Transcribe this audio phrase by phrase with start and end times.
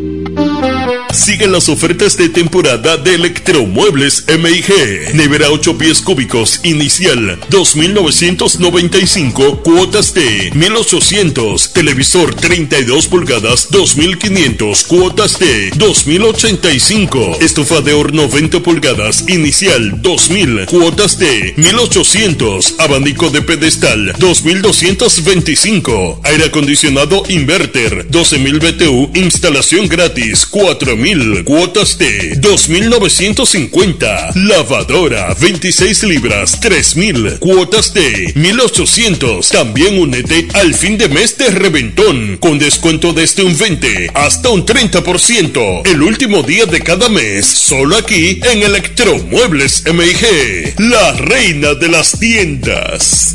[0.00, 0.97] Thank you.
[1.12, 5.14] Siguen las ofertas de temporada de Electromuebles MIG.
[5.14, 11.72] Nevera 8 pies cúbicos inicial 2.995 cuotas de 1.800.
[11.72, 17.40] Televisor 32 pulgadas 2.500 cuotas de 2.085.
[17.40, 22.74] Estufa de horno 20 pulgadas inicial 2.000 cuotas de 1.800.
[22.78, 26.20] Abanico de pedestal 2.225.
[26.24, 30.98] Aire acondicionado inverter 12.000 BTU instalación gratis 4.000
[31.44, 34.34] cuotas de 2.950.
[34.34, 39.48] Lavadora 26 libras 3.000 cuotas de 1.800.
[39.48, 44.66] También únete al fin de mes de reventón con descuento desde un 20 hasta un
[44.66, 45.86] 30%.
[45.86, 50.74] El último día de cada mes solo aquí en Electromuebles MIG.
[50.78, 53.34] La reina de las tiendas.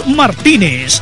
[0.07, 1.01] Martínez.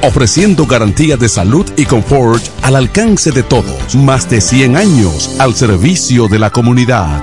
[0.03, 3.95] ofreciendo garantía de salud y confort al alcance de todos.
[3.95, 7.21] Más de 100 años al servicio de la comunidad.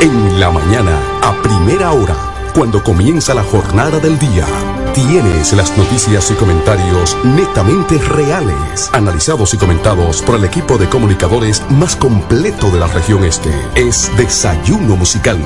[0.00, 2.16] En la mañana, a primera hora,
[2.54, 4.44] cuando comienza la jornada del día,
[4.92, 11.62] tienes las noticias y comentarios netamente reales, analizados y comentados por el equipo de comunicadores
[11.70, 13.50] más completo de la región este.
[13.74, 15.38] Es Desayuno Musical,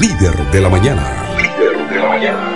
[0.00, 1.02] líder de la mañana.
[1.36, 2.49] Líder de la mañana.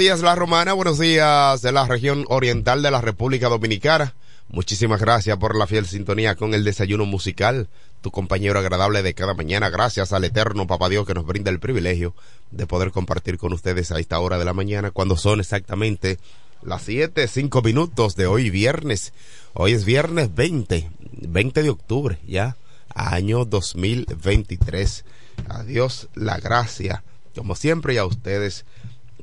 [0.00, 4.14] Días La Romana, buenos días de la región oriental de la República Dominicana.
[4.48, 7.68] Muchísimas gracias por la fiel sintonía con el desayuno musical,
[8.00, 9.68] tu compañero agradable de cada mañana.
[9.68, 12.14] Gracias al eterno Papá Dios que nos brinda el privilegio
[12.50, 16.18] de poder compartir con ustedes a esta hora de la mañana, cuando son exactamente
[16.62, 19.12] las siete, cinco minutos de hoy viernes.
[19.52, 20.90] Hoy es viernes 20,
[21.28, 22.56] 20 de octubre, ya,
[22.94, 25.04] año 2023.
[25.46, 27.04] A Dios la gracia,
[27.34, 28.64] como siempre, y a ustedes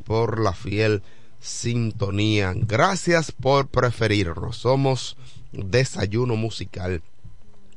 [0.07, 1.03] por la fiel
[1.41, 2.53] sintonía.
[2.55, 4.55] Gracias por preferirnos.
[4.55, 5.17] Somos
[5.51, 7.01] Desayuno Musical,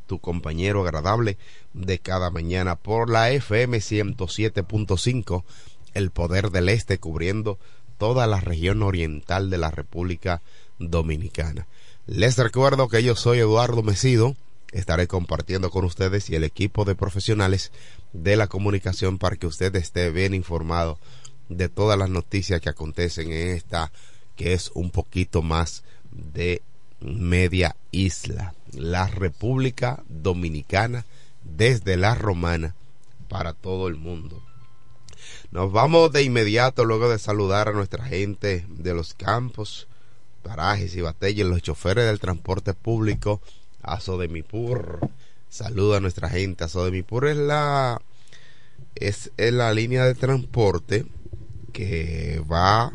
[0.07, 1.39] tu compañero agradable
[1.75, 5.43] de cada mañana por la FM 107.5,
[5.95, 7.59] el poder del este cubriendo
[7.99, 10.41] toda la región oriental de la República
[10.79, 11.67] Dominicana.
[12.07, 14.37] Les recuerdo que yo soy Eduardo Mesido,
[14.73, 17.73] estaré compartiendo con ustedes y el equipo de profesionales
[18.13, 20.99] de la comunicación para que usted esté bien informado
[21.51, 23.93] de todas las noticias que acontecen en esta
[24.37, 26.63] que es un poquito más de
[27.01, 31.05] media isla, la República Dominicana
[31.45, 32.75] desde la romana
[33.29, 34.43] para todo el mundo.
[35.51, 39.89] Nos vamos de inmediato luego de saludar a nuestra gente de los campos,
[40.43, 43.43] parajes y batallas, los choferes del transporte público,
[43.83, 45.01] a Sodemipur.
[45.49, 46.65] Saluda a nuestra gente.
[46.65, 48.01] A Sodemipur es la
[48.95, 51.07] es, la línea de transporte
[51.71, 52.93] que va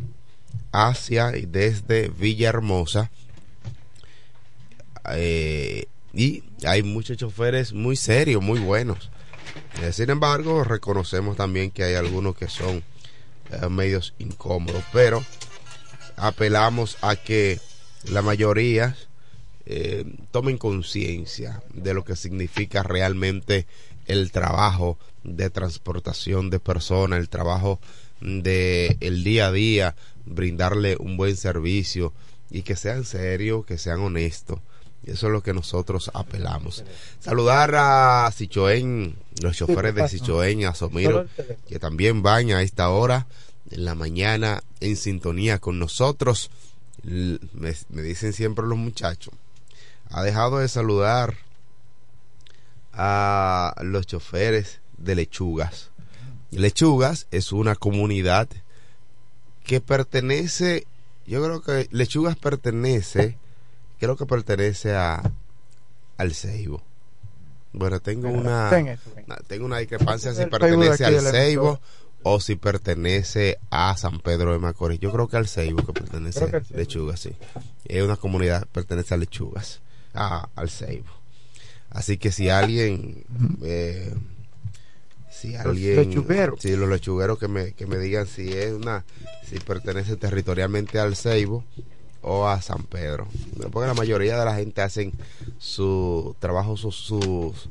[0.72, 3.10] hacia y desde Villahermosa.
[5.12, 9.10] Eh, y hay muchos choferes muy serios, muy buenos.
[9.82, 12.84] Eh, sin embargo, reconocemos también que hay algunos que son
[13.52, 15.24] eh, medios incómodos, pero
[16.16, 17.60] apelamos a que
[18.06, 18.96] la mayoría
[20.30, 23.66] tomen conciencia de lo que significa realmente
[24.06, 27.80] el trabajo de transportación de personas, el trabajo
[28.22, 29.96] de el día a día,
[30.26, 32.14] brindarle un buen servicio
[32.50, 34.60] y que sean serios, que sean honestos.
[35.06, 36.84] Eso es lo que nosotros apelamos.
[37.20, 41.28] Saludar a Sichoen, los choferes de Sichoen, a Somiro,
[41.68, 43.28] que también van a esta hora
[43.70, 46.50] en la mañana en sintonía con nosotros.
[47.04, 49.34] Me, me dicen siempre los muchachos.
[50.10, 51.36] Ha dejado de saludar
[52.94, 55.92] a los choferes de Lechugas.
[56.56, 58.48] Lechugas es una comunidad
[59.64, 60.86] que pertenece,
[61.26, 63.38] yo creo que Lechugas pertenece
[64.00, 65.22] creo que pertenece a
[66.18, 66.82] al Ceibo.
[67.74, 68.70] Bueno, tengo una
[69.48, 71.80] tengo una discrepancia si pertenece al Ceibo
[72.24, 75.00] o si pertenece a San Pedro de Macorís.
[75.00, 77.36] Yo creo que al Ceibo que pertenece a Lechugas, sí.
[77.86, 79.82] Es una comunidad pertenece a Lechugas,
[80.14, 81.12] a, al Ceibo.
[81.90, 83.26] Así que si alguien
[83.64, 84.14] eh,
[85.36, 86.12] si alguien
[86.60, 89.04] si los lechugueros que me, que me digan si es una
[89.48, 91.64] si pertenece territorialmente al Ceibo
[92.22, 93.28] o a San Pedro.
[93.72, 95.14] Porque la mayoría de la gente hacen
[95.60, 97.70] su trabajo, sus,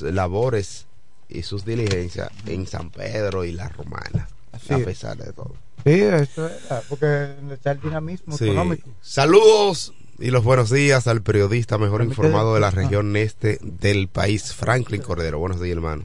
[0.00, 0.86] labores
[1.28, 5.54] y sus diligencias en San Pedro y la Romana, a pesar de todo.
[5.84, 6.54] Sí, eso es,
[6.88, 8.90] porque está el dinamismo económico.
[9.00, 14.52] Saludos y los buenos días al periodista mejor informado de la región este del país,
[14.52, 15.38] Franklin Cordero.
[15.38, 16.04] Buenos días, hermano.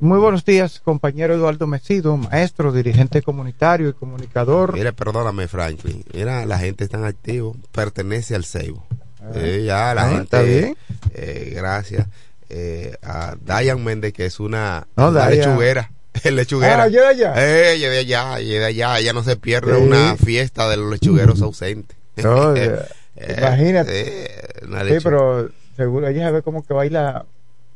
[0.00, 4.74] Muy buenos días, compañero Eduardo Mesido, maestro, dirigente comunitario y comunicador.
[4.74, 6.04] Mire, perdóname, Franklin.
[6.14, 8.86] Mira, la gente es tan activo, pertenece al Ceibo.
[9.20, 9.36] Ah.
[9.36, 10.22] ya, la ah, gente.
[10.22, 10.76] Está bien.
[11.14, 12.06] Eh, gracias.
[12.48, 15.90] Eh, a Dayan Méndez, que es una, lechuguera.
[16.24, 16.84] lechuguera.
[16.84, 17.34] Ah, de allá.
[17.36, 18.98] Eh, de allá, ella de allá.
[19.00, 21.96] Ella no se pierde una fiesta de los lechugueros ausentes.
[23.20, 24.30] Eh, imagínate.
[24.60, 27.26] sí, pero seguro ella sabe cómo que baila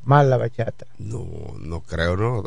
[0.05, 0.87] mal la bachata.
[0.99, 1.27] No,
[1.59, 2.43] no creo, no.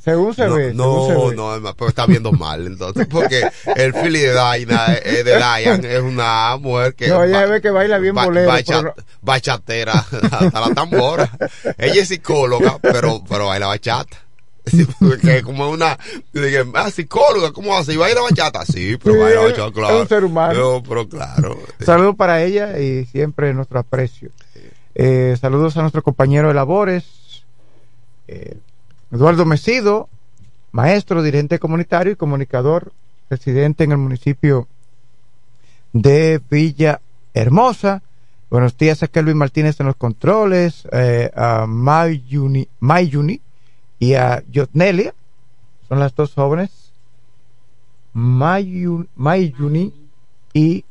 [0.00, 0.74] según se ve.
[0.74, 5.36] No, no, no, pero está viendo mal, entonces, porque el Philly de Diana, eh, de
[5.36, 7.08] Diane, es una mujer que.
[7.08, 8.52] No, ella ve que baila bien bolero.
[9.20, 9.92] Bachatera,
[10.30, 11.30] hasta la tambora.
[11.78, 14.18] ella es psicóloga, pero, pero baila bachata.
[15.20, 15.98] que como una
[16.74, 17.94] ah, psicóloga, ¿cómo hace?
[17.94, 18.64] ¿Y baila bachata?
[18.64, 19.96] Sí, pero baila bachata, claro.
[19.96, 20.82] Es un ser humano.
[20.88, 21.58] pero claro.
[21.80, 24.30] Saludos para ella y siempre nuestro aprecio.
[24.94, 27.44] Eh, saludos a nuestro compañero de labores,
[28.28, 28.58] eh,
[29.10, 30.10] Eduardo Mesido,
[30.70, 32.92] maestro, dirigente comunitario y comunicador,
[33.30, 34.68] residente en el municipio
[35.94, 37.00] de Villa
[37.32, 38.02] Hermosa.
[38.50, 43.40] Buenos días a Kelvin Martínez en los controles, eh, a Mayuni, Mayuni
[43.98, 45.14] y a Yotnelia,
[45.88, 46.92] son las dos jóvenes,
[48.12, 49.94] Mayuni
[50.52, 50.84] y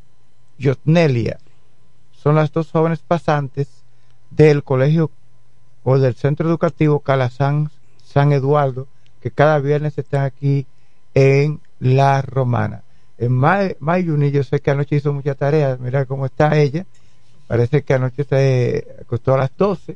[0.57, 1.37] Yotnelia,
[2.13, 3.80] son las dos jóvenes pasantes
[4.31, 5.11] del colegio
[5.83, 7.69] o del centro educativo Calazán
[8.03, 8.87] San Eduardo,
[9.21, 10.65] que cada viernes están aquí
[11.13, 12.83] en La Romana.
[13.17, 16.85] En Mayuni, yo sé que anoche hizo mucha tarea, mira cómo está ella.
[17.47, 19.95] Parece que anoche se acostó a las 12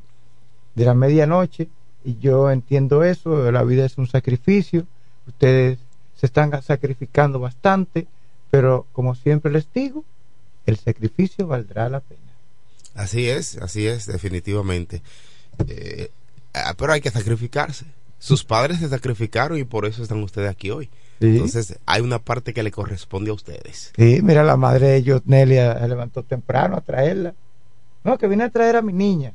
[0.76, 1.70] de la medianoche
[2.04, 4.86] y yo entiendo eso, la vida es un sacrificio,
[5.28, 5.80] ustedes
[6.16, 8.08] se están sacrificando bastante,
[8.52, 10.04] pero como siempre les digo,
[10.66, 12.25] el sacrificio valdrá la pena.
[12.96, 15.02] Así es, así es, definitivamente.
[15.68, 16.10] Eh,
[16.54, 17.86] ah, pero hay que sacrificarse.
[18.18, 20.90] Sus padres se sacrificaron y por eso están ustedes aquí hoy.
[21.20, 21.28] Sí.
[21.28, 23.92] Entonces, hay una parte que le corresponde a ustedes.
[23.96, 27.36] Sí, mira, la madre de Jotnelia se levantó temprano a traerla.
[28.04, 29.34] No, que vine a traer a mi niña.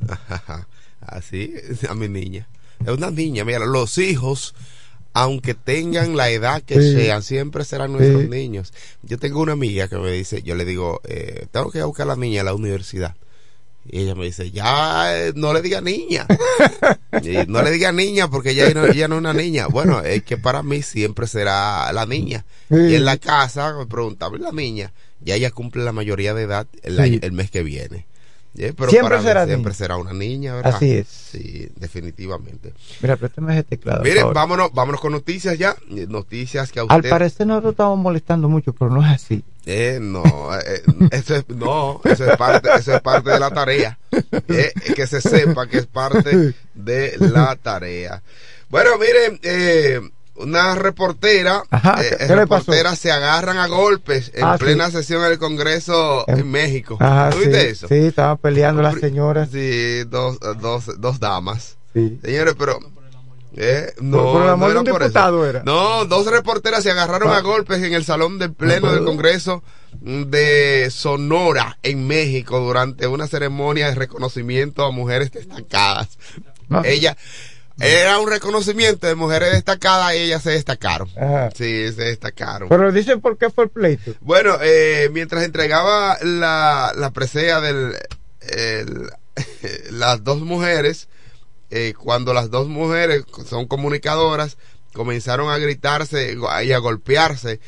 [1.00, 1.54] Así,
[1.88, 2.48] a mi niña.
[2.84, 4.54] Es una niña, mira, los hijos,
[5.12, 6.92] aunque tengan la edad que Sí.
[6.94, 8.28] sean, siempre serán nuestros Sí.
[8.28, 8.72] niños.
[9.02, 11.86] Yo tengo una amiga que me dice, yo le digo, eh, tengo que ir a
[11.86, 13.14] buscar a la niña a la universidad.
[13.90, 16.26] Y ella me dice, ya eh, no le diga niña.
[17.22, 19.66] Y no le diga niña porque ella no, ella no es una niña.
[19.66, 22.44] Bueno, es que para mí siempre será la niña.
[22.68, 22.76] Sí.
[22.76, 24.92] Y en la casa me preguntaba, ¿y la niña?
[25.20, 28.06] Ya ella cumple la mayoría de edad el, año- el mes que viene.
[28.56, 30.74] Eh, Pero Siempre para mí será siempre será una niña, ¿verdad?
[30.74, 31.06] Así es.
[31.08, 32.74] Sí, definitivamente.
[33.00, 34.02] Mira, préstame ese teclado.
[34.02, 35.76] Miren, vámonos, vámonos con noticias ya.
[35.90, 37.10] Eh, Noticias que a Al usted...
[37.10, 39.44] parecer nosotros estamos molestando mucho, pero no es así.
[39.66, 40.24] Eh, no,
[40.56, 43.98] eh, eso es, no, eso es parte, eso es parte de la tarea.
[44.48, 48.22] Eh, que se sepa que es parte de la tarea.
[48.68, 50.00] Bueno, miren, eh,
[50.42, 52.62] una reportera, Ajá, eh, ¿qué- qué le pasó?
[52.72, 54.64] reporteras se agarran a golpes en Ah, sí.
[54.64, 56.96] plena sesión del Congreso en, En- México.
[57.00, 57.88] Ajá, ¿Tú sí, eso?
[57.88, 59.48] Sí, estaban peleando las señoras.
[59.52, 61.76] Sí, dos, dos, dos damas.
[61.94, 62.18] Sí.
[62.22, 62.78] Señores, pero...
[63.56, 65.08] Eh, no, Por- por no de un era por eso.
[65.08, 65.62] diputado era.
[65.64, 67.38] No, dos reporteras se agarraron Ah.
[67.38, 69.64] a golpes en el salón del pleno del Congreso
[70.00, 76.10] de Sonora en México durante una ceremonia de reconocimiento a mujeres destacadas.
[76.84, 77.16] Ella
[77.80, 81.08] era un reconocimiento de mujeres destacadas y ellas se destacaron.
[81.16, 81.50] Ajá.
[81.50, 82.68] Sí, se destacaron.
[82.68, 84.14] Pero dicen por qué fue el pleito.
[84.20, 87.96] Bueno, eh, mientras entregaba la, la presea el-
[89.90, 91.08] las dos mujeres,
[91.70, 94.56] eh, cuando las dos mujeres son comunicadoras,
[94.92, 97.60] comenzaron a gritarse y a golpearse,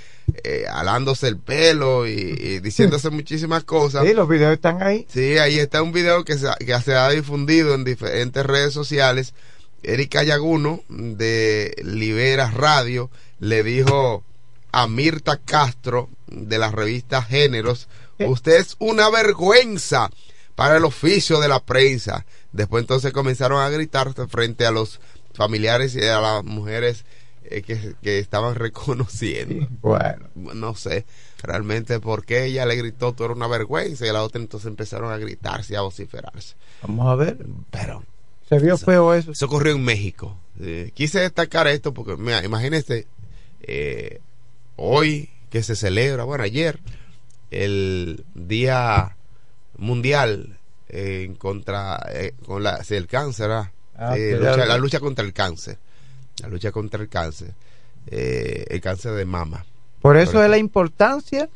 [0.45, 4.05] eh, alándose el pelo y, y diciéndose muchísimas cosas.
[4.05, 5.07] Sí, los videos están ahí.
[5.09, 9.35] Sí, ahí está un video que se, que se ha difundido en diferentes redes sociales.
[9.83, 13.11] Erika Yaguno de Libera Radio
[13.41, 14.25] le dijo
[14.73, 18.27] a Mirta Castro de la revista Géneros, ¿Qué?
[18.27, 20.11] usted es una vergüenza
[20.55, 22.25] para el oficio de la prensa.
[22.53, 25.01] Después entonces comenzaron a gritar frente a los
[25.35, 27.05] familiares y a las mujeres
[27.45, 31.05] eh, que, que estaban reconociendo Bueno, no sé
[31.43, 35.11] realmente por qué ella le gritó tú eres una vergüenza y la otra entonces empezaron
[35.11, 37.39] a gritarse y a vociferarse vamos a ver.
[37.71, 38.05] pero
[38.59, 39.33] Se vio feo eso.
[39.33, 43.07] eso ocurrió en México Eh, quise destacar esto porque mira, imagínense
[43.63, 44.21] eh,
[44.77, 46.79] hoy que se celebra bueno ayer
[47.51, 49.17] el día
[49.77, 53.51] mundial eh, en contra eh, con la el cáncer.
[53.51, 55.79] Ah, lucha- la lucha contra el cáncer
[56.43, 57.53] la lucha contra el cáncer
[58.07, 59.65] el cáncer de mama
[60.01, 61.49] Por eso es la importancia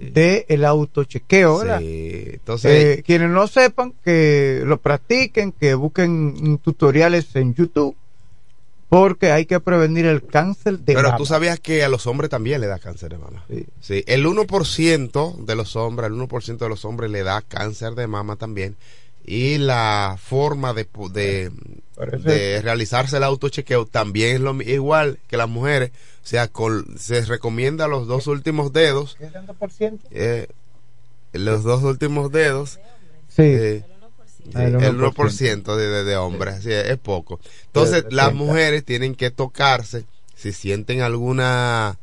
[0.00, 1.80] Del autochequeo, ¿verdad?
[1.80, 7.94] Sí, entonces Eh, quienes no sepan, que lo practiquen, que busquen tutoriales en YouTube,
[8.88, 11.16] porque hay que prevenir el cáncer de Pero mama.
[11.16, 13.44] tú sabías que a los hombres también le da cáncer de mama.
[13.48, 13.64] Sí.
[13.80, 18.06] Sí, el 1% de los hombres, el 1% de los hombres le da cáncer de
[18.06, 18.76] mama también.
[19.24, 21.50] Y la forma de, de,
[22.24, 25.90] de realizarse el autochequeo también es lo igual que las mujeres.
[26.22, 30.06] O sea, con- se recomienda los dos últimos dedos, ¿Qué tanto por ciento?
[30.10, 30.46] eh,
[31.32, 32.78] los dos últimos dedos,
[33.28, 33.42] Sí.
[33.42, 33.84] eh,
[34.54, 35.12] Ah, el el 1%.
[35.14, 37.38] 1% de, de, de hombres, sí, es poco.
[37.66, 38.44] Entonces, De las 70.
[38.44, 41.98] mujeres tienen que tocarse si sienten alguna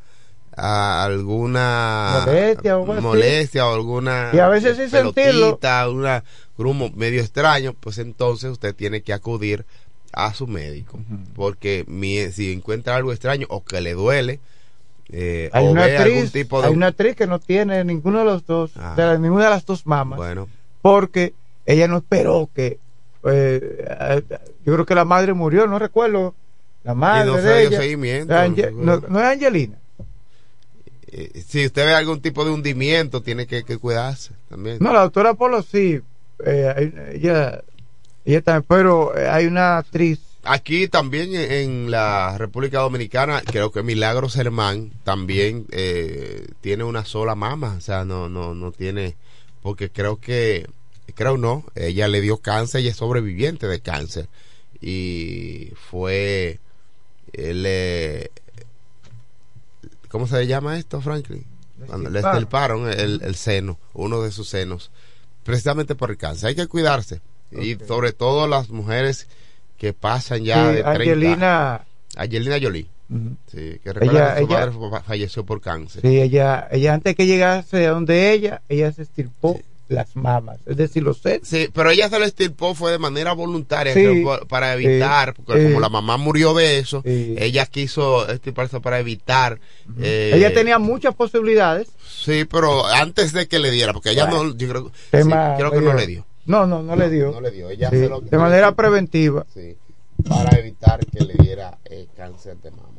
[0.55, 5.59] alguna Molestia o molestia alguna Y a veces sin sentirlo.
[5.91, 6.23] una
[6.57, 9.65] grumo medio extraño, pues entonces usted tiene que acudir
[10.13, 10.99] a su médico,
[11.35, 14.39] porque mi- si encuentra algo extraño o que le duele
[15.11, 17.83] eh, Hay o una, ve algún actriz, tipo de hay una actriz que no tiene
[17.83, 18.93] ninguno de los dos, Ah.
[18.95, 20.47] de la- ninguna de las dos mamas, bueno,
[20.83, 21.33] porque
[21.65, 22.77] ella no esperó que,
[23.23, 24.23] eh, eh,
[24.65, 26.35] yo creo que la madre murió, no recuerdo,
[26.83, 28.33] la madre y no de ella, seguimiento.
[28.33, 29.77] Ange- no, no es Angelina,
[31.11, 34.77] Eh, si usted ve algún tipo de hundimiento, tiene que, que cuidarse también.
[34.79, 35.99] no, la doctora Polo sí,
[36.45, 37.63] eh, ella,
[38.33, 43.83] ella también, pero eh, hay una actriz, Aquí también en, la República Dominicana, creo que
[43.83, 49.17] Milagros Germán también eh, tiene una sola mama, o sea, no, no, no tiene,
[49.61, 50.65] porque creo que,
[51.13, 54.29] creo no, ella le dio cáncer y es sobreviviente de cáncer
[54.79, 56.59] y fue,
[57.33, 58.31] eh, le,
[60.07, 61.45] ¿cómo se le llama esto, Franklin?
[61.85, 64.89] Cuando le estirparon el, el seno, uno de sus senos,
[65.43, 66.49] precisamente por el cáncer.
[66.49, 67.21] Hay que cuidarse.
[67.51, 69.27] Y sobre todo las mujeres
[69.77, 70.89] que pasan ya sí, de 30.
[70.91, 71.81] Angelina,
[72.15, 72.87] Angelina Jolie.
[73.47, 76.01] Sí, que recuerda Ella- que su ella- madre fa- falleció por cáncer.
[76.03, 80.59] sí, ella, ella antes que llegase a donde ella, ella se estirpó las mamas.
[80.67, 81.47] Es decir, los senos.
[81.47, 84.23] Sí, pero ella se lo estirpó fue de manera voluntaria Sí.
[84.47, 89.59] para evitar, porque como la mamá murió de eso, ella quiso estirparse para evitar.
[89.99, 91.87] eh, Ella tenía muchas posibilidades.
[92.07, 94.43] Sí, pero antes de que le diera, porque ella Bueno.
[94.51, 96.25] no, yo creo, creo que no le dio.
[96.49, 97.31] No, no, no, le dio.
[97.31, 97.69] No le dio.
[97.69, 99.45] Ella Sí, lo- de manera preventiva.
[99.53, 99.77] Sí,
[100.27, 102.89] para evitar que le diera eh, cáncer de mama.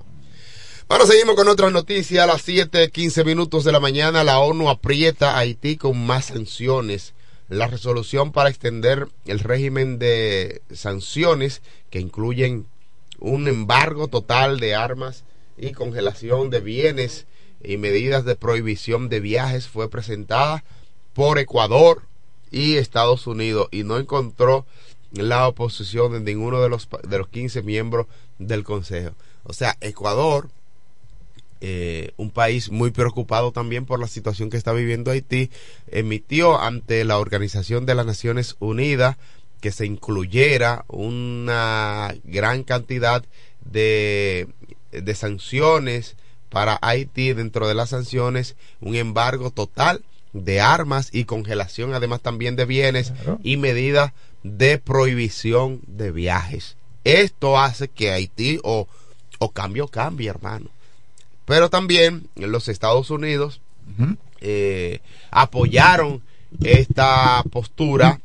[0.89, 2.23] Bueno, seguimos con otras noticias.
[2.23, 7.13] A las 7:15 minutos de la mañana, la ONU aprieta a Haití con más sanciones.
[7.49, 12.67] La resolución para extender el régimen de sanciones, que incluyen
[13.19, 15.25] un embargo total de armas
[15.59, 17.27] y congelación de bienes
[17.65, 20.63] y medidas de prohibición de viajes, fue presentada
[21.15, 22.03] por Ecuador
[22.51, 24.67] y Estados Unidos y no encontró
[25.13, 28.07] la oposición de ninguno de los, de los 15 miembros
[28.39, 29.15] del Consejo.
[29.45, 30.49] O sea, Ecuador,
[31.61, 35.51] eh, un país muy preocupado también por la situación que está viviendo Haití,
[35.89, 39.17] emitió ante la Organización de las Naciones Unidas
[39.61, 43.25] que se incluyera una gran cantidad
[43.65, 44.49] de,
[44.91, 46.17] de sanciones
[46.49, 52.57] para Haití dentro de las sanciones, un embargo total de armas y congelación además también
[52.57, 53.39] de bienes Claro.
[53.43, 56.77] y medidas de prohibición de viajes.
[57.05, 58.87] Esto hace que Haití o,
[59.39, 60.67] o cambie o cambie, hermano.
[61.47, 63.61] Pero también los Estados Unidos
[64.41, 66.23] eh, apoyaron
[66.63, 68.21] esta postura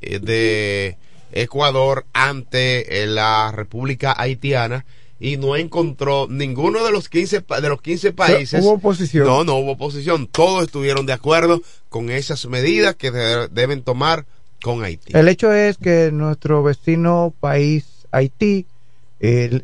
[0.00, 0.96] eh, de
[1.32, 4.84] Ecuador ante eh, la República Haitiana
[5.20, 8.64] y no encontró ninguno de los 15 pa- de los 15 países.
[8.64, 9.26] Hubo oposición.
[9.26, 10.26] no no hubo oposición.
[10.26, 11.60] Todos estuvieron de acuerdo
[11.90, 14.24] con esas medidas que de- deben tomar
[14.62, 15.12] con Haití.
[15.16, 18.66] El hecho es que nuestro vecino país, Haití,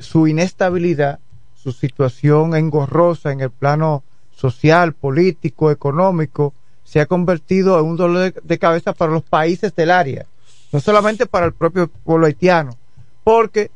[0.00, 1.18] su inestabilidad,
[1.54, 4.04] su situación engorrosa en el plano
[4.36, 6.52] social, político, económico,
[6.84, 10.26] se ha convertido en un dolor de, de cabeza para los países del área,
[10.72, 12.76] no solamente para el propio pueblo haitiano,
[13.24, 13.70] porque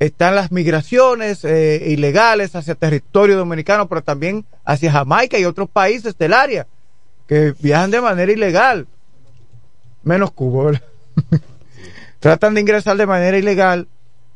[0.00, 6.16] están las migraciones eh, ilegales hacia territorio dominicano, pero también hacia Jamaica y otros países
[6.16, 6.66] del área
[7.28, 8.88] que viajan de manera ilegal,
[10.02, 10.80] menos Cuba.
[12.18, 13.88] Tratan de ingresar de manera ilegal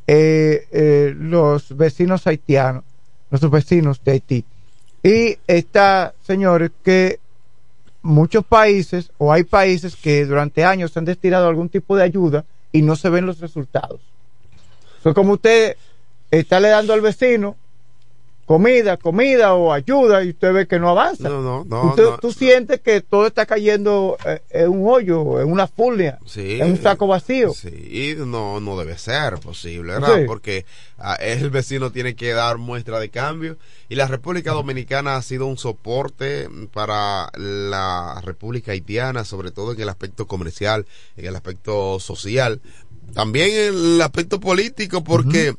[0.06, 2.84] eh, eh, los vecinos haitianos,
[3.30, 4.44] nuestros vecinos de Haití.
[5.02, 7.20] Y está, señores, que
[8.02, 12.82] muchos países o hay países que durante años han destinado algún tipo de ayuda y
[12.82, 14.13] no se ven los resultados.
[15.04, 15.76] Eso es como usted
[16.30, 17.56] está le dando al vecino
[18.46, 21.28] comida, comida o ayuda y usted ve que no avanza.
[21.28, 25.50] no no no, Usted- tú sientes que todo está cayendo eh, en un hoyo, en
[25.50, 27.52] una fulia, Sí, en un saco vacío.
[27.54, 30.18] Sí, no, no debe ser posible, ¿verdad?
[30.20, 30.24] Sí.
[30.26, 30.66] Porque
[30.98, 33.56] ah, el vecino tiene que dar muestra de cambio
[33.88, 39.80] y la República Dominicana ha sido un soporte para la República Haitiana, sobre todo en
[39.80, 40.84] el aspecto comercial,
[41.16, 42.60] en el aspecto social,
[43.12, 45.54] también el aspecto político, porque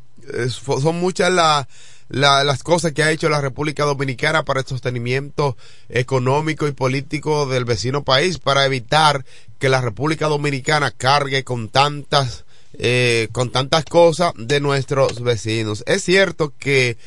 [0.65, 1.67] fo- son muchas la-
[2.09, 5.57] la- las cosas que ha hecho la República Dominicana para el sostenimiento
[5.89, 9.25] económico y político del vecino país, para evitar
[9.59, 12.43] que la República Dominicana cargue con tantas
[12.77, 15.81] eh, con tantas cosas de nuestros vecinos.
[15.87, 16.97] Es cierto que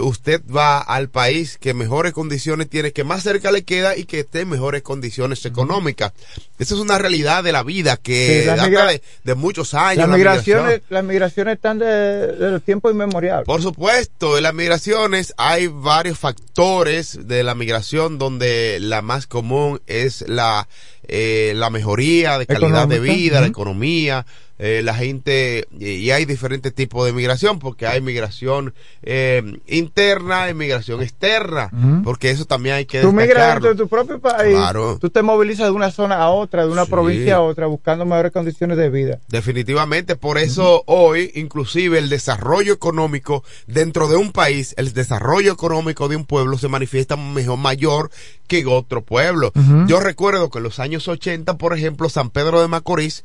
[0.00, 4.20] usted va al país que mejores condiciones tiene, que más cerca le queda y que
[4.20, 6.12] esté en mejores condiciones económicas.
[6.58, 9.98] Esa es una realidad de la vida que Sí, data de, de muchos años.
[9.98, 10.86] Las la migraciones, migración.
[10.90, 13.44] las migraciones están de, de los tiempos inmemoriales.
[13.44, 19.80] Por supuesto, en las migraciones hay varios factores de la migración donde la más común
[19.86, 20.68] es la,
[21.08, 26.72] eh, la mejoría de calidad de vida, la economía, eh, la gente, y, hay diferentes
[26.72, 31.70] tipos de migración porque hay migración eh, interna y migración externa,
[32.04, 34.98] porque eso también hay que Tú migras dentro de tu propio país, Claro.
[35.00, 36.90] tú te movilizas de una zona a otra, de una Sí.
[36.92, 39.18] provincia a otra, buscando mejores condiciones de vida.
[39.28, 46.08] Definitivamente, por eso hoy, inclusive el desarrollo económico dentro de un país, el desarrollo económico
[46.08, 48.10] de un pueblo se manifiesta mejor, mayor
[48.46, 49.52] que otro pueblo.
[49.86, 53.24] Yo recuerdo que en los años 80, por ejemplo, San Pedro de Macorís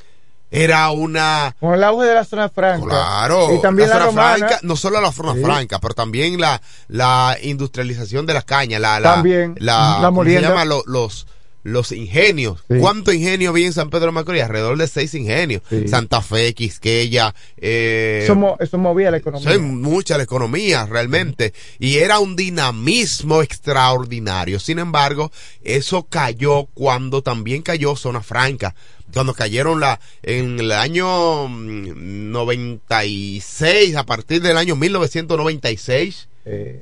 [0.51, 1.55] era una...
[1.60, 2.88] Con el auge de la zona franca.
[2.88, 4.38] Claro, Y también la, zona romana.
[4.38, 5.43] franca, no solo la zona Sí.
[5.43, 10.23] franca, pero también la, la industrialización de la caña, la, la, También, la, la ¿cómo
[10.23, 10.65] se llama?
[10.65, 11.27] Lo- los,
[11.71, 12.63] los ingenios.
[12.69, 12.77] Sí.
[12.79, 14.43] ¿Cuánto ingenio había en San Pedro de Macorís?
[14.43, 15.62] Alrededor de seis ingenios.
[15.69, 15.88] Sí.
[15.88, 19.58] Santa Fe, Quisqueya, eh, Eso, mo- eso movía la economía.
[19.60, 24.60] Mucha la economía realmente y era un dinamismo extraordinario.
[24.60, 25.32] Sin embargo,
[25.63, 28.75] eso cayó cuando también cayó Zona Franca.
[29.12, 36.82] Cuando cayeron la en el año mm, 96, a partir del año 1996, Eh,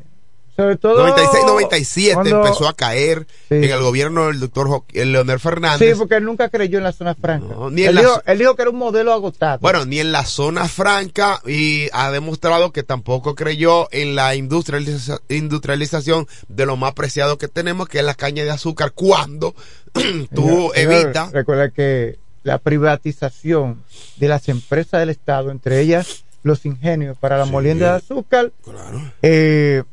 [0.58, 3.56] Sobre todo 96, 97 cuando- empezó a caer Sí.
[3.56, 5.94] en el gobierno del doctor Leonel Fernández.
[5.94, 7.48] Sí, porque él nunca creyó en la zona franca.
[7.54, 9.60] No, ni él, la dijo, él dijo que era un modelo agotado.
[9.60, 15.22] Bueno, ni en la zona franca y ha demostrado que tampoco creyó en la industrializa-
[15.30, 19.54] industrialización de lo más preciado que tenemos, que es la caña de azúcar, cuando
[20.34, 21.32] tú evitas.
[21.32, 23.84] Recuerda que la privatización
[24.18, 27.52] de las empresas del Estado, entre ellas los ingenios para la Sí.
[27.52, 29.02] molienda de azúcar, Claro.
[29.22, 29.84] eh,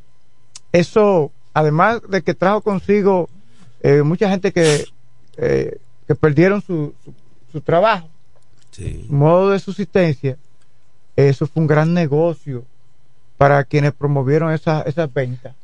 [0.74, 3.28] eso, además de que trajo consigo
[3.82, 4.84] eh, mucha gente que,
[5.36, 7.14] eh, que perdieron su, su,
[7.52, 8.08] su trabajo,
[8.72, 9.04] Sí.
[9.06, 10.36] su modo de subsistencia,
[11.16, 12.64] eso fue un gran negocio
[13.38, 15.54] para quienes promovieron esas esas ventas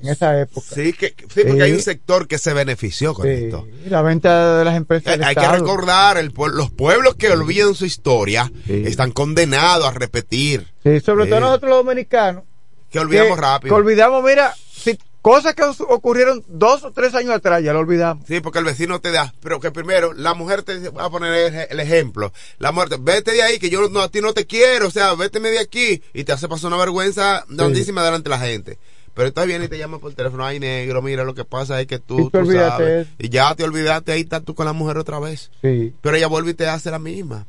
[0.00, 0.66] en esa época.
[0.72, 1.60] Sí, que, sí, porque Sí.
[1.60, 3.66] hay un sector que se benefició con Sí, esto.
[3.88, 8.50] la venta de las empresas Hay que recordar, el, los pueblos que olvidan su historia
[8.66, 8.82] Sí.
[8.86, 10.68] están condenados a repetir.
[10.84, 11.30] Sí, sobre Sí.
[11.30, 12.44] todo nosotros los dominicanos.
[12.92, 13.74] Que olvidamos que- rápido.
[13.74, 18.24] Que olvidamos, mira, si, cosas que ocurrieron dos o tres años atrás, ya lo olvidamos.
[18.26, 21.68] Sí, porque el vecino te da, pero que primero la mujer te va a poner
[21.70, 22.32] el, ejemplo.
[22.58, 24.90] La mujer, te- vete de ahí que yo no, a ti no te quiero, o
[24.90, 28.78] sea, vete de aquí y te hace pasar una vergüenza grandísima delante de la gente.
[29.14, 31.86] Pero entonces viene y te llama por teléfono, ay negro, mira lo que pasa es
[31.86, 35.18] que tú, tú sabes, y ya te olvidaste, ahí estás tú con la mujer otra
[35.18, 35.50] vez.
[35.60, 35.92] Sí.
[36.00, 37.46] Pero ella vuelve y te hace la misma.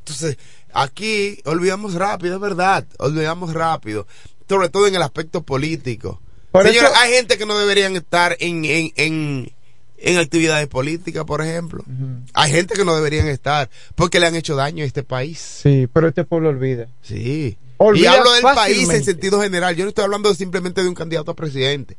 [0.00, 0.36] Entonces,
[0.72, 4.06] aquí olvidamos rápido, es verdad, olvidamos rápido,
[4.48, 6.20] sobre todo en el aspecto político.
[6.52, 9.52] Por eso- hay gente que no deberían estar en, en, en,
[9.98, 11.84] en actividades políticas, por ejemplo.
[12.32, 15.38] Hay gente que no deberían estar porque le han hecho daño a este país.
[15.62, 16.88] Sí, pero este pueblo olvida.
[17.02, 17.58] Sí.
[17.78, 19.76] Olvida y hablo del país en sentido general.
[19.76, 21.98] Yo no estoy hablando simplemente de un candidato a presidente.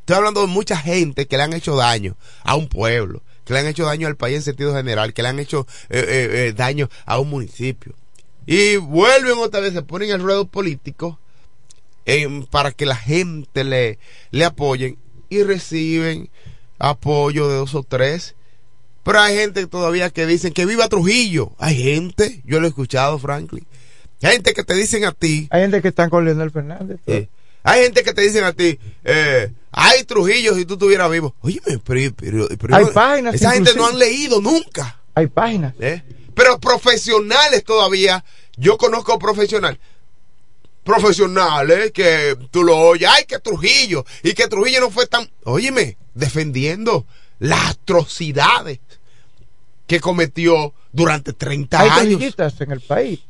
[0.00, 3.60] Estoy hablando de mucha gente que le han hecho daño a un pueblo, que le
[3.60, 6.52] han hecho daño al país en sentido general, que le han hecho eh, eh, eh,
[6.54, 7.94] daño a un municipio.
[8.46, 11.20] Y vuelven otra vez, se ponen el ruedo político
[12.06, 13.98] em, para que la gente le,
[14.30, 16.28] le apoyen y reciben
[16.78, 18.34] apoyo de dos o tres.
[19.02, 21.52] Pero hay gente todavía que dicen que viva Trujillo.
[21.58, 23.66] Hay gente, yo lo he escuchado, Franklin.
[24.22, 27.00] Hay gente que te dicen a ti, Hay gente que están con Leonel Fernández.
[27.06, 27.28] eh,
[27.64, 31.34] hay gente que te dicen a ti, eh, hay Trujillo si tú estuvieras vivo.
[31.40, 35.00] Oye, pero, pero- pero- Hay páginas esa gente no han leído nunca.
[35.14, 35.74] Hay páginas.
[35.80, 36.02] ¿eh?
[36.34, 38.24] Pero profesionales todavía,
[38.56, 39.78] yo conozco profesionales,
[40.84, 45.96] profesionales que tú lo oyes, ay, que Trujillo, y que Trujillo no fue tan, óyeme,
[46.14, 47.06] defendiendo
[47.38, 48.78] las atrocidades
[49.86, 52.00] que cometió durante 30 Hay años.
[52.10, 53.20] trujillistas en el país.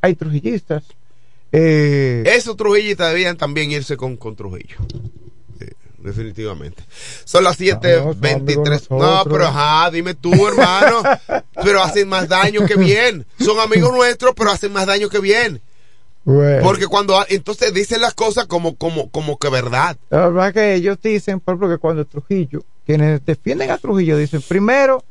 [0.00, 0.84] Hay trujillistas.
[1.52, 4.76] Eh, Esos Trujillistas debían también irse con, con Trujillo.
[5.58, 5.66] Sí,
[5.98, 6.82] definitivamente.
[7.24, 8.34] Son las No, son 7.23.
[8.36, 9.32] amigos No, nosotros.
[9.34, 11.02] pero ajá, dime tú, hermano.
[11.64, 13.26] pero hacen más daño que bien.
[13.38, 15.60] Son amigos nuestros, pero hacen más daño que bien.
[16.34, 16.62] Bueno.
[16.62, 19.96] Porque cuando entonces dicen las cosas como, como, como que verdad.
[20.10, 24.16] La verdad es que ellos dicen, por ejemplo, que cuando Trujillo, quienes defienden a Trujillo,
[24.16, 25.04] dicen primero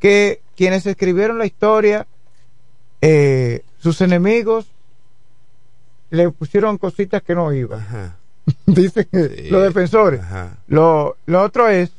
[0.00, 2.06] que quienes escribieron la historia,
[3.00, 4.66] eh, sus enemigos,
[6.10, 7.80] le pusieron cositas que no iban.
[7.80, 8.16] Ajá.
[8.66, 9.48] dicen Sí.
[9.50, 10.20] los defensores.
[10.20, 10.56] Ajá.
[10.68, 11.90] Lo, lo otro es,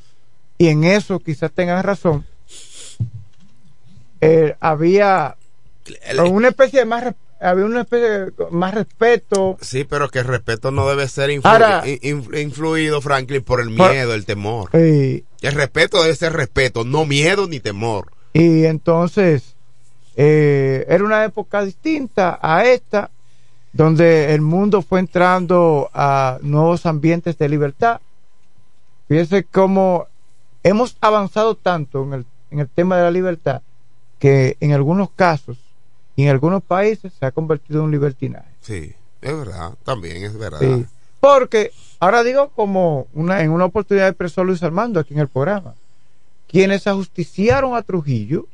[0.57, 2.25] y en eso quizás tengan razón,
[4.21, 5.35] eh, había
[6.29, 9.57] una especie de más, res- había una especie de más respeto.
[9.61, 13.91] Sí, pero que el respeto no debe ser influ- Ahora- influido, Franklin, por el Por-
[13.91, 14.69] miedo, el temor.
[14.73, 18.11] El respeto debe ser respeto, no miedo ni temor.
[18.33, 19.55] Y entonces
[20.17, 23.09] eh, era una época distinta a esta,
[23.73, 27.99] donde el mundo fue entrando a nuevos ambientes de libertad.
[29.07, 30.07] Fíjese cómo
[30.63, 33.61] hemos avanzado tanto en el, en el tema de la libertad
[34.19, 35.57] que en algunos casos
[36.15, 38.49] y en algunos países se ha convertido en un libertinaje.
[38.61, 40.59] Sí, es verdad, también es verdad.
[40.59, 40.85] Sí.
[41.19, 45.73] Porque, ahora digo como una, en una oportunidad expresó Luis Armando aquí en el programa,
[46.47, 48.47] quienes ajusticiaron a Trujillo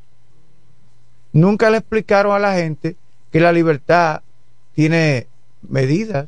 [1.34, 2.96] nunca le explicaron a la gente
[3.32, 4.22] que la libertad
[4.74, 5.28] tiene
[5.68, 6.28] medidas,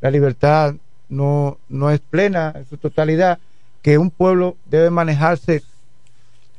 [0.00, 0.74] la libertad
[1.08, 3.38] no, no es plena en su totalidad,
[3.82, 5.62] que un pueblo debe manejarse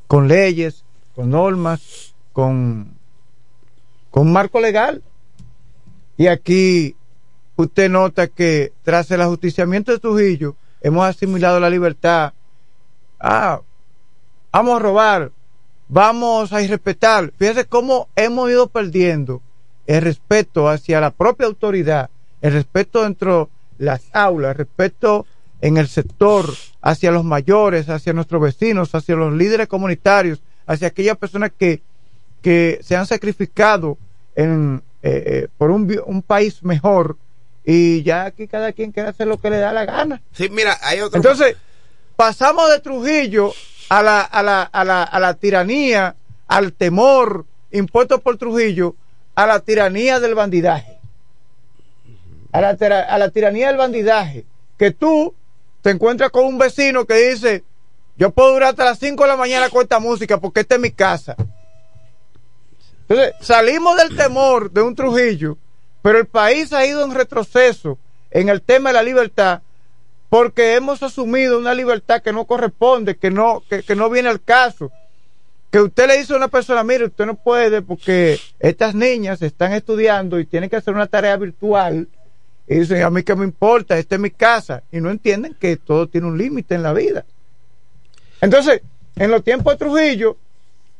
[0.08, 0.84] con leyes,
[1.16, 2.99] con normas, con,
[4.12, 5.04] con marco legal.
[6.18, 6.96] Y aquí
[7.56, 12.34] usted nota que tras el ajusticiamiento de Trujillo hemos asimilado la libertad.
[13.20, 13.62] Ah,
[14.52, 15.32] vamos a robar,
[15.88, 17.32] vamos a irrespetar.
[17.38, 19.42] Fíjese cómo hemos ido perdiendo
[19.88, 22.10] el respeto hacia la propia autoridad,
[22.42, 25.26] el respeto dentro de las aulas, el respeto
[25.62, 26.46] en el sector
[26.82, 31.82] hacia los mayores, hacia nuestros vecinos, hacia los líderes comunitarios, hacia aquellas personas que,
[32.42, 33.98] que se han sacrificado
[34.36, 37.18] en, eh, eh, por un, un país mejor
[37.66, 40.22] y ya aquí cada quien quiere hacer lo que le da la gana.
[40.32, 41.18] Sí, mira, hay otro.
[41.18, 41.56] Entonces,
[42.16, 43.54] pasamos de Trujillo
[43.90, 46.16] a la, a la, a la, a la tiranía,
[46.48, 48.96] al temor impuesto por Trujillo,
[49.36, 50.98] a la tiranía del bandidaje.
[52.52, 54.46] A la, a la tiranía del bandidaje.
[54.78, 55.36] Que tú
[55.82, 57.64] te encuentras con un vecino que dice,
[58.18, 60.82] yo puedo durar hasta las 5 de la mañana con esta música porque esta es
[60.82, 61.36] mi casa.
[63.10, 65.58] Entonces, salimos del temor de un Trujillo,
[66.04, 67.98] pero el país ha ido en retroceso
[68.30, 69.62] en el tema de la libertad
[70.30, 74.92] porque hemos asumido una libertad que no corresponde, que no, que, no viene al caso.
[75.72, 79.74] Que usted le dice a una persona, mire, usted no puede porque estas niñas están
[79.74, 82.08] estudiando y tienen que hacer una tarea virtual.
[82.68, 84.84] Y dicen, a mí que me importa, esta es mi casa.
[84.92, 87.26] Y no entienden que todo tiene un límite en la vida.
[88.40, 88.82] Entonces,
[89.16, 90.38] en los tiempos de Trujillo,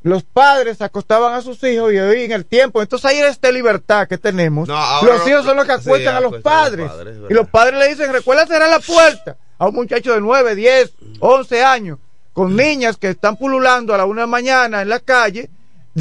[0.02, 4.08] los padres acostaban a sus hijos y hoy en el tiempo, entonces ahí esta libertad
[4.08, 6.90] que tenemos, No, los hijos son los que sí, acuestan a los padres.
[6.90, 10.22] padres, es y los padres le dicen, recuerda cerrar la puerta a un muchacho de
[10.22, 12.00] 9, 10, 11 años,
[12.32, 15.50] con niñas que están pululando a la una de la mañana en la calle,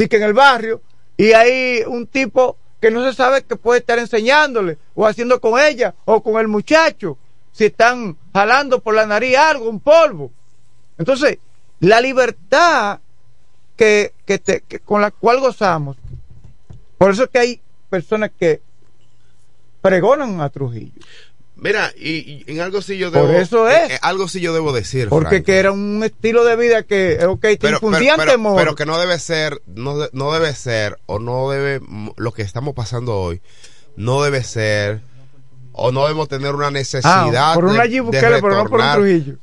[0.08, 0.80] que en el barrio,
[1.16, 5.60] y hay un tipo que no se sabe que puede estar enseñándole, o haciendo con
[5.60, 7.18] ella, o con el muchacho,
[7.50, 10.30] si están jalando por la nariz algo, un polvo.
[10.96, 11.38] Entonces,
[11.80, 13.00] la libertad
[13.78, 15.96] que, que, te- que con la cual gozamos,
[16.98, 18.60] por eso es que hay personas que
[19.80, 20.92] pregonan a Trujillo,
[21.60, 23.26] Mira, y, y en algo sí yo debo.
[23.26, 23.98] Por eso es.
[24.02, 25.08] algo sí yo debo decir.
[25.08, 25.44] porque Frank.
[25.44, 28.56] que era un estilo de vida que, ok, te pero, pero, infundían pero- temor.
[28.56, 31.80] pero que no debe ser, no, no debe ser, o no debe,
[32.16, 33.40] lo que estamos pasando hoy,
[33.96, 35.00] no debe ser,
[35.72, 38.92] o no debemos tener una necesidad ah, por una de Bukele, pero no por un
[38.92, 39.36] Trujillo.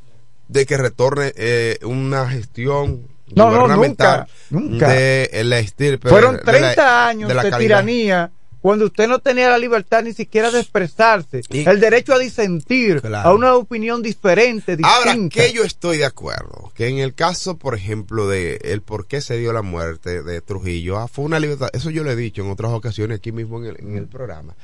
[0.47, 4.87] de que retorne eh, una gestión No, no, nunca, nunca.
[4.89, 9.47] de el estirpe Fueron de la- 30 años de la tiranía cuando usted no tenía
[9.49, 13.29] la libertad ni siquiera de expresarse, Y- el derecho a disentir, Claro.
[13.29, 14.95] a una opinión diferente, distinta.
[14.95, 19.05] Ahora, que yo estoy de acuerdo, que en el caso, por ejemplo, de el por
[19.05, 22.15] qué se dio la muerte de Trujillo, ah, fue una libertad, eso yo lo he
[22.15, 24.55] dicho en otras ocasiones aquí mismo en el, en el programa.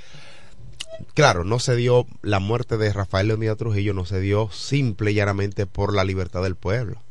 [1.14, 5.16] Claro, no se dio la muerte de Rafael Leonidas Trujillo, no se dio simple y
[5.16, 7.02] llanamente por la libertad del pueblo.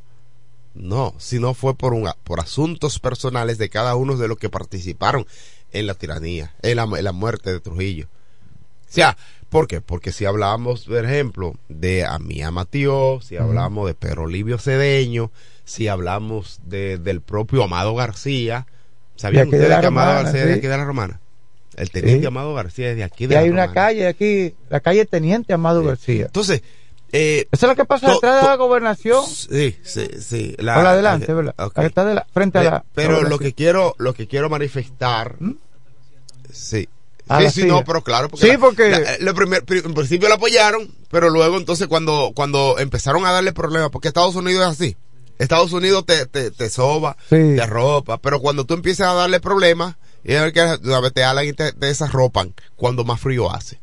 [0.74, 5.26] No, sino fue por un, por asuntos personales de cada uno de los que participaron
[5.72, 8.06] en la tiranía, en la, en la muerte de Trujillo.
[8.88, 9.16] O sea,
[9.48, 9.80] ¿por qué?
[9.80, 15.30] Porque si hablamos, por ejemplo, de Amía Matío, si hablamos de Pedro Livio Cedeño,
[15.64, 18.66] si hablamos de, del propio Amado García,
[19.16, 21.20] ¿sabían ustedes que Amado Romana, García es de aquí de la Romana?
[21.76, 22.26] El teniente Sí.
[22.26, 23.74] Amado García es de aquí de Y la hay una Romana.
[23.74, 26.26] calle aquí, la calle Teniente Amado García.
[26.26, 26.62] Entonces,
[27.12, 29.25] eh, Eso es lo que pasa to- detrás de la gobernación.
[29.27, 30.57] sí, sí, sí.
[30.59, 31.55] o la adelante, ¿verdad?
[31.59, 31.77] ok.
[31.77, 32.85] La que está de la- frente a la.
[32.94, 35.37] pero lo que quiero, lo que quiero manifestar,
[36.53, 36.88] sí.
[37.29, 37.73] A Sí, la sí, silla.
[37.75, 40.90] no, pero claro, porque, Sí, la- porque- la- lo primer- pri- en principio la apoyaron,
[41.11, 44.96] pero luego entonces cuando, cuando empezaron a darle problemas, porque Estados Unidos es así,
[45.38, 47.37] Estados Unidos te, te, te soba, Sí.
[47.55, 49.94] te arropa, pero cuando tú empiezas a darle problemas,
[50.25, 50.77] y a ver que a
[51.14, 53.79] te alan y te, te desarropan cuando más frío hace.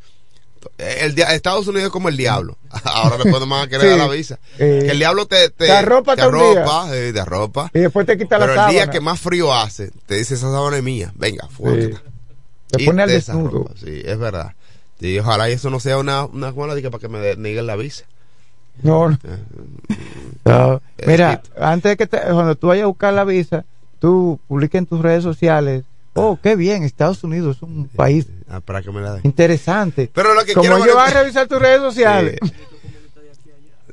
[0.77, 2.57] El, Estados Unidos es como el diablo.
[2.83, 3.87] Ahora después no van a querer Sí.
[3.89, 4.39] dar la visa.
[4.59, 7.71] Eh, que el diablo te, te, te arropa te arropa, eh, te arropa.
[7.73, 8.91] Y después te quita Pero la el día sábana.
[8.91, 11.11] que más frío hace, te dice esa sábana es mía.
[11.15, 11.97] Venga, fuerte.
[12.69, 13.69] Te pone al desnudo.
[13.75, 14.53] Sí, es verdad.
[14.99, 17.75] Y ojalá eso no sea una, una buena dica para que me de- nieguen la
[17.75, 18.05] visa.
[18.83, 19.17] No, no.
[19.23, 19.37] Eh,
[20.45, 20.81] No.
[21.05, 23.65] Mira, antes de que te- cuando tú vayas a buscar la visa,
[23.99, 25.83] tú publica en tus redes sociales.
[26.17, 29.21] Oh, qué bien, Estados Unidos es un país ah, para que me la den.
[29.23, 30.09] interesante.
[30.13, 32.37] Pero lo que Como quiero ellos van a revisar tus redes sociales.
[32.43, 32.51] Sí.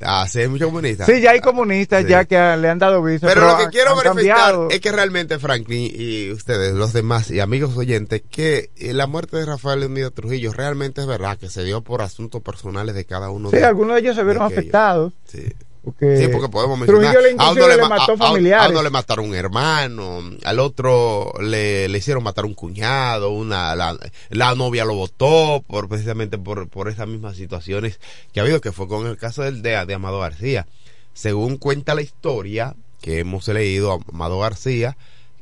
[0.06, 1.06] Ah, sí, hay muchos comunistas.
[1.06, 2.08] Sí, ya hay comunistas Sí.
[2.10, 3.26] ya que le han dado visa.
[3.26, 7.40] Pero lo que han- quiero manifestar es que realmente Franklin y ustedes, los demás y
[7.40, 11.62] amigos oyentes, que eh, la muerte de Rafael Leonidas Trujillo realmente es verdad que se
[11.64, 15.12] dio por asuntos personales de cada uno Sí, de algunos de ellos se vieron afectados.
[15.26, 15.44] Sí.
[15.84, 17.12] Porque, Sí, porque podemos mencionar.
[17.22, 18.66] Le, a uno le ma- mató a- a- familiares.
[18.66, 23.74] A uno le mataron un hermano, al otro le, le hicieron matar un cuñado, una,
[23.76, 23.96] la,
[24.30, 28.00] la novia lo votó por precisamente por, por esas mismas situaciones
[28.32, 30.66] que ha habido, que fue con el caso del de, de Amado García.
[31.12, 34.96] Según cuenta la historia que hemos leído, Amado García,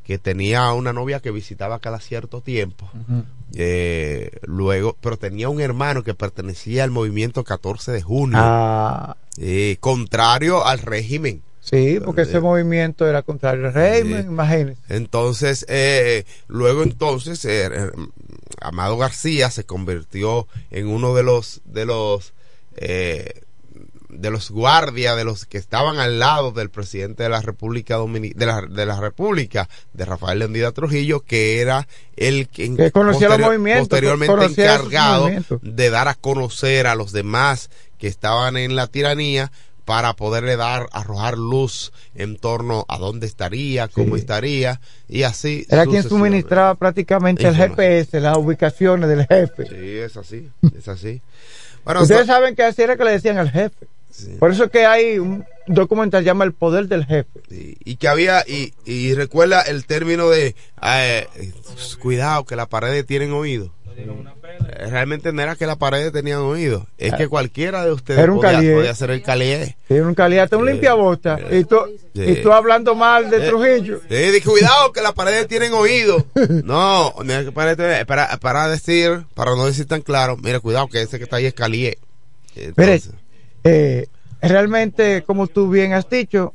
[0.04, 2.90] que tenía una novia que visitaba cada cierto tiempo.
[3.54, 8.38] Eh, luego, pero tenía un hermano que pertenecía al movimiento 14 de junio.
[8.40, 11.42] Ah, Eh, contrario al régimen.
[11.60, 14.28] sí, porque ese movimiento era contrario al régimen, Sí.
[14.28, 14.82] imagínense.
[14.88, 17.90] Entonces, eh, luego entonces, eh, eh,
[18.60, 22.32] Amado García se convirtió en uno de los, de los,
[22.76, 23.42] eh,
[24.12, 28.34] de los guardias, de los que estaban al lado del presidente de la República Dominic
[28.36, 33.28] de la, de la República, de Rafael Lendida Trujillo, que era el que, Que conocía
[33.30, 35.60] los movimientos, posteriormente conocía encargado movimientos.
[35.62, 39.50] de dar a conocer a los demás que estaban en la tiranía
[39.84, 45.66] para poderle dar, arrojar luz en torno a dónde estaría, cómo estaría, y así.
[45.68, 47.56] Era quien suministraba prácticamente el.
[47.56, 49.66] GPS, las ubicaciones del jefe.
[49.66, 51.20] Sí, es así, es así.
[51.84, 53.86] Bueno, Ustedes saben que así era que le decían al jefe.
[54.38, 57.28] Por eso es que hay un documental que llama El Poder del Jefe.
[57.50, 61.26] y que había, y, y recuerda el término de, eh,
[62.00, 63.72] cuidado, que las paredes tienen oído.
[63.96, 68.32] Eh, Realmente no era que las paredes tenían oído, es que cualquiera de ustedes Era
[68.32, 68.74] un podía, calié.
[68.74, 69.76] podía hacer el calié.
[69.86, 71.38] Tiene un calidad, un limpiabota.
[71.50, 71.76] Y tú,
[72.14, 72.22] Sí.
[72.22, 74.00] y tú hablando mal de Eh, Trujillo.
[74.08, 76.24] Sí, cuidado, que las paredes tienen oído.
[76.64, 80.88] No, no es que paredes- para, para decir, para no decir tan claro, mira, cuidado,
[80.88, 81.98] que ese que está ahí es calié.
[82.76, 83.00] Mire,
[83.64, 84.06] eh,
[84.40, 86.54] realmente, como tú bien has dicho,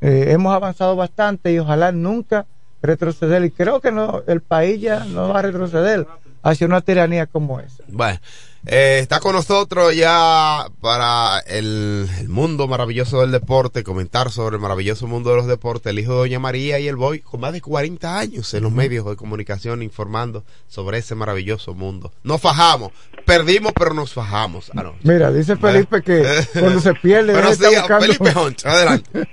[0.00, 2.46] eh, hemos avanzado bastante y ojalá nunca
[2.82, 3.44] retroceder.
[3.44, 6.06] Y creo que no, el país ya no va a retroceder
[6.42, 7.82] hacia una tiranía como esa.
[7.88, 8.18] Bueno,
[8.66, 14.62] eh, está con nosotros ya para el, el mundo maravilloso del deporte, comentar sobre el
[14.62, 17.52] maravilloso mundo de los deportes, el hijo de Doña María y el boy con más
[17.52, 22.12] de 40 años en los medios de comunicación informando sobre ese maravilloso mundo.
[22.22, 22.92] Nos fajamos,
[23.26, 24.70] perdimos pero nos fajamos.
[24.74, 24.94] Ah, no.
[25.02, 26.24] Mira, dice Felipe que
[26.58, 28.06] cuando se pierde, Buenos está días, buscando.
[28.06, 29.28] Felipe Honch, adelante.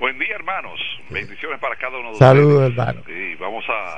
[0.00, 0.78] Buen día, hermanos.
[1.10, 2.78] Bendiciones para cada uno de Saludos, ustedes.
[2.78, 3.02] hermano.
[3.06, 3.94] Sí, vamos a.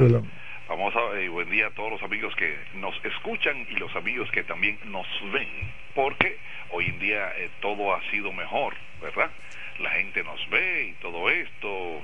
[0.70, 4.30] vamos a eh, buen día a todos los amigos que nos escuchan y los amigos
[4.30, 5.48] que también nos ven,
[5.96, 6.36] porque
[6.70, 9.30] hoy en día eh, todo ha sido mejor, ¿verdad?
[9.80, 12.00] La gente nos ve y todo esto,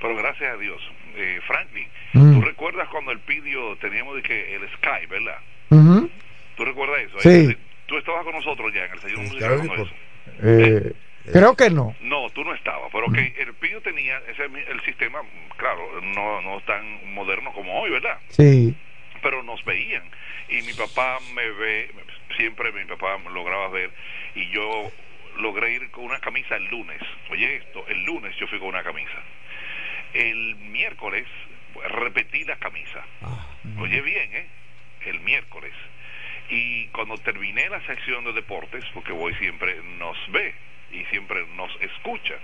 [0.00, 0.80] pero gracias a Dios.
[1.16, 2.34] Eh, Franklin, Mm.
[2.34, 5.38] ¿tú recuerdas cuando el pidio teníamos de que el Sky, ¿verdad?
[5.70, 6.10] Ujú.
[6.56, 7.20] ¿Tú recuerdas eso?
[7.20, 7.56] Sí.
[7.86, 10.84] Tú estabas con nosotros ya en el desayuno musical claro
[11.26, 11.94] Eh, creo que no.
[12.00, 15.20] No, tú no estabas, pero que el PIO tenía ese, el sistema,
[15.56, 18.18] claro, no, no tan moderno como hoy, ¿verdad?
[18.28, 18.74] Sí.
[19.22, 20.04] Pero nos veían.
[20.48, 21.90] Y mi papá me ve,
[22.36, 23.90] siempre mi papá lograba ver,
[24.34, 24.90] y yo
[25.36, 27.00] logré ir con una camisa el lunes.
[27.30, 29.22] Oye, esto, el lunes yo fui con una camisa.
[30.14, 31.26] El miércoles
[31.90, 33.04] repetí la camisa.
[33.78, 34.46] Oye bien, ¿eh?
[35.06, 35.72] El miércoles.
[36.48, 40.54] Y cuando terminé la sección de deportes, porque voy siempre nos ve
[40.92, 42.34] y siempre nos escucha.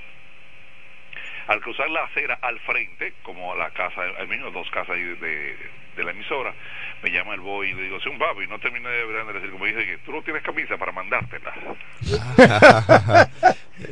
[1.49, 5.03] Al cruzar la acera al frente, como a la casa, al menos dos casas ahí
[5.03, 5.57] de, de-
[5.97, 6.53] de la emisora,
[7.03, 9.65] me llama el boy y le digo, sí, un papi, no terminé de decir, como
[9.65, 11.55] dice, que tú no tienes camisa para mandártela.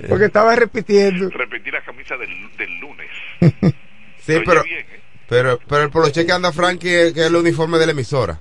[0.09, 1.31] Porque estaba repitiendo.
[1.31, 3.09] Repetí la camisa del, del lunes.
[4.19, 5.01] Sí, pero, bien, ¿eh?
[5.29, 8.41] pero, pero el poloche que anda Frankie, que es el uniforme de la emisora.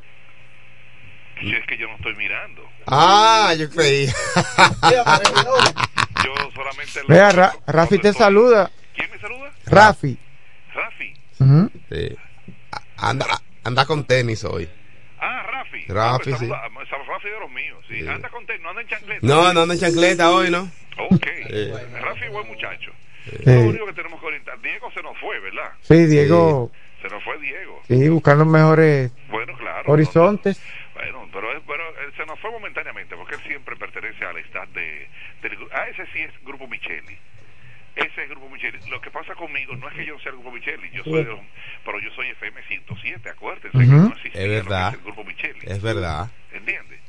[1.42, 2.70] Si es que yo no estoy mirando.
[2.88, 4.08] Ah, yo creí.
[6.24, 7.02] Yo solamente...
[7.08, 8.72] Vea, Ra- Rafi te saluda.
[8.96, 9.52] ¿Quién me saluda?
[9.66, 10.18] Rafi.
[10.74, 11.14] Rafi.
[11.40, 11.72] Ujú.
[11.92, 12.16] Sí.
[12.72, 13.26] A- Anda,
[13.64, 14.70] anda con tenis hoy.
[15.20, 15.86] Ah, Rafi.
[15.88, 16.48] Rafi, Ah, pues sí.
[16.48, 16.70] saluda- ah,
[17.08, 18.08] Rafi de los míos, sí.
[18.08, 19.20] Anda con no anda en chancleta.
[19.28, 20.70] No, no anda en chancleta hoy, ¿no?
[21.10, 21.26] Ok.
[21.48, 21.72] Sí.
[22.02, 22.92] Rafi, buen muchacho.
[23.26, 23.38] Sí.
[23.46, 24.60] Lo único que tenemos que orientar.
[24.62, 25.72] Diego se nos fue, ¿verdad?
[25.82, 26.72] Sí, Diego.
[27.02, 27.82] Se nos fue Diego.
[27.88, 29.92] Sí, buscando mejores Bueno, claro.
[29.92, 30.60] horizontes.
[30.60, 30.83] Bueno,
[31.34, 35.08] pero, es- pero él se nos fue momentáneamente porque él siempre pertenece al staff de,
[35.42, 37.18] del Ah, ese sí es Grupo Micheli.
[37.96, 38.80] Ese es Grupo Micheli.
[38.90, 41.32] Lo que pasa conmigo no es que yo sea el Grupo Micheli, yo soy de
[41.32, 41.40] los-
[41.86, 43.96] pero yo soy FM 107, acuérdense que Ujú.
[44.10, 44.88] no existía Es lo que verdad.
[44.90, 45.60] es el Grupo Micheli.
[45.64, 46.32] Es verdad.
[46.52, 47.00] ¿Entiendes?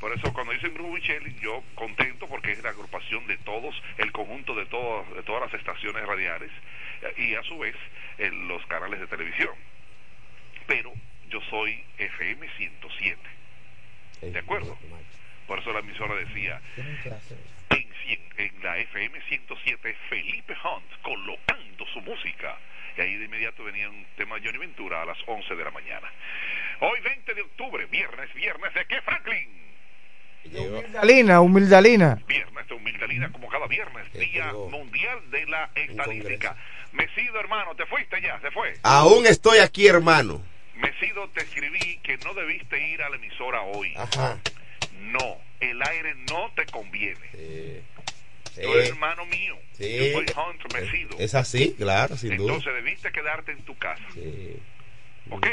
[0.00, 4.10] Por eso cuando dicen Grupo Micheli, yo contento porque es la agrupación de todos, el
[4.12, 6.50] conjunto de, todos, de todas las estaciones radiales
[7.02, 7.74] eh, y a su vez
[8.18, 9.54] eh, los canales de televisión.
[10.66, 10.92] Pero
[11.30, 13.18] yo soy FM 107.
[14.32, 14.76] ¿De acuerdo?
[15.46, 16.60] Por eso la emisora decía,
[18.36, 22.56] en, la FM 107, Felipe Hunt colocando su música.
[22.96, 25.70] Y ahí de inmediato venía un tema de Johnny Ventura a las 11 de la
[25.70, 26.10] mañana.
[26.80, 29.64] Hoy 20 de octubre, viernes, viernes de qué, Franklin?
[30.52, 32.18] Humildalina, humildalina.
[32.26, 36.56] Viernes de Humildalina, como cada viernes, Día Mundial de la Estadística.
[36.92, 38.74] Mesido, hermano, te fuiste ya, se fue.
[38.82, 40.42] Aún estoy aquí, hermano.
[40.76, 43.94] Mesido, te escribí que no debiste ir a la emisora hoy.
[43.96, 44.38] Ajá.
[45.00, 47.26] No, el aire no te conviene.
[47.32, 47.80] Sí.
[48.62, 49.56] Tú eres hermano mío.
[49.72, 49.98] Sí.
[49.98, 51.16] Yo soy Hunt Mesido.
[51.18, 52.54] Es así, claro, sin duda.
[52.54, 54.04] Entonces debiste quedarte en tu casa.
[54.14, 54.56] Sí.
[55.30, 55.46] ¿Ok?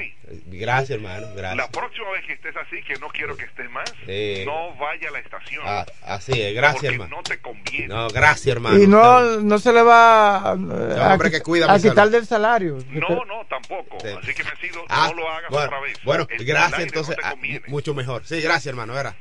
[0.47, 1.27] Gracias, hermano.
[1.35, 1.55] Gracias.
[1.55, 4.43] La próxima vez que estés así, que no quiero que estés más, Sí.
[4.45, 5.63] no vaya a la estación.
[5.65, 7.15] Ah, así es, gracias, porque hermano.
[7.17, 7.87] no te conviene.
[7.87, 8.77] No, gracias, hermano.
[8.81, 12.77] Y no, no se le va eh, a, hombre, que cuida a quitar del salario.
[12.89, 13.97] No, no, tampoco.
[14.01, 14.07] Sí.
[14.21, 16.03] Así que Mesido, Ah, no lo hagas bueno, otra vez.
[16.03, 17.15] Bueno, El- gracias, entonces.
[17.17, 17.61] no te ah, conviene.
[17.67, 18.25] mucho mejor.
[18.25, 18.97] Sí, gracias, hermano.
[18.99, 19.15] Era.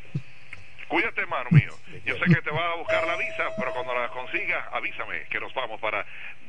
[0.88, 1.72] Cuídate, hermano mío.
[2.04, 5.38] Yo sé que te va a buscar la visa, pero cuando la consigas, avísame que
[5.38, 6.04] nos vamos para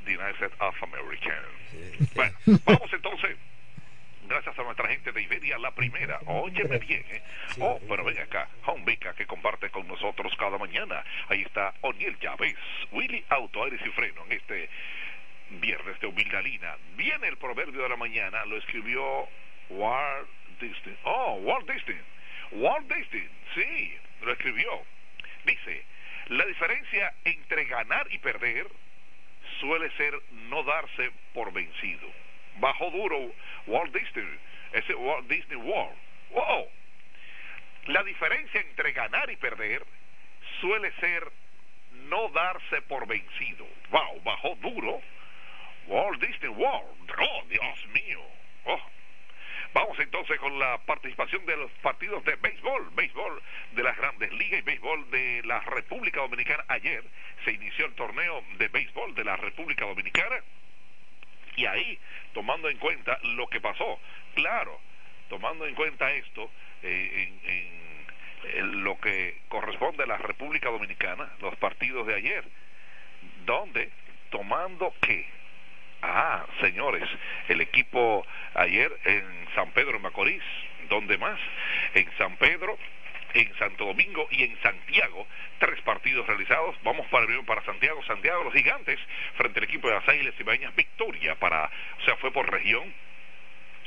[0.06, 1.40] the United of America.
[2.16, 2.34] Bueno,
[2.66, 3.38] vamos entonces.
[4.32, 6.18] Gracias a nuestra gente de Iberia, la primera.
[6.26, 7.22] Óyeme bien, ¿eh?
[7.60, 8.48] Oh, pero ven acá.
[8.66, 11.04] Home Vica, que comparte con nosotros cada mañana.
[11.28, 12.56] Ahí está Oniel Chávez,
[12.94, 14.70] Willy Auto, Aires y Freno, en este
[15.50, 16.78] viernes de humildalina.
[16.96, 19.28] Viene el proverbio de la mañana, lo escribió
[19.68, 20.30] Walt
[20.62, 20.96] Disney.
[21.04, 22.00] Oh, Walt Disney.
[22.52, 24.82] Walt Disney, sí, lo escribió.
[25.44, 25.84] Dice,
[26.30, 28.66] la diferencia entre ganar y perder
[29.60, 30.18] suele ser
[30.48, 32.08] no darse por vencido.
[32.58, 33.32] Bajo duro
[33.68, 34.40] Walt Disney,
[34.74, 35.98] ese Walt Disney World.
[36.32, 36.68] Wow.
[37.88, 39.84] La diferencia entre ganar y perder
[40.60, 41.32] suele ser
[42.10, 43.68] no darse por vencido.
[43.90, 45.02] Wow, bajó duro
[45.88, 47.12] Walt Disney World.
[47.20, 48.22] Oh, Dios mío.
[48.66, 48.82] Oh.
[49.74, 53.42] Vamos entonces con la participación de los partidos de béisbol, béisbol
[53.72, 56.66] de las grandes ligas y béisbol de la República Dominicana.
[56.68, 57.04] Ayer
[57.46, 60.44] se inició el torneo de béisbol de la República Dominicana
[61.56, 62.00] y ahí,
[62.34, 64.00] tomando en cuenta lo que pasó,
[64.36, 64.80] claro,
[65.30, 66.52] tomando en cuenta esto,
[66.84, 72.44] eh, en, en lo que corresponde a la República Dominicana, los partidos de ayer,
[73.46, 73.90] donde,
[74.30, 75.28] tomando que
[76.02, 77.08] Ah, señores,
[77.48, 78.26] el equipo
[78.56, 79.24] ayer en
[79.54, 80.42] San Pedro de Macorís,
[80.90, 81.40] ¿dónde más?
[81.94, 82.78] En San Pedro,
[83.34, 85.28] en Santo Domingo y en Santiago,
[85.60, 86.76] tres partidos realizados.
[86.84, 89.00] Vamos para para Santiago, Santiago, los gigantes,
[89.36, 92.94] frente al equipo de las Águilas Ibaeñas, victoria para, o sea, fue por región.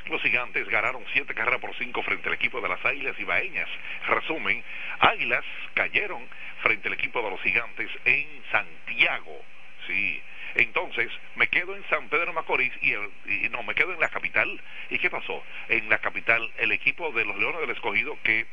[0.07, 3.69] Los gigantes ganaron siete carreras por cinco frente al equipo de las Águilas Ibaeñas.
[4.07, 4.63] Resumen,
[5.01, 6.27] Águilas cayeron
[6.63, 9.43] frente al equipo de los gigantes en Santiago.
[9.87, 10.23] Sí,
[10.55, 14.09] entonces, me quedo en San Pedro Macorís y, el, y no, me quedo en la
[14.09, 14.61] capital.
[14.91, 15.43] ¿Y qué pasó?
[15.69, 18.47] En la capital, el equipo de los Leones del Escogido, que,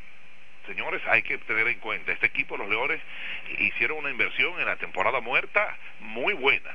[0.66, 3.00] señores, hay que tener en cuenta, este equipo, los Leones,
[3.58, 6.70] hicieron una inversión en la temporada muerta muy buena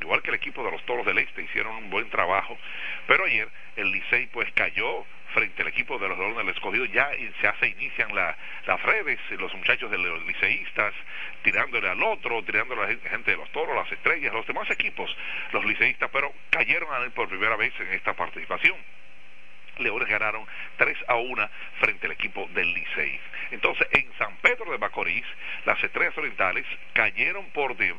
[0.00, 2.58] igual que el equipo de los Toros del Este, hicieron un buen trabajo,
[3.06, 7.10] pero ayer el Licey pues cayó frente al equipo de los Leones del Escogido, ya
[7.40, 10.92] se, se inician la, las redes, los muchachos de los liceístas
[11.42, 15.14] tirándole al otro, tirándole a la gente de los toros, las estrellas, los demás equipos,
[15.52, 18.76] los liceístas, pero cayeron a él por primera vez en esta participación.
[19.78, 20.46] Leones ganaron
[20.76, 21.50] 3 a 1
[21.80, 23.20] frente al equipo del Licey.
[23.50, 25.24] Entonces, en San Pedro de Macorís,
[25.66, 27.94] las estrellas orientales cayeron por eh,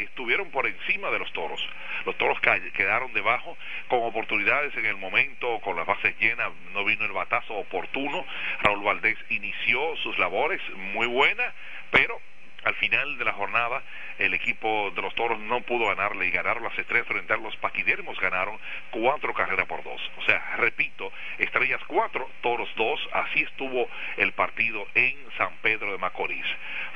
[0.00, 1.60] estuvieron por encima de los toros.
[2.04, 3.56] Los toros quedaron debajo
[3.88, 8.24] con oportunidades en el momento, con las bases llenas, no vino el batazo oportuno.
[8.62, 11.52] Raúl Valdés inició sus labores muy buena,
[11.90, 12.20] pero
[12.66, 13.80] al final de la jornada
[14.18, 18.18] el equipo de los toros no pudo ganarle y ganaron las estrellas orientales, los paquidermos
[18.18, 18.58] ganaron
[18.90, 20.00] cuatro carreras por dos.
[20.18, 25.98] O sea, repito, estrellas cuatro, toros dos, así estuvo el partido en San Pedro de
[25.98, 26.46] Macorís.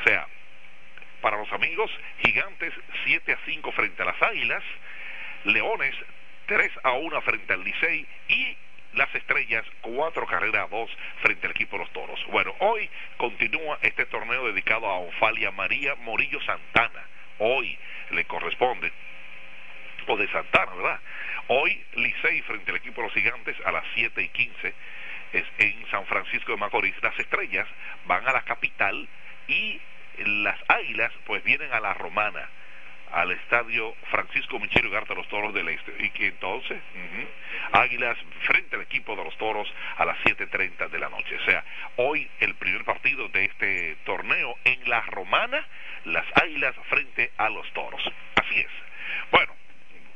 [0.00, 0.26] O sea,
[1.20, 1.88] para los amigos,
[2.24, 4.64] gigantes 7 a 5 frente a las águilas,
[5.44, 5.94] leones
[6.46, 8.56] 3 a 1 frente al Licey y
[8.94, 10.90] las estrellas, cuatro carreras a dos
[11.22, 12.20] frente al equipo de los toros.
[12.28, 17.04] Bueno, hoy continúa este torneo dedicado a Onfalia María Morillo Santana.
[17.38, 17.78] Hoy
[18.10, 18.92] le corresponde,
[20.06, 21.00] o de Santana, ¿verdad?
[21.48, 24.74] Hoy Licey frente al equipo de los gigantes a las 7 y 15
[25.32, 26.94] es en San Francisco de Macorís.
[27.02, 27.66] Las estrellas
[28.06, 29.08] van a la capital
[29.48, 29.80] y
[30.18, 32.48] las águilas pues vienen a la romana
[33.12, 35.94] al estadio Francisco Michel Ugarte los Toros del Este.
[35.98, 36.80] Y que entonces,
[37.72, 41.36] Águilas frente al equipo de los Toros a las 7.30 de la noche.
[41.36, 41.64] O sea,
[41.96, 45.66] hoy el primer partido de este torneo en la Romana,
[46.04, 48.02] las Águilas frente a los Toros.
[48.36, 48.70] Así es.
[49.30, 49.52] Bueno,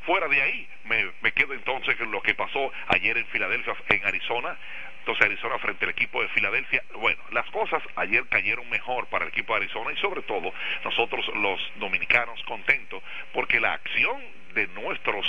[0.07, 4.07] fuera de ahí, me, me quedo entonces en lo que pasó ayer en Filadelfia, en
[4.07, 4.57] Arizona.
[5.05, 6.83] Entonces Arizona frente al equipo de Filadelfia.
[6.95, 10.51] Bueno, las cosas ayer cayeron mejor para el equipo de Arizona y sobre todo
[10.83, 13.03] nosotros los dominicanos contentos
[13.35, 14.17] porque la acción
[14.55, 15.27] de nuestros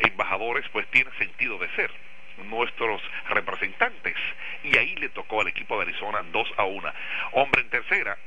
[0.00, 1.90] embajadores pues tiene sentido de ser.
[2.50, 3.00] Nuestros
[3.30, 4.14] representantes.
[4.62, 6.92] Y ahí le tocó al equipo de Arizona 2 a 1
[7.32, 8.18] hombre en tercera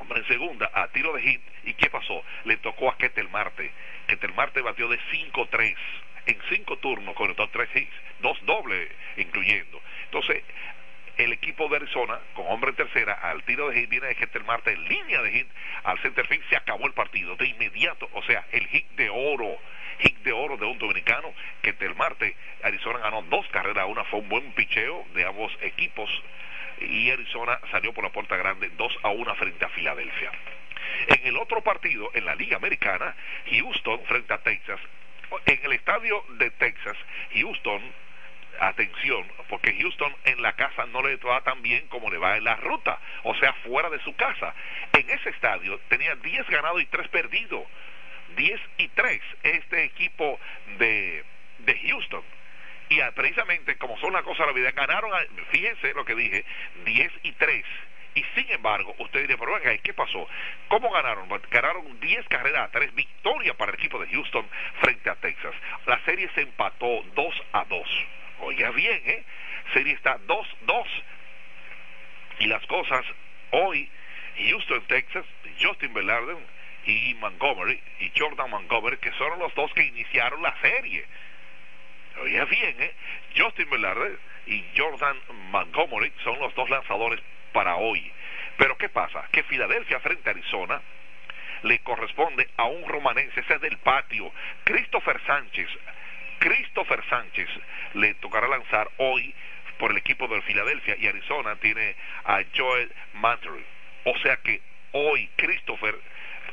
[0.00, 1.40] hombre en segunda a tiro de hit.
[1.66, 3.70] Y qué pasó le tocó a Ketel Marte.
[4.08, 5.76] Ketel Marte batió de 5-3
[6.28, 9.80] en cinco turnos conectó tres hits, dos dobles incluyendo.
[10.04, 10.44] Entonces,
[11.16, 14.44] el equipo de Arizona, con hombre en tercera, al tiro de hit, viene de Ketel
[14.44, 15.48] Marte en línea de hit
[15.84, 18.08] al centerfield, se acabó el partido de inmediato.
[18.12, 19.58] O sea, el hit de oro,
[19.98, 24.28] hit de oro de un dominicano, Ketel Marte, Arizona ganó dos carreras, una fue un
[24.28, 26.10] buen picheo de ambos equipos
[26.80, 30.30] y Arizona salió por la puerta grande 2 a 1 frente a Filadelfia.
[31.08, 33.14] En el otro partido, en la Liga Americana,
[33.50, 34.80] Houston frente a Texas,
[35.46, 36.96] en el estadio de Texas,
[37.34, 37.82] Houston
[38.60, 42.44] atención, porque Houston en la casa no le va tan bien como le va en
[42.44, 44.54] la ruta, o sea, fuera de su casa.
[44.92, 47.64] En ese estadio tenía 10 ganados y 3 perdidos.
[48.36, 50.38] 10 y 3 este equipo
[50.78, 51.24] de,
[51.58, 52.22] de Houston.
[52.90, 55.10] Y precisamente como son las cosas de la vida, ganaron,
[55.50, 56.44] fíjense lo que dije,
[56.84, 57.64] 10 y 3
[58.14, 60.26] y sin embargo, usted diría, pero venga, ¿qué pasó?
[60.68, 61.28] ¿Cómo ganaron?
[61.50, 64.46] Ganaron 10 carreras a 3, victoria para el equipo de Houston
[64.80, 65.54] frente a Texas.
[65.86, 67.88] La serie se empató 2 a 2.
[68.40, 69.24] Oiga bien, ¿eh?
[69.72, 70.86] Serie está 2-2.
[72.40, 73.04] Y las cosas
[73.50, 73.90] hoy,
[74.48, 75.24] Houston, Texas,
[75.60, 76.36] Justin Velarde
[76.86, 81.04] y Montgomery, y Jordan Montgomery, que son los dos que iniciaron la serie.
[82.22, 82.94] Oiga bien, ¿eh?
[83.36, 85.16] Justin Velarde y Jordan
[85.50, 87.20] Montgomery son los dos lanzadores
[87.58, 88.08] para hoy.
[88.56, 89.26] Pero ¿qué pasa?
[89.32, 90.80] Que Filadelfia frente a Arizona
[91.62, 94.32] le corresponde a un romanense, ese es del patio,
[94.62, 95.68] Christopher Sánchez.
[96.38, 97.48] Christopher Sánchez
[97.94, 99.34] le tocará lanzar hoy
[99.76, 101.96] por el equipo de Filadelfia y Arizona tiene
[102.26, 103.64] a Joel Mantery.
[104.04, 105.96] O sea que hoy Christopher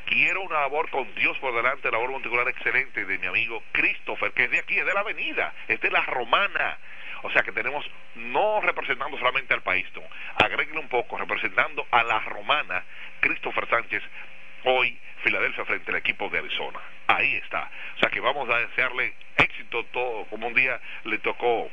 [0.06, 4.46] quiero una labor con Dios por delante, labor monticular excelente de mi amigo Christopher, que
[4.46, 6.78] es de aquí, es de la avenida, es de la romana.
[7.26, 10.02] O sea que tenemos, no representando solamente al país, no,
[10.36, 12.84] agréguenle un poco, representando a la romana,
[13.18, 14.00] Christopher Sánchez,
[14.62, 16.78] hoy Filadelfia frente al equipo de Arizona.
[17.08, 17.68] Ahí está.
[17.96, 21.68] O sea que vamos a desearle éxito todo, como un día le tocó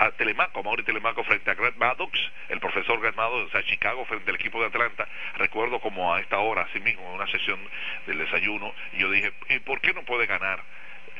[0.00, 2.20] a Telemaco, a Mauri Telemaco frente a Grant Maddox,
[2.50, 5.08] el profesor Grant Maddox, a Chicago frente al equipo de Atlanta.
[5.36, 7.58] Recuerdo como a esta hora, así mismo, en una sesión
[8.06, 10.62] del desayuno, yo dije, ¿y por qué no puede ganar?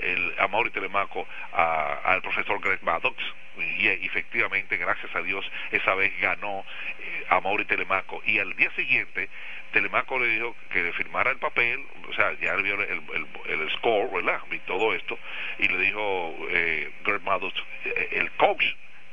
[0.00, 3.16] El, a Mauri Telemaco al profesor Greg Maddox
[3.58, 6.64] y efectivamente gracias a Dios esa vez ganó
[6.98, 9.28] eh, a Mauri Telemaco y al día siguiente
[9.72, 13.02] Telemaco le dijo que le firmara el papel o sea ya vio el,
[13.46, 14.40] el, score ¿verdad?
[14.50, 15.18] y todo esto
[15.58, 18.64] y le dijo eh, Greg Maddox eh, el coach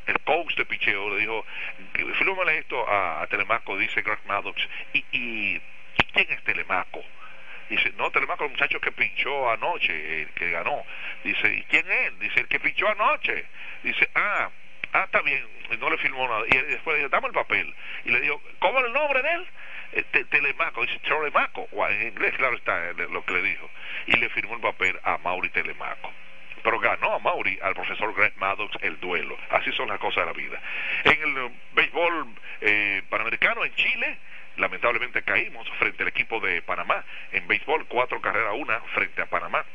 [0.08, 1.46] el coach de picheo le dijo
[2.18, 4.62] fírmale esto a, Telemaco dice Greg Maddox
[4.94, 5.62] y, ¿y
[6.14, 7.04] quién es Telemaco?
[7.76, 10.86] Dice, no, tenemos con el muchacho que pinchó anoche, el que ganó.
[11.24, 12.20] Dice, ¿y quién es?
[12.20, 13.46] Dice, el que pinchó anoche.
[13.82, 14.52] Dice, ah,
[14.92, 15.44] ah, está bien,
[15.80, 16.44] no le firmó nada.
[16.48, 17.74] Y después le dijo, dame el papel.
[18.06, 19.48] Y le dijo, ¿cómo es el nombre de él?
[19.94, 23.70] Eh, telemaco, dice Telemaco, en inglés claro está eh, lo que le dijo,
[24.06, 26.12] y le firmó el papel a Mauri Telemaco.
[26.62, 29.36] Pero ganó a Mauri, al profesor Greg Maddox, el duelo.
[29.50, 30.62] Así son las cosas de la vida.
[31.06, 32.28] En el béisbol
[32.62, 34.18] eh, panamericano en Chile,
[34.58, 37.04] lamentablemente caímos frente al equipo de Panamá.
[37.32, 39.66] En béisbol, cuatro carreras una frente a Panamá.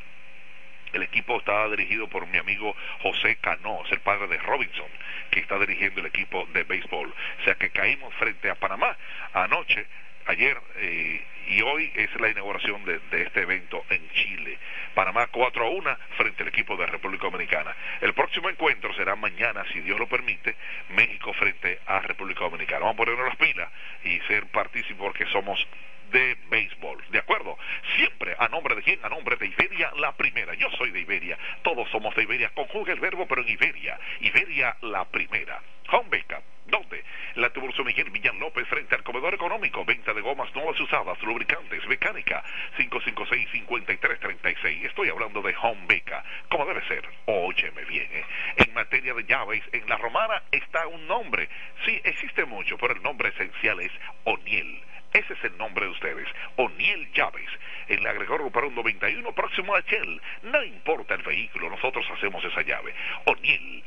[0.93, 4.87] El equipo estaba dirigido por mi amigo José Cano, es el padre de Robinson,
[5.29, 7.09] que está dirigiendo el equipo de béisbol.
[7.09, 8.97] O sea que caímos frente a Panamá
[9.33, 9.85] anoche,
[10.29, 14.57] ayer eh, y hoy es la inauguración de, este evento en Chile.
[14.93, 17.75] Panamá 4 a 1 frente al equipo de República Dominicana.
[18.01, 20.55] El próximo encuentro será mañana, si Dios lo permite,
[20.89, 22.81] México frente a República Dominicana.
[22.81, 23.69] Vamos a ponernos las pilas
[24.03, 25.65] y ser partícipes porque somos
[26.11, 27.03] de béisbol.
[27.11, 27.57] ¿De acuerdo?
[27.95, 28.99] Siempre a nombre de quién?
[29.03, 30.53] A nombre de Iberia, la primera.
[30.55, 31.37] Yo soy de Iberia.
[31.61, 32.51] Todos somos de Iberia.
[32.53, 33.99] Conjuga el verbo, pero en Iberia.
[34.21, 35.61] Iberia, la primera.
[35.91, 36.43] Home Backup.
[36.69, 37.03] ¿Dónde?
[37.35, 39.83] La Tiburcio Miguel Villan López frente al comedor económico.
[39.85, 42.43] Venta de gomas nuevas usadas, lubricantes, mecánica.
[42.77, 44.85] 556-5336.
[44.85, 46.23] Estoy hablando de Home Beca.
[46.49, 47.09] Como debe ser.
[47.25, 48.07] Óyeme bien.
[48.11, 48.23] ¿eh?
[48.57, 51.49] En materia de llaves, en la romana está un nombre.
[51.85, 53.91] Sí, existe mucho, pero el nombre esencial es
[54.25, 54.83] O'Neill
[55.13, 56.27] ese es el nombre de ustedes.
[56.57, 57.49] O'Neill Llaves.
[57.87, 60.21] En la Gregorio un 91, próximo a Shell.
[60.43, 62.93] No importa el vehículo, nosotros hacemos esa llave.
[63.25, 63.83] O'Neill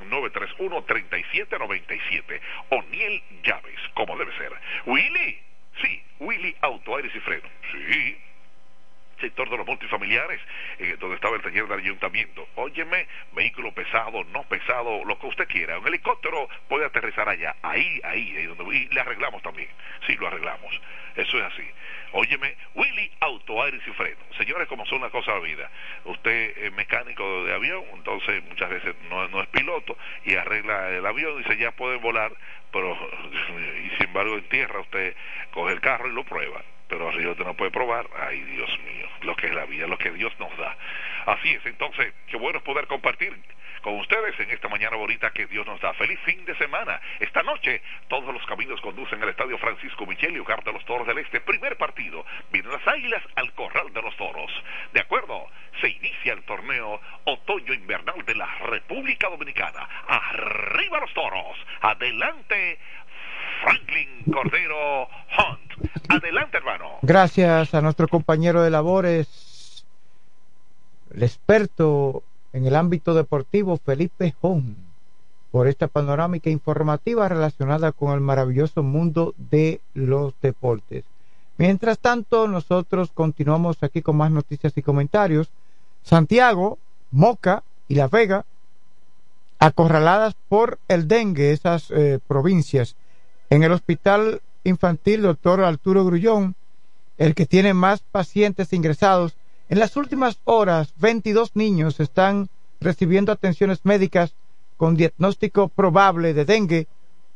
[0.00, 2.40] 809-931-3797.
[2.70, 4.52] O'Neill Llaves, como debe ser.
[4.86, 5.38] Willy.
[5.82, 7.48] Sí, Willy Auto, Aires y Freno.
[7.72, 8.16] Sí
[9.20, 10.40] sector de los multifamiliares,
[10.78, 12.48] eh, donde estaba el taller del ayuntamiento.
[12.56, 15.78] Óyeme, vehículo pesado, no pesado, lo que usted quiera.
[15.78, 19.68] Un helicóptero puede aterrizar allá, ahí, ahí, ahí donde, y le arreglamos también.
[20.06, 20.80] Sí, lo arreglamos.
[21.16, 21.68] Eso es así.
[22.12, 24.20] Óyeme, Willy Auto, Aires y Freno.
[24.36, 25.70] Señores, como son las cosas de la vida.
[26.04, 31.34] Usted es mecánico de avión, entonces muchas veces no, es piloto y arregla el avión
[31.34, 32.32] y dice ya puede volar,
[32.72, 32.92] pero
[33.84, 35.14] y sin embargo en tierra usted
[35.52, 38.06] coge el carro y lo prueba pero arriba usted no puede probar.
[38.18, 40.76] Ay, Dios mío, lo que es la vida, lo que Dios nos da.
[41.26, 43.32] Así es, entonces, qué bueno es poder compartir
[43.80, 45.94] con ustedes en esta mañana bonita que Dios nos da.
[45.94, 47.00] Feliz fin de semana.
[47.18, 51.18] Esta noche todos los caminos conducen al Estadio Francisco Micheli, hogar de los Toros del
[51.18, 51.40] Este.
[51.40, 52.24] Primer partido.
[52.50, 54.52] Vienen las Águilas al Corral de los Toros.
[54.92, 55.46] ¿De acuerdo?
[55.80, 59.88] Se inicia el torneo otoño invernal de la República Dominicana.
[60.06, 61.56] Arriba los Toros.
[61.80, 62.78] Adelante
[63.62, 65.08] Franklin Cordero
[65.38, 65.90] Hunt.
[66.08, 66.98] Adelante, hermano.
[67.02, 69.84] Gracias a nuestro compañero de labores,
[71.14, 74.74] el experto en el ámbito deportivo Felipe Hom
[75.50, 81.04] por esta panorámica informativa relacionada con el maravilloso mundo de los deportes.
[81.58, 85.50] Mientras tanto, nosotros continuamos aquí con más noticias y comentarios.
[86.02, 86.78] Santiago,
[87.10, 88.44] Moca y La Vega,
[89.58, 92.96] acorraladas por el dengue, esas eh, provincias.
[93.50, 96.54] En el hospital infantil, doctor Arturo Grullón,
[97.18, 99.34] el que tiene más pacientes ingresados,
[99.68, 102.48] en las últimas horas, 22 niños están
[102.80, 104.34] recibiendo atenciones médicas
[104.76, 106.86] con diagnóstico probable de dengue,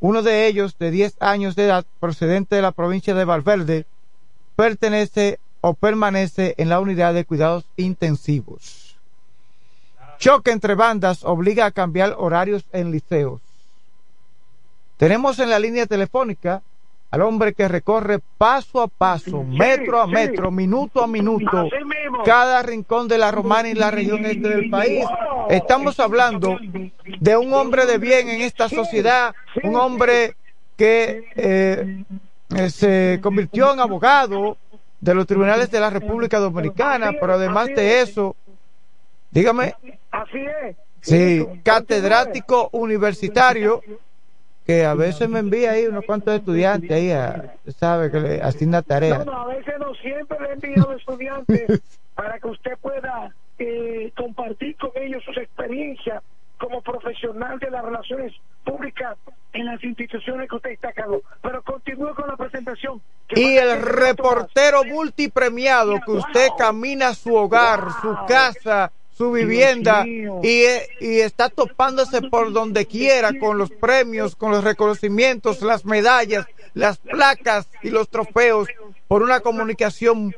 [0.01, 3.87] uno de ellos de 10 años de edad, procedente de la provincia de Valverde,
[4.57, 8.97] pertenece o permanece en la unidad de cuidados intensivos.
[10.19, 13.41] Choque entre bandas obliga a cambiar horarios en liceos.
[14.97, 16.63] Tenemos en la línea telefónica
[17.11, 21.69] al hombre que recorre paso a paso, metro a metro, minuto a minuto,
[22.25, 25.07] cada rincón de la romana y la región este del país.
[25.49, 26.59] Estamos hablando
[27.21, 29.33] de un hombre de bien en esta sociedad,
[29.63, 30.37] un hombre
[30.77, 32.05] que eh,
[32.57, 34.57] eh, se convirtió en abogado
[35.01, 38.35] de los tribunales de la República Dominicana, pero además de eso,
[39.31, 39.75] dígame.
[41.01, 43.83] Sí, catedrático universitario
[44.67, 48.83] que a veces me envía ahí unos cuantos estudiantes ahí, a, sabe, que le asigna
[48.83, 49.25] tareas.
[49.25, 51.83] No, no, a veces no siempre le he enviado estudiantes
[52.15, 56.23] para que usted pueda eh, compartir con ellos sus experiencias
[56.59, 58.33] como profesional de las relaciones
[58.65, 59.19] públicas
[59.53, 61.23] en las instituciones que usted está cargo.
[61.43, 63.03] Pero continúe con la presentación.
[63.31, 70.27] Y el reportero multipremiado que usted camina a su hogar, su casa, su vivienda y,
[71.01, 76.99] y, está topándose por donde quiera con los premios, con los reconocimientos, las medallas, las
[76.99, 78.69] placas y los trofeos
[79.07, 80.35] por una comunicación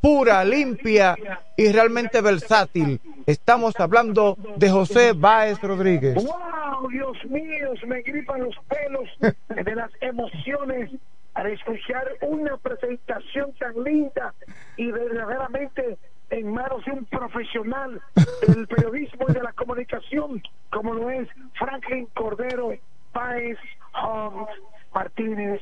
[0.00, 1.16] pura, limpia
[1.56, 3.00] y realmente versátil.
[3.26, 6.14] Estamos hablando de José Báez Rodríguez.
[6.14, 6.88] ¡Wow!
[6.90, 9.08] Dios mío, me gripan los pelos
[9.64, 10.90] de las emociones
[11.34, 14.34] al escuchar una presentación tan linda
[14.76, 15.98] y verdaderamente
[16.30, 18.00] en manos de un profesional
[18.46, 22.72] del periodismo y de la comunicación, como lo es Franklin Cordero
[23.12, 23.58] Páez
[24.00, 24.48] Holmes
[24.94, 25.60] Martínez.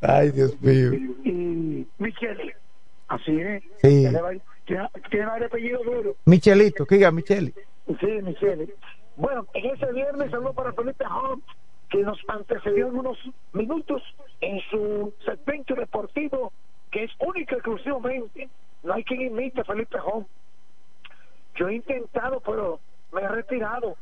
[0.00, 0.94] Ay, Dios mío.
[1.24, 2.54] Y Michele.
[3.08, 3.62] Así es.
[3.82, 4.06] Sí.
[4.66, 6.16] Tiene, varios apellidos duros.
[6.26, 7.54] Michelito, que diga Michele.
[8.00, 8.68] Sí, Michele.
[9.16, 11.44] Bueno, en ese viernes habló para Felipe Holmes,
[11.90, 13.18] que nos antecedió en unos
[13.52, 14.02] minutos
[14.40, 16.52] en su segmento deportivo,
[16.90, 18.48] que es único exclusivamente
[18.88, 20.26] no hay quien imite a Felipe Jón.
[21.56, 22.80] Yo he intentado, pero
[23.12, 23.96] me he retirado.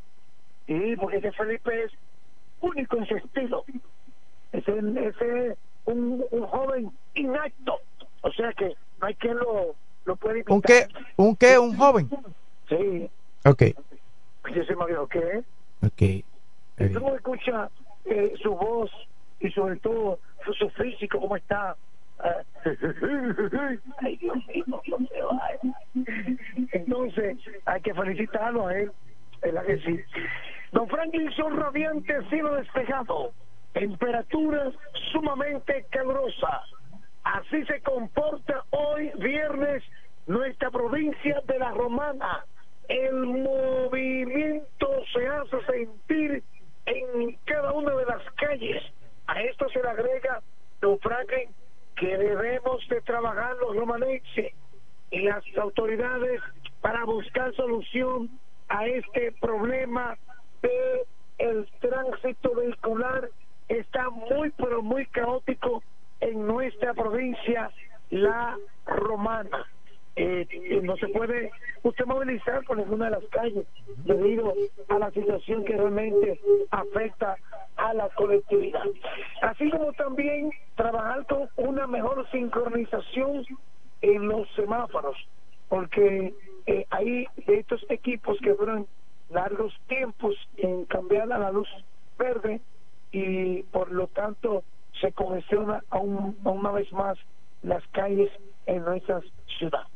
[0.69, 1.93] Y porque ese Felipe es
[2.61, 3.65] único en su estilo.
[4.53, 7.81] Ese es un, un joven inacto.
[8.23, 9.75] O sea que no hay quien lo,
[10.05, 10.55] lo pueda imitar.
[10.55, 10.87] ¿Un qué?
[11.17, 11.59] ¿Un qué?
[11.59, 12.09] ¿Un joven?
[12.69, 13.11] Sí.
[13.45, 13.63] Ok.
[14.55, 15.43] Yo se me dijo, ¿qué?
[15.85, 16.03] Ok.
[16.79, 17.73] Y tú escuchas
[18.05, 18.91] eh, su voz
[19.41, 21.77] y sobre todo su, su físico, cómo está
[26.73, 27.37] Entonces,
[27.67, 28.91] hay que felicitarlo a él.
[30.73, 33.33] Don Franklin, son radiante, cielo despejado,
[33.73, 34.75] temperaturas
[35.13, 36.63] sumamente calurosa
[37.27, 39.83] Así se comporta hoy, viernes,
[40.29, 42.45] nuestra provincia de la Romana.
[42.89, 46.45] El movimiento se hace sentir
[46.87, 48.81] en cada una de las calles.
[49.27, 50.41] A esto se le agrega,
[50.81, 51.51] don Franklin,
[51.97, 54.53] que debemos de trabajar los romanenses
[55.11, 56.41] y las autoridades
[56.81, 58.31] para buscar solución
[58.69, 60.17] a este problema
[60.63, 61.07] de
[61.39, 63.31] el tránsito vehicular
[63.69, 65.83] está muy pero muy caótico
[66.21, 67.71] en nuestra provincia
[68.11, 69.67] la romana
[70.17, 71.51] eh, no se puede
[71.83, 73.67] usted movilizar por ninguna de las calles
[74.05, 74.55] debido
[74.89, 76.41] a la situación que realmente
[76.71, 77.37] afecta
[77.77, 78.85] a la colectividad.
[79.43, 83.45] Así como también trabajar con una mejor sincronización
[84.01, 85.17] en los semáforos,
[85.69, 86.35] porque
[86.67, 88.87] eh, hay estos equipos que duran
[89.31, 91.69] largos tiempos en cambiar a la luz
[92.19, 92.61] verde
[93.13, 94.65] y por lo tanto
[95.01, 97.19] se congestiona aún, una vez más
[97.63, 98.31] las calles
[98.65, 99.25] en nuestras
[99.59, 99.96] ciudades.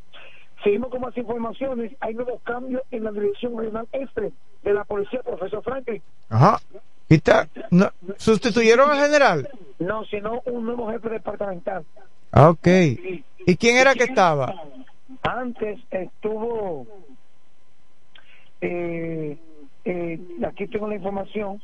[0.63, 1.93] Seguimos con más informaciones.
[2.01, 4.33] Hay nuevos cambios en la dirección regional este
[4.63, 6.03] de la policía, profesor Franklin.
[6.29, 6.61] Ajá.
[7.71, 9.49] No, ¿Sustituyeron al general?
[9.81, 11.85] No, sino un nuevo jefe departamental.
[12.31, 12.67] Ah, ok.
[13.47, 14.55] ¿Y quién era que estaba?
[15.23, 16.87] Antes estuvo.
[18.61, 19.37] Eh,
[19.85, 21.61] eh, aquí tengo la información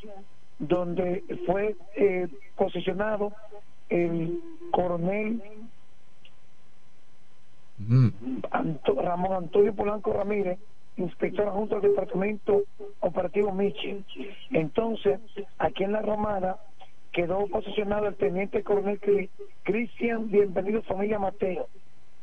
[0.59, 2.27] donde fue eh,
[2.57, 3.33] posicionado
[3.89, 4.41] el
[4.73, 5.43] coronel
[9.03, 10.59] Ramón Antonio Polanco Ramírez
[10.97, 12.63] inspectora junto al departamento
[13.01, 14.03] operativo Michi.
[14.51, 15.21] Entonces,
[15.59, 16.57] aquí en la Romana
[17.13, 19.29] quedó posicionado el teniente coronel Cri-
[19.63, 21.69] Cristian Bienvenido Familia Mateo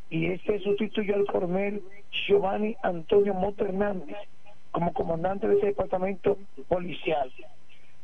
[0.09, 1.83] y este sustituyó al coronel
[2.27, 4.17] Giovanni Antonio Mota Hernández
[4.71, 6.37] como comandante de ese departamento
[6.67, 7.31] policial.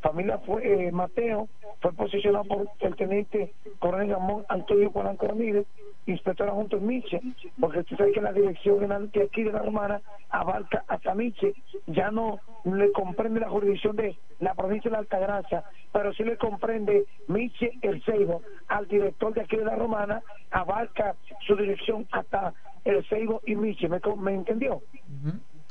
[0.02, 1.50] Familia fue, eh, Mateo
[1.82, 5.66] fue posicionado por el teniente coronel Ramón Antonio Polanco Ramírez,
[6.06, 7.22] inspector junto en Miche,
[7.60, 11.54] porque usted sabe que la dirección general de aquí de la Romana abarca hasta Miche,
[11.88, 16.38] ya no le comprende la jurisdicción de la provincia de la Altagracia, pero sí le
[16.38, 20.22] comprende Miche El Ceibo, al director de aquí de la Romana,
[20.52, 22.54] abarca su dirección hasta
[22.86, 24.82] El Ceibo y Miche, ¿me, entendió?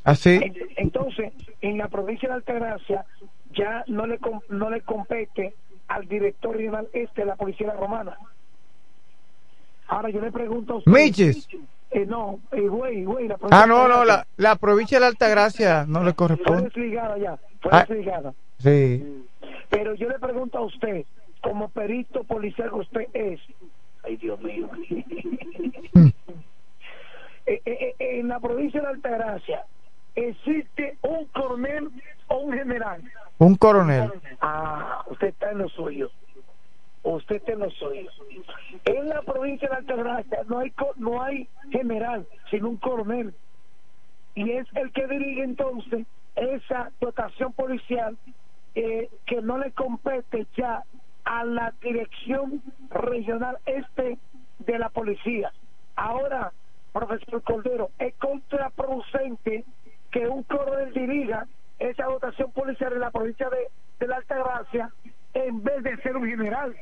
[0.04, 0.40] Así.
[0.42, 3.04] En- Entonces, en la provincia de Altagracia
[3.52, 4.18] ya no le
[4.50, 5.54] no le compete
[5.88, 8.16] al director regional este de la policía romana.
[9.88, 10.90] Ahora yo le pregunto a usted.
[10.92, 11.48] Miches.
[11.90, 15.06] Eh, no, eh, güey, güey, la provincia Ah, no, no, la, la provincia de la
[15.08, 16.62] Altagracia no le Fue corresponde.
[16.64, 17.86] desligada ya, fue Ah.
[17.88, 18.34] desligada.
[18.58, 19.24] Sí.
[19.70, 21.04] Pero yo le pregunto a usted,
[21.42, 23.40] como perito policial que usted es,
[24.04, 24.68] ay Dios mío,
[27.46, 29.64] Eh, eh, eh, en la provincia de Altagracia,
[30.14, 31.88] ¿existe un coronel
[32.26, 33.02] o un general?
[33.38, 34.12] Un coronel.
[34.42, 36.10] Ah, usted está en lo suyo.
[37.02, 38.10] Usted está en lo suyo.
[38.84, 43.34] En la provincia de Altagracia no hay no hay general, sino un coronel.
[44.34, 48.16] Y es el que dirige entonces esa dotación policial
[48.74, 50.84] eh, que no le compete ya
[51.24, 54.18] a la dirección regional este
[54.60, 55.52] de la policía.
[55.96, 56.52] Ahora,
[56.92, 59.64] profesor Cordero, es contraproducente
[60.10, 61.46] que un coronel dirija
[61.78, 63.68] esa dotación policial en la provincia de,
[63.98, 64.92] de la Altagracia
[65.34, 66.74] en vez de ser un general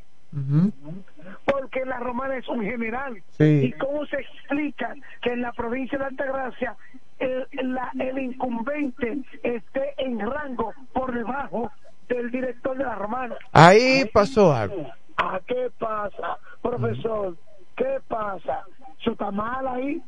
[1.47, 3.23] porque la romana es un general.
[3.31, 3.63] Sí.
[3.67, 6.77] ¿Y cómo se explica que en la provincia de Altagracia
[7.19, 11.71] el, la- el incumbente esté en rango por debajo
[12.09, 13.37] del director de la romana?
[13.53, 14.87] Ahí pasó algo.
[15.17, 17.37] ¿A qué pasa, profesor?
[17.77, 18.65] ¿Qué pasa?
[18.99, 20.03] ¿Su tamal ahí?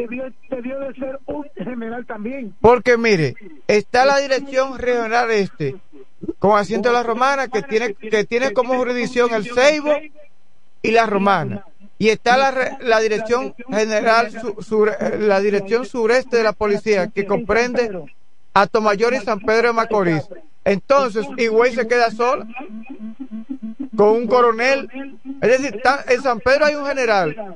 [0.00, 2.54] Debió, debió de ser un general también.
[2.60, 3.34] Porque mire,
[3.68, 5.76] está la dirección regional este,
[6.38, 9.92] con asiento de la romana, que tiene, que tiene como jurisdicción el Ceibo
[10.82, 11.64] y la romana.
[11.98, 17.08] Y está la, la dirección general, su- sur- eh, la dirección sureste de la policía,
[17.08, 17.90] que comprende
[18.54, 20.22] a Tomayor y San Pedro de Macorís.
[20.64, 22.46] Entonces, Higüey se queda sola
[23.96, 24.88] con un coronel.
[25.42, 27.54] Es decir, está- en San Pedro hay un general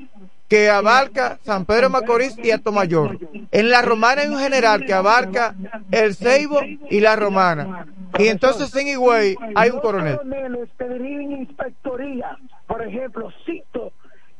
[0.54, 3.18] que abarca San Pedro Macorís y Atomayor.
[3.50, 5.56] En la Romana hay un general que abarca
[5.90, 7.88] el Ceibo y la Romana.
[8.20, 10.20] Y entonces en Higüey hay un Los coronel.
[11.40, 12.38] inspectoría,
[12.68, 13.90] por ejemplo, cito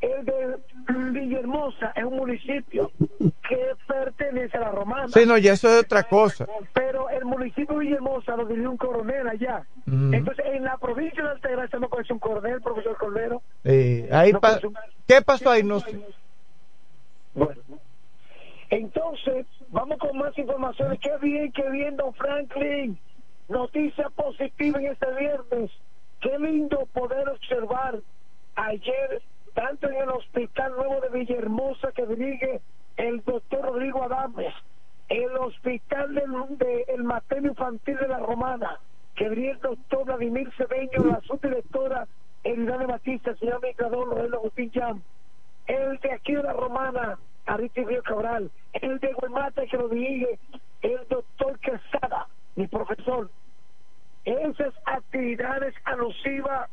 [0.00, 0.56] el de
[0.88, 2.90] Villahermosa, es un municipio
[3.48, 5.08] que pertenece a la romana.
[5.08, 6.46] Sí, no, ya eso es otra cosa.
[6.72, 9.66] Pero el municipio de Villahermosa lo dirige un coronel allá.
[9.86, 13.42] Entonces, en la provincia de Altagracia no conoce un coronel, profesor Cordero.
[13.64, 14.60] Eh, ahí No, pa-
[15.06, 15.62] ¿Qué pasó ahí?
[15.62, 16.00] No sé.
[17.34, 17.60] Bueno.
[18.70, 20.98] Entonces, vamos con más informaciones.
[21.00, 22.98] Qué bien, qué bien, don Franklin.
[23.48, 25.70] Noticia positiva en este viernes.
[26.20, 28.00] Qué lindo poder observar
[28.54, 29.22] ayer,
[29.54, 32.60] tanto en el Hospital Nuevo de Villahermosa que dirige
[32.96, 34.54] el doctor Rodrigo Adames,
[35.08, 36.84] el Hospital del de,
[37.42, 38.80] Infantil de la Romana,
[39.14, 42.06] que dirige el doctor Vladimir Cedeño, la subdirectora
[42.42, 45.02] Eridane Batista, el señor administrador Lorenzo Agustín Jam,
[45.66, 50.38] el de aquí de la Romana, Ariti Río Cabral, el de Guemate que lo dirige
[50.82, 52.26] el doctor Quesada,
[52.56, 53.30] mi profesor.
[54.24, 56.70] Esas actividades alusivas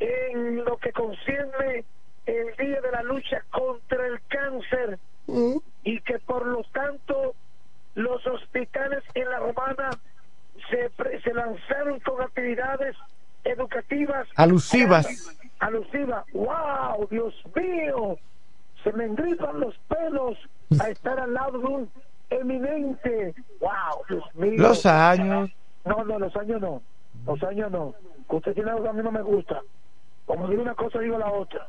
[0.00, 1.84] en lo que concierne
[2.26, 4.98] el día de la lucha contra el cáncer
[5.84, 7.34] y que por lo tanto
[7.94, 9.90] los hospitales en la Romana
[10.70, 12.96] se, pre- se lanzaron con actividades
[13.44, 15.36] educativas Alusivas.
[15.60, 16.24] alusiva.
[16.32, 17.08] ¡Wow!
[17.10, 18.18] ¡Dios mío!
[18.82, 20.36] Se me engripan los pelos
[20.80, 21.90] a estar al lado de un
[22.30, 23.34] eminente.
[23.60, 23.70] ¡Wow!
[24.08, 24.54] ¡Dios mío!
[24.58, 25.50] Los años.
[25.84, 26.82] No, no, los años no.
[27.26, 27.94] Los años no.
[28.28, 29.60] Usted tiene algo que a mí no me gusta.
[30.26, 31.68] Como digo una cosa, digo la otra.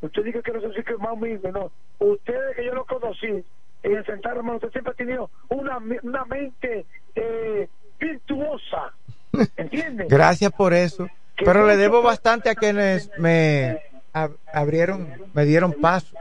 [0.00, 1.70] Usted dice que no sé si que más humilde, no.
[1.98, 3.44] Usted, que yo lo conocí,
[3.82, 6.84] en el sentar, hermano, usted siempre ha tenido una, una mente
[7.14, 7.68] eh,
[7.98, 8.92] virtuosa.
[9.56, 10.06] ¿Entiende?
[10.08, 11.08] Gracias por eso.
[11.36, 13.80] Pero le debo bastante a quienes me
[14.12, 16.14] ab- abrieron, me dieron paso.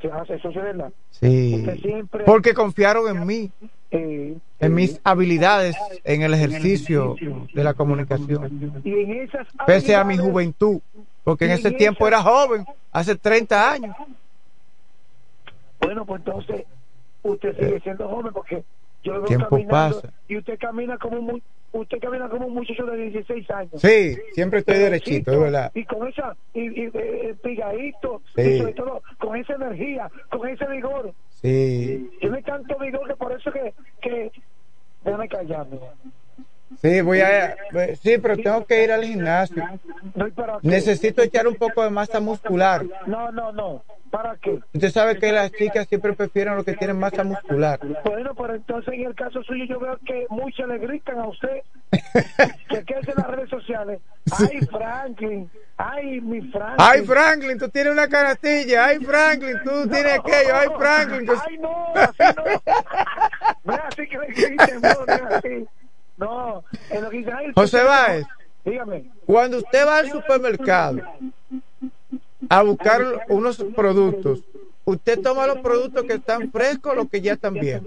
[0.00, 0.34] ¿Qué hace?
[0.34, 0.92] Eso es verdad.
[1.10, 1.64] Sí.
[1.82, 3.50] Siempre- Porque confiaron en mí,
[3.90, 7.14] Eh, en mis habilidades en el ejercicio
[7.54, 8.80] de la comunicación.
[8.84, 10.80] y en esas Pese a mi juventud.
[11.24, 13.96] Porque en Y ese tiempo era joven, hace 30 años.
[15.80, 16.64] Bueno, pues entonces,
[17.22, 18.64] usted sigue siendo joven porque
[19.02, 20.12] yo lo veo Tiempo caminando pasa.
[20.28, 23.72] y usted camina como un usted camina como un muchacho de 16 años.
[23.80, 25.72] Sí, siempre estoy derechito, es verdad.
[25.74, 28.42] Y con esa, y, y, eh, pigadito, Sí.
[28.42, 31.12] y sobre todo con esa energía, con ese vigor.
[31.42, 34.30] Sí, Tiene tanto vigor que por eso que, que
[35.04, 35.78] déjame callarme.
[36.80, 37.56] Sí, voy a.
[38.02, 39.62] Sí, pero tengo que ir al gimnasio.
[40.14, 40.26] No.
[40.62, 42.84] Necesito echar un poco de masa muscular.
[43.06, 43.82] No, no, no.
[44.10, 44.60] ¿Para qué?
[44.72, 47.80] Usted sabe que las chicas siempre prefieren lo que tienen masa muscular.
[48.04, 51.62] Bueno, pero entonces en el caso suyo yo veo que muchas le gritan a usted
[52.68, 54.00] que quede en las redes sociales.
[54.38, 55.50] Ay, Franklin.
[55.76, 56.76] Ay, mi Franklin.
[56.78, 58.86] Ay, Franklin, tú tienes una carastilla.
[58.86, 60.54] Ay, Franklin, tú tienes aquello.
[60.54, 61.30] Ay, Franklin.
[61.30, 62.44] Ay, no, así no.
[63.64, 65.66] No así que le griten, no, no así.
[66.16, 67.32] No, es lo que dice.
[67.54, 68.24] José Báez,
[68.64, 69.04] Dígame.
[69.26, 71.00] cuando usted va al supermercado
[72.48, 74.42] a buscar unos productos,
[74.84, 77.84] ¿usted toma los productos que están frescos o los que ya están bien?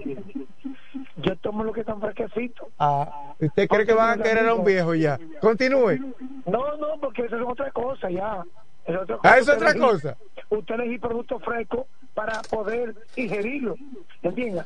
[1.16, 2.68] Yo tomo lo que están fresquecitos.
[2.78, 5.18] Ah, ¿usted cree que van a querer a un viejo ya?
[5.40, 5.98] Continúe.
[6.46, 8.44] No, no, porque eso es otra cosa ya.
[8.86, 10.16] Es otra Ah, es Usted otra elegir- cosa.
[10.50, 13.74] Usted elegir productos frescos para poder ingerirlo.
[14.22, 14.64] ¿Entiendes?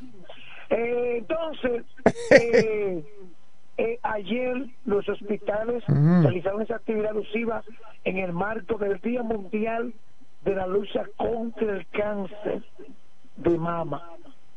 [0.71, 1.85] Eh, entonces,
[2.31, 3.05] eh,
[3.79, 7.63] eh, ayer los hospitales realizaron esa actividad alusiva
[8.05, 9.95] en el marco del Día Mundial
[10.45, 12.63] de la Lucha contra el Cáncer
[13.37, 14.03] de Mama.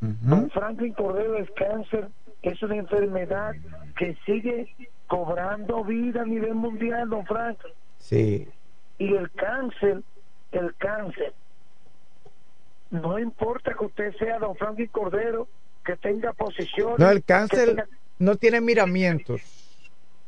[0.01, 2.09] Don Franklin Cordero, el cáncer
[2.43, 3.53] es una enfermedad
[3.97, 4.75] que sigue
[5.07, 7.73] cobrando vida a nivel mundial, don Franklin.
[7.97, 8.47] Sí.
[8.99, 10.03] Y el cáncer,
[10.51, 11.33] el cáncer,
[12.91, 15.47] no importa que usted sea don Franklin Cordero,
[15.83, 16.95] que tenga posición.
[16.97, 17.87] No, el cáncer
[18.19, 19.41] no tiene miramientos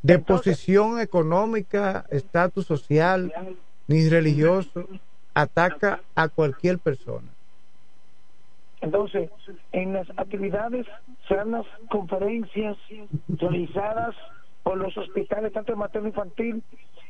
[0.02, 3.32] de Entonces- posición económica, estatus social,
[3.86, 4.86] ni religioso.
[5.34, 7.28] Ataca a cualquier persona.
[8.80, 9.30] Entonces,
[9.72, 10.86] en las actividades
[11.26, 12.76] serán las conferencias
[13.28, 14.14] realizadas
[14.62, 16.62] por los hospitales, tanto el materno infantil,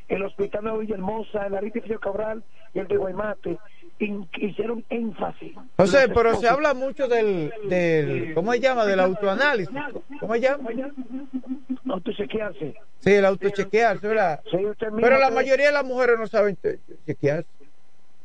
[0.09, 3.59] el hospital de Villahermosa, el Aristicio Cabral y el de Guaymate,
[3.99, 5.53] in- hicieron énfasis.
[5.77, 8.85] José, pero se habla mucho del, del ¿cómo se llama?
[8.87, 9.75] Del autoanálisis.
[10.21, 10.71] ¿Cómo se llama?
[11.91, 12.75] Autochequearse.
[13.01, 14.41] Sí, el autochequearse, ¿verdad?
[14.51, 14.59] Sí,
[15.01, 17.49] Pero la mayoría de las mujeres no saben che- chequearse.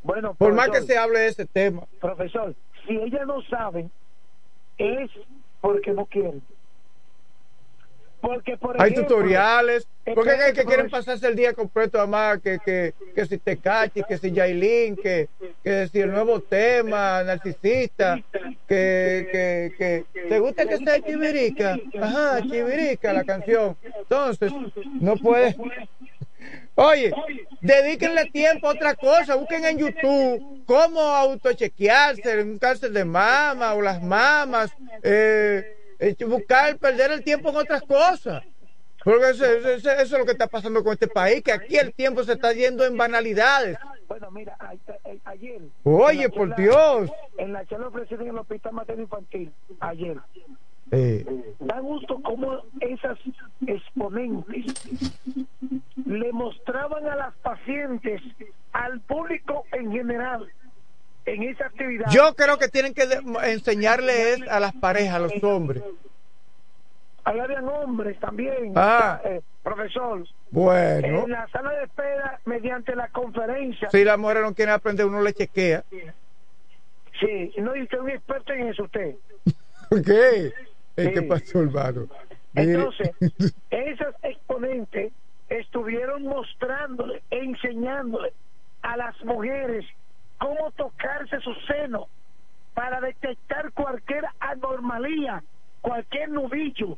[0.02, 1.82] Bueno, Por más que se hable de ese tema.
[2.00, 2.54] Profesor,
[2.86, 3.90] si ellas no saben,
[4.76, 5.10] es
[5.60, 6.42] porque no quieren.
[8.24, 9.86] Porque, por Hay ejemplo, tutoriales.
[10.02, 13.58] Porque hay espérate, que quieren pasarse el día completo, además, que, que, que si te
[13.58, 15.28] cachi, que si Yailin, que,
[15.62, 18.22] que si el nuevo tema, narcisista,
[18.66, 21.78] que, que, que, ¿te gusta que sea chivirica?
[22.00, 23.76] Ajá, chivirica la canción.
[23.82, 24.52] Entonces,
[25.00, 25.56] no puede.
[26.76, 27.12] Oye,
[27.60, 33.82] dedíquenle tiempo a otra cosa, busquen en YouTube cómo autochequearse, un cáncer de mama o
[33.82, 34.72] las mamas,
[35.02, 35.83] eh,
[36.26, 38.42] buscar, perder el tiempo en otras cosas.
[39.04, 41.92] Porque eso, eso- eso- es lo que está pasando con este país, que aquí el
[41.92, 43.76] tiempo se está yendo en banalidades.
[44.08, 45.60] Bueno, mira, a- a- ayer.
[45.82, 47.10] Oye, la por Dios.
[47.36, 50.16] En la charla ofrecida en el Hospital Materno Infantil, ayer.
[50.90, 51.26] Eh,
[51.60, 53.18] Da gusto cómo esas
[53.66, 54.64] exponentes
[56.06, 58.20] le mostraban a las pacientes,
[58.72, 60.46] al público en general,
[61.26, 62.06] en esa actividad.
[62.10, 63.02] yo creo que tienen que
[63.44, 65.82] enseñarle a las parejas, a los hombres.
[67.24, 69.20] Habían hombres también, Ah.
[69.24, 70.26] eh, profesor.
[70.50, 73.88] Bueno, En la sala de espera, mediante la conferencia.
[73.90, 75.84] si la mujer no quiere aprender, uno le chequea.
[77.20, 79.14] Sí, no, y usted es un experto en eso, usted.
[80.04, 80.52] ¿Qué?
[80.96, 81.26] Eh, ¿Qué Sí.
[81.26, 82.08] pasó, hermano?
[82.54, 83.10] Entonces,
[83.70, 85.12] esas exponentes
[85.48, 88.32] estuvieron mostrándole, enseñándole
[88.82, 89.86] a las mujeres
[90.38, 92.08] cómo tocarse su seno
[92.74, 95.42] para detectar cualquier anormalía,
[95.80, 96.96] cualquier nudillo,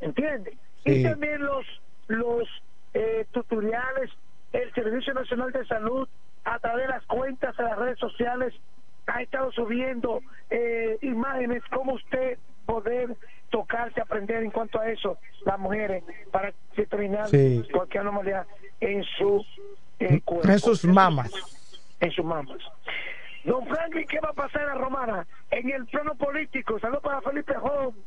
[0.00, 0.56] ¿entiende?
[0.84, 1.02] Y Sí.
[1.02, 1.66] también los
[2.08, 2.48] los
[2.94, 4.10] eh, tutoriales,
[4.52, 6.06] el Servicio Nacional de Salud
[6.44, 8.52] a través de las cuentas de las redes sociales
[9.06, 10.20] ha estado subiendo
[10.50, 13.16] eh, imágenes cómo usted poder
[13.50, 17.62] tocarse, aprender en cuanto a eso, las mujeres, para determinar Sí.
[17.72, 18.46] cualquier anomalía
[18.80, 19.44] en su
[20.00, 20.48] eh, cuerpo.
[20.48, 21.30] En sus mamas.
[22.02, 22.58] En sus mamas.
[23.44, 25.26] Don Franklin, ¿qué va a pasar la romana?
[25.52, 28.04] En el plano político, saludos para Felipe Holmes.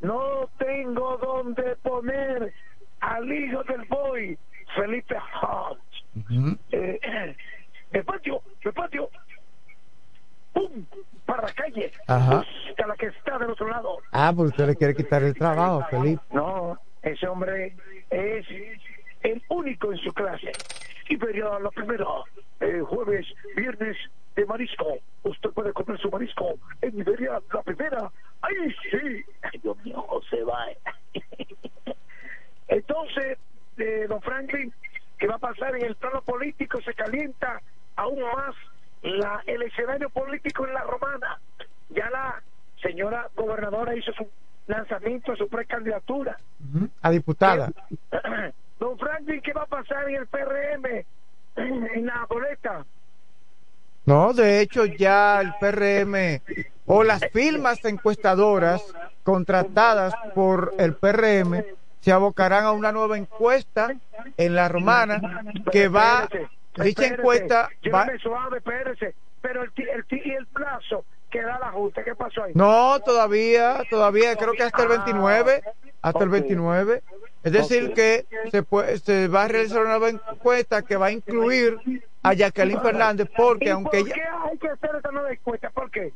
[0.00, 2.52] No tengo donde poner
[3.00, 4.38] al hijo del boy,
[4.76, 6.56] Felipe Holmes.
[6.70, 7.00] Eh,
[7.92, 9.10] el patio, el patio.
[10.52, 10.86] ¡Pum!
[11.26, 11.90] Para la calle.
[12.06, 12.44] Ajá.
[12.68, 13.98] Busca la que está del otro lado.
[14.12, 16.22] Ah, pues usted le quiere quitar el trabajo, Felipe.
[16.32, 17.74] No, ese hombre
[18.08, 18.46] es
[19.22, 20.52] el único en su clase.
[21.08, 22.04] Y vería la primera,
[22.60, 23.26] eh, jueves,
[23.56, 23.96] viernes
[24.34, 24.98] de marisco.
[25.24, 28.10] Usted puede comer su Marisco en Iberia la primera.
[28.42, 28.54] ¡Ay,
[28.90, 29.24] sí!
[29.42, 30.66] ¡Ay, Dios mío, José va.
[32.68, 33.38] Entonces,
[33.78, 34.72] eh, don Franklin,
[35.18, 36.80] ¿qué va a pasar en el plano político?
[36.82, 37.60] Se calienta
[37.96, 38.54] aún más
[39.02, 41.40] la, el escenario político en la romana.
[41.90, 42.42] Ya la
[42.82, 44.28] señora gobernadora hizo su
[44.66, 46.36] lanzamiento a su precandidatura.
[46.60, 47.70] Ujú, A diputada.
[48.78, 51.04] Don Franklin, ¿qué va a pasar en el PRM?
[51.56, 52.84] En la boleta.
[54.04, 56.40] No, de hecho ya el PRM
[56.86, 58.82] o las firmas encuestadoras
[59.24, 61.64] contratadas por el PRM
[62.00, 63.92] se abocarán a una nueva encuesta
[64.36, 65.20] en la romana
[65.72, 66.28] que va,
[66.76, 68.60] dicha encuesta va, suave.
[69.40, 69.72] Pero el,
[70.10, 71.04] el plazo
[71.36, 72.52] que da la Junta, ¿qué pasó ahí?
[72.54, 75.62] no, todavía, todavía creo que hasta el 29,
[76.00, 76.32] hasta el ok.
[76.32, 77.02] 29.
[77.44, 81.12] Es decir, que se, puede, se va a realizar una nueva encuesta que va a
[81.12, 81.78] incluir
[82.22, 85.70] a Jacqueline Fernández porque ¿Y aunque por ella, qué hay que hacer esta nueva encuesta?
[85.70, 86.12] ¿Por qué?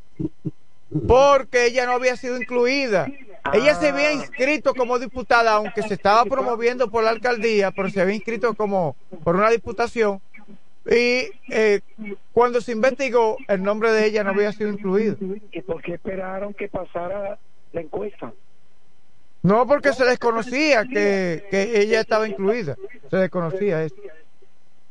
[1.07, 3.07] porque ella no había sido incluida.
[3.53, 8.01] Ella se había inscrito como diputada, aunque se estaba promoviendo por la alcaldía, pero se
[8.01, 10.21] había inscrito como por una diputación.
[10.91, 11.80] Y eh,
[12.32, 15.16] cuando se investigó, el nombre de ella no había sido incluido.
[15.53, 17.38] ¿Y por qué esperaron que pasara
[17.72, 18.32] la encuesta?
[19.43, 22.76] No porque se desconocía que, que ella estaba incluida.
[23.09, 23.95] Se desconocía eso.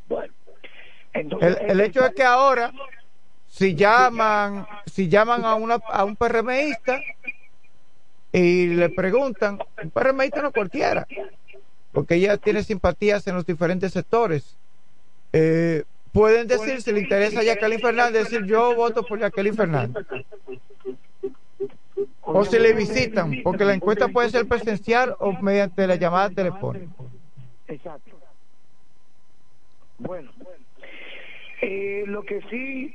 [0.07, 0.33] Bueno,
[1.11, 1.57] entonces...
[1.63, 2.71] El, el hecho es que ahora,
[3.47, 7.01] si llaman, si llaman a, una, a un PRMista
[8.31, 11.05] y le preguntan, un PRMista no cualquiera,
[11.91, 14.55] porque ella tiene simpatías en los diferentes sectores,
[15.33, 20.05] eh, pueden decir, si le interesa a Jacqueline Fernández, decir yo voto por Jacqueline Fernández.
[22.21, 26.93] O si le visitan, porque la encuesta puede ser presencial o mediante la llamada telefónica.
[27.67, 28.11] Exacto.
[29.97, 30.31] Bueno,
[31.61, 32.93] eh, lo que sí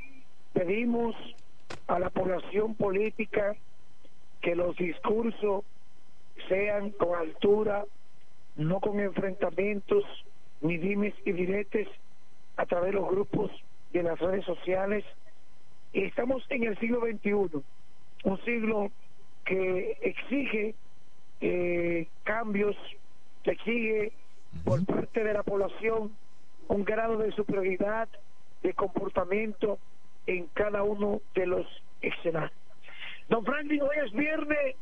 [0.53, 1.15] pedimos
[1.87, 3.55] a la población política
[4.41, 5.63] que los discursos
[6.47, 7.85] sean con altura,
[8.55, 10.03] no con enfrentamientos
[10.61, 11.87] ni dimes y diretes
[12.57, 13.51] a través de los grupos
[13.93, 15.03] de las redes sociales.
[15.93, 17.63] Estamos en el siglo XXI,
[18.23, 18.91] un siglo
[19.45, 20.75] que exige
[21.41, 22.75] eh, cambios,
[23.43, 24.11] que exige
[24.63, 26.11] por parte de la población
[26.67, 28.09] un grado de superioridad,
[28.63, 29.77] de comportamiento
[30.27, 31.67] en cada uno de los
[32.01, 32.59] escenarios.
[33.29, 34.75] Don Franklin, hoy es viernes.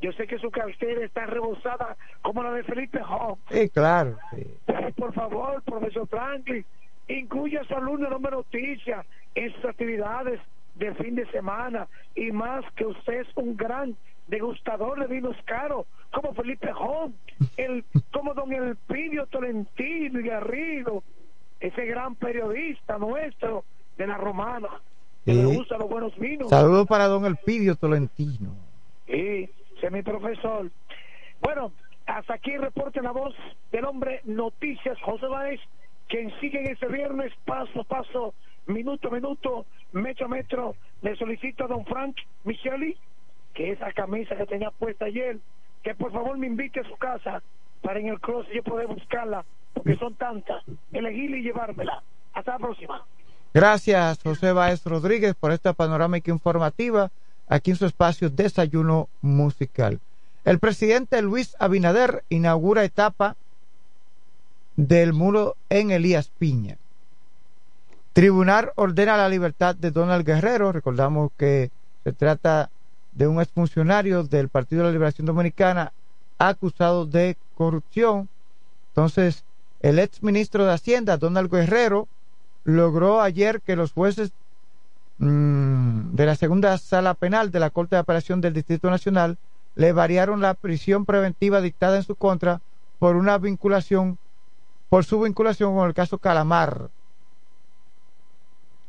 [0.00, 3.36] Yo sé que su cartera está rebosada como la de Felipe Hall.
[3.50, 4.16] Sí, claro.
[4.30, 4.46] sí.
[4.96, 6.64] Por favor, profesor Franklin,
[7.18, 10.40] incluya a su alumno en Hombre Noticias en sus actividades
[10.74, 13.96] de fin de semana y más que usted es un gran
[14.28, 17.12] degustador de vinos caros como Felipe Hom,
[17.56, 21.02] el, como don Elpidio Tolentino y Garrido,
[21.60, 23.64] ese gran periodista nuestro
[23.96, 24.68] de la romana
[25.24, 26.48] que le gusta los buenos vinos.
[26.48, 28.54] Saludos para don Elpidio Tolentino.
[29.06, 29.50] Sí,
[29.90, 30.70] mi profesor.
[31.40, 31.72] Bueno,
[32.06, 33.34] hasta aquí reporte la voz
[33.72, 35.60] del hombre Noticias José Báez,
[36.10, 38.34] quien sigue en este viernes paso a paso,
[38.66, 40.74] minuto a minuto, metro a metro.
[41.02, 42.96] Le solicito a don Frank Micheli,
[43.54, 45.38] que esa camisa que tenía puesta ayer,
[45.82, 47.42] que por favor me invite a su casa
[47.80, 52.02] para en el cross yo poder buscarla, porque son tantas, elegirla y llevármela.
[52.34, 53.06] Hasta la próxima.
[53.54, 57.10] Gracias, José Báez Rodríguez, por esta panorámica informativa
[57.48, 60.00] aquí en su espacio Desayuno Musical.
[60.44, 63.36] El presidente Luis Abinader inaugura etapa
[64.76, 66.78] del muro en Elías Piña.
[68.12, 70.72] Tribunal ordena la libertad de Donald Guerrero.
[70.72, 71.70] Recordamos que
[72.04, 72.70] se trata
[73.12, 75.92] de un exfuncionario del Partido de la Liberación Dominicana
[76.38, 78.28] acusado de corrupción.
[78.88, 79.44] Entonces,
[79.80, 82.08] el ex ministro de Hacienda, Donald Guerrero,
[82.64, 84.32] logró ayer que los jueces
[85.18, 89.38] mm, de la segunda sala penal de la Corte de Apelación del Distrito Nacional
[89.76, 92.60] le variaron la prisión preventiva dictada en su contra
[92.98, 94.18] por una vinculación,
[94.90, 96.90] por su vinculación con el caso Calamar.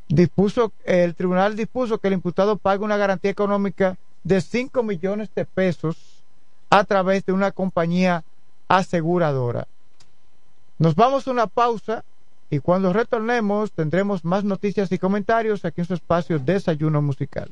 [0.10, 5.46] Dispuso, el tribunal dispuso que el imputado pague una garantía económica de 5 millones de
[5.46, 6.22] pesos
[6.70, 8.26] a través de una compañía
[8.68, 9.68] aseguradora.
[10.80, 12.04] Nos vamos a una pausa
[12.50, 17.52] y cuando retornemos tendremos más noticias y comentarios aquí en su espacio Desayuno Musical.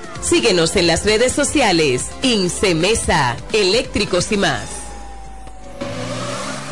[0.21, 2.05] Síguenos en las redes sociales.
[2.21, 4.65] Incemesa, eléctricos y más.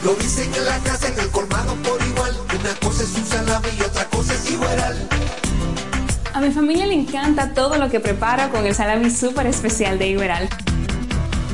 [0.03, 2.37] Lo dicen en la casa, en el colmado por igual.
[2.59, 5.09] Una cosa es un salami y otra cosa es igual.
[6.33, 10.07] A mi familia le encanta todo lo que preparo con el salami súper especial de
[10.07, 10.47] Iberal.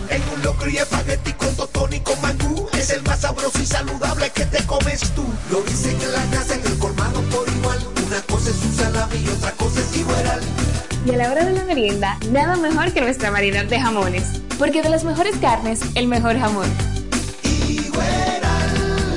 [0.09, 2.67] En un locro y espagueti con totón y con mangú.
[2.73, 5.25] Es el más sabroso y saludable que te comes tú.
[5.49, 7.94] Lo dicen en la casa, en el colmado por igual.
[8.15, 10.39] Una cosa es un salami y otra cosa es igual.
[11.05, 14.41] Y a la hora de la merienda, nada mejor que nuestra variedad de jamones.
[14.57, 16.69] Porque de las mejores carnes, el mejor jamón.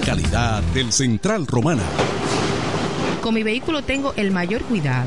[0.04, 1.84] Calidad del Central Romana.
[3.22, 5.06] Con mi vehículo tengo el mayor cuidado.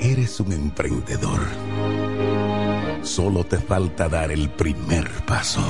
[0.00, 1.40] Eres un emprendedor.
[3.02, 5.62] Solo te falta dar el primer paso.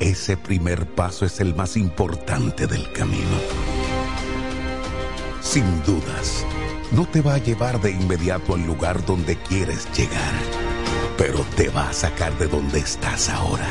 [0.00, 3.38] Ese primer paso es el más importante del camino.
[5.40, 6.44] Sin dudas,
[6.92, 10.32] no te va a llevar de inmediato al lugar donde quieres llegar,
[11.16, 13.68] pero te va a sacar de donde estás ahora.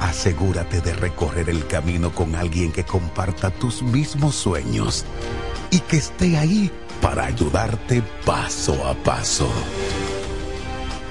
[0.00, 5.04] Asegúrate de recorrer el camino con alguien que comparta tus mismos sueños
[5.70, 6.70] y que esté ahí
[7.00, 9.48] para ayudarte paso a paso.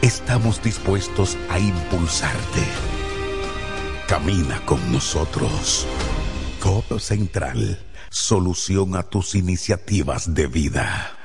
[0.01, 2.63] Estamos dispuestos a impulsarte.
[4.07, 5.87] Camina con nosotros.
[6.61, 7.79] COP Central,
[8.09, 11.24] solución a tus iniciativas de vida.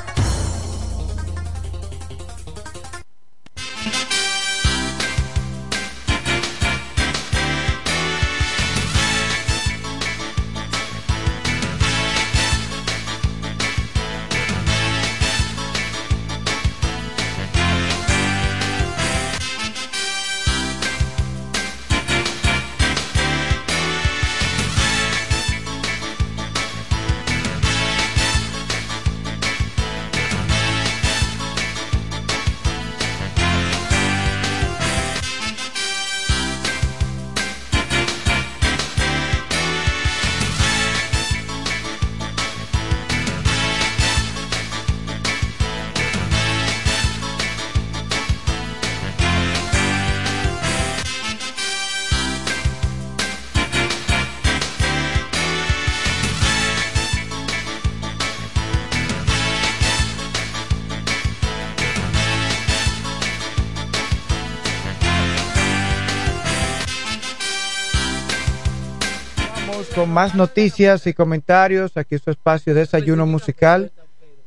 [70.11, 71.97] Más noticias y comentarios.
[71.97, 73.91] Aquí su espacio de desayuno musical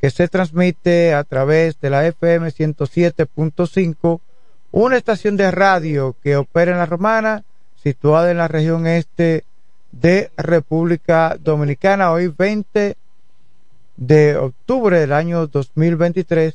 [0.01, 4.21] que se transmite a través de la FM 107.5,
[4.71, 7.43] una estación de radio que opera en la Romana,
[7.83, 9.45] situada en la región este
[9.93, 12.13] de República Dominicana.
[12.13, 12.97] Hoy 20
[13.97, 16.55] de octubre del año 2023.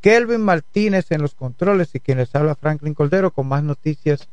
[0.00, 4.28] Kelvin Martínez en los controles y quien les habla Franklin Cordero con más noticias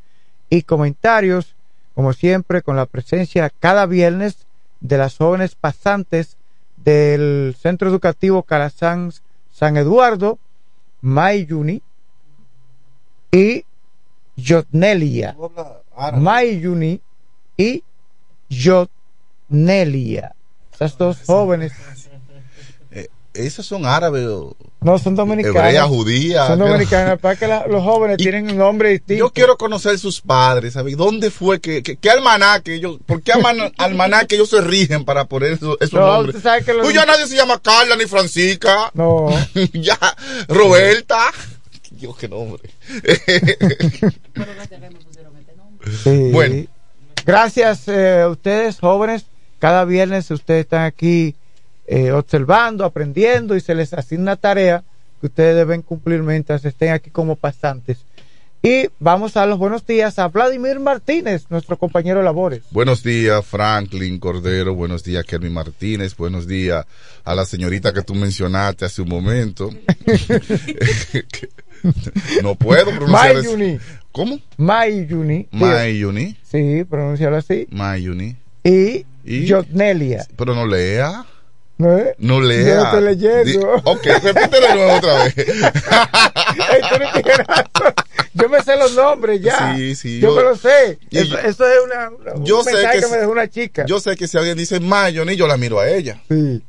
[0.50, 1.56] y comentarios,
[2.00, 4.48] como siempre con la presencia cada viernes
[4.80, 6.38] de las jóvenes pasantes
[6.78, 9.12] del Centro Educativo Calazán
[9.52, 10.40] San Eduardo,
[11.02, 11.82] Mayuni
[13.34, 13.66] y
[14.38, 15.36] Jotnelia.
[16.14, 17.02] Mayuni
[17.58, 17.84] y
[18.50, 20.36] Jotnelia.
[20.72, 21.74] Esas dos jóvenes.
[23.46, 24.28] Esas son árabes
[24.82, 25.56] No, son dominicanas.
[25.58, 26.48] hebreas, judías.
[26.48, 27.20] Son dominicanas.
[27.20, 29.20] Para que la- los jóvenes tienen un nombre distinto.
[29.26, 30.96] Yo quiero conocer sus padres, ¿sabes?
[30.98, 35.26] ¿Dónde fue que, que- qué almanaque ellos, por qué almana- almanaque ellos se rigen para
[35.26, 36.36] poner esos, esos No, nombres?
[36.36, 38.92] usted sabe que los- Pues ya nadie se llama Carla ni Francisca.
[38.94, 39.30] No.
[39.74, 39.98] ya,
[40.48, 41.32] Roberta.
[41.92, 42.70] Dios, qué nombre.
[46.04, 46.30] Sí.
[46.32, 46.66] Bueno.
[47.26, 49.26] Gracias eh, a ustedes, jóvenes.
[49.60, 51.36] Cada viernes ustedes están aquí
[51.92, 54.84] eh, observando, aprendiendo y se les asigna tarea
[55.20, 57.98] que ustedes deben cumplir mientras estén aquí como pasantes.
[58.62, 62.62] Y vamos a los buenos días a Vladimir Martínez, nuestro compañero de labores.
[62.72, 64.76] Buenos días, Franklin Cordero.
[64.76, 66.16] Buenos días, Kelvin Martínez.
[66.16, 66.86] Buenos días
[67.24, 69.70] a la señorita que tú mencionaste hace un momento.
[72.44, 73.36] no puedo pronunciar.
[73.36, 73.80] Mayuni.
[74.12, 74.40] ¿Cómo?
[74.58, 75.48] Mayuni.
[75.52, 76.36] Mayuni.
[76.44, 77.66] Sí, pronunciarlo así.
[77.72, 78.36] Mayuni.
[78.64, 80.28] Y, Y- Jotnelia.
[80.36, 81.26] Pero no lea.
[81.80, 82.14] ¿No, es?
[82.20, 82.68] No lea.
[82.68, 83.44] Yo no estoy leyendo.
[83.46, 85.34] Di- ok, repítelo de nuevo otra vez.
[88.34, 89.76] Yo me sé los nombres ya.
[89.76, 91.00] Sí, sí, Yo, yo- me lo sé.
[91.10, 93.86] y eso, es una, un Yo sé que que, si- me dejó una chica.
[93.86, 96.22] Yo sé que si alguien dice Mayoni, yo la miro a ella.
[96.30, 96.62] Sí.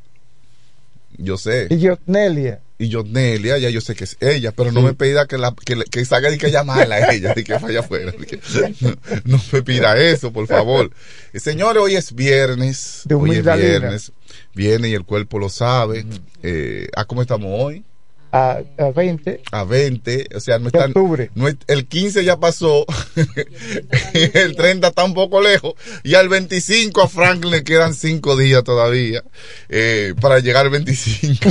[1.19, 1.67] Yo sé.
[1.71, 2.61] Y Jotnelia.
[2.79, 5.55] Y yo, Nelia, ya yo sé que es ella, pero no me pida que, la,
[5.67, 8.11] que, que salga y que llamarla a ella, y que vaya afuera.
[8.81, 8.97] no,
[9.27, 10.91] no me pida eso, por favor.
[11.35, 13.03] Eh, Señores, hoy es viernes.
[13.05, 14.13] De hoy es humildad viernes.
[14.55, 16.05] Viene y el cuerpo lo sabe.
[16.43, 17.85] Eh, ¿A cómo estamos hoy?
[18.33, 19.43] A, a 20.
[19.51, 20.29] A 20.
[20.37, 21.31] O sea, no está, octubre.
[21.35, 22.87] no es- el 15 ya pasó.
[24.15, 25.75] el 30 está un poco lejos.
[26.05, 29.25] Y al 25 a Franklin le quedan 5 días todavía
[29.69, 31.49] eh, para llegar al 25.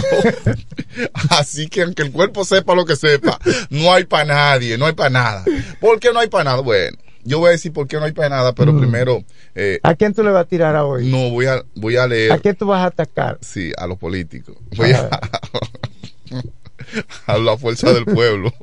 [1.30, 3.40] Así que aunque el cuerpo sepa lo que sepa,
[3.70, 5.46] no hay para nadie, no hay para nada.
[5.80, 6.62] ¿Por qué no hay para nada?
[6.62, 9.24] Bueno, yo voy a decir por qué no hay para nada, pero primero,
[9.56, 11.08] eh, ¿A quién tú le vas a tirar a hoy?
[11.12, 12.32] no voy a, voy a leer.
[12.32, 13.38] ¿A quién tú vas a atacar?
[13.42, 14.56] Sí, a los políticos.
[14.76, 15.10] Voy a,
[17.28, 18.54] a la fuerza del pueblo.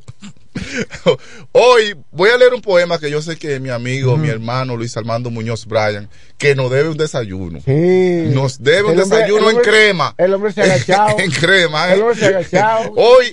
[1.53, 4.97] Hoy voy a leer un poema que yo sé que mi amigo, mi hermano Luis
[4.97, 6.09] Armando Muñoz Bryan,
[6.39, 7.61] que nos debe un desayuno.
[7.63, 8.31] Sí.
[8.33, 10.15] Nos debe un hombre- desayuno hombre- en crema.
[10.17, 11.19] El hombre se ha agachado.
[11.19, 11.95] en crema, ¿eh?
[11.95, 12.93] El hombre se ha agachado.
[12.97, 13.27] Hoy,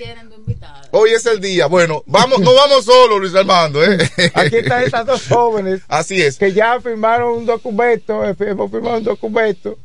[0.92, 1.68] hoy es el día.
[1.68, 3.98] Bueno, vamos, no vamos solo, Luis Armando, ¿eh?
[4.34, 6.38] Aquí están estas dos jóvenes Así es.
[6.38, 9.78] que ya firmaron un documento, eh, hemos firmado un documento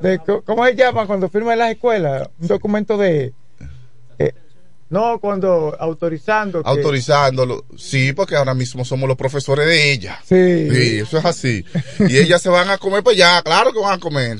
[0.00, 2.28] de ¿cómo se llama cuando firman en las escuelas?
[2.40, 3.32] Un documento de
[4.94, 7.64] no cuando autorizando que- Autorizándolo.
[7.76, 10.20] Sí, porque ahora mismo somos los profesores de ella.
[10.26, 10.68] Sí.
[10.70, 11.64] Sí, eso es así.
[12.08, 14.38] Y ellas se van a comer pues ya, claro que van a comer.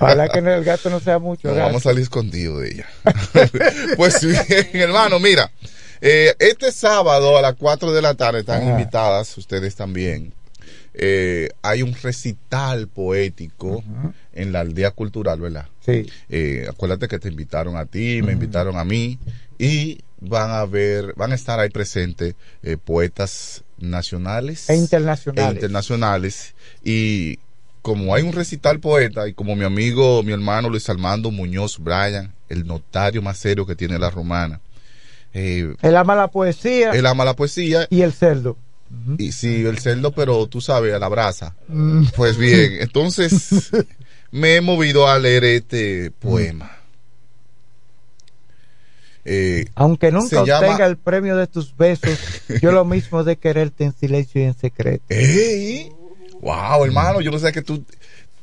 [0.00, 1.48] Ojalá que el gato no sea mucho.
[1.48, 2.86] No, vamos a salir escondidos de ella.
[3.96, 5.50] pues bien, hermano, mira.
[6.00, 8.70] eh, este sábado a las 4 de la tarde están Ajá.
[8.72, 10.32] invitadas ustedes también.
[10.94, 13.82] Eh, hay un recital poético
[14.34, 15.66] en la aldea cultural, ¿verdad?
[15.84, 16.06] Sí.
[16.28, 19.18] Eh, acuérdate que te invitaron a ti, me invitaron a mí
[19.58, 25.50] y van a ver, van a estar ahí presentes eh, poetas nacionales E internacionales.
[25.50, 26.54] e internacionales
[26.84, 27.38] y
[27.82, 32.32] como hay un recital poeta y como mi amigo, mi hermano Luis Armando Muñoz Bryan,
[32.48, 34.60] el notario más serio que tiene la romana,
[35.34, 38.56] eh, Él ama la poesía él ama la poesía y el cerdo.
[39.18, 41.56] y sí, el cerdo, pero tú sabes, a la brasa.
[41.66, 42.04] Mm.
[42.14, 43.70] Pues bien, entonces
[44.32, 46.70] me he movido a leer este poema.
[49.24, 52.18] Eh, Aunque nunca llama- obtenga el premio de tus besos,
[52.60, 55.04] yo lo mismo de quererte en silencio y en secreto.
[55.08, 55.92] ¡Ey!
[56.40, 57.20] ¡Wow, hermano!
[57.20, 57.84] Yo no sé que tú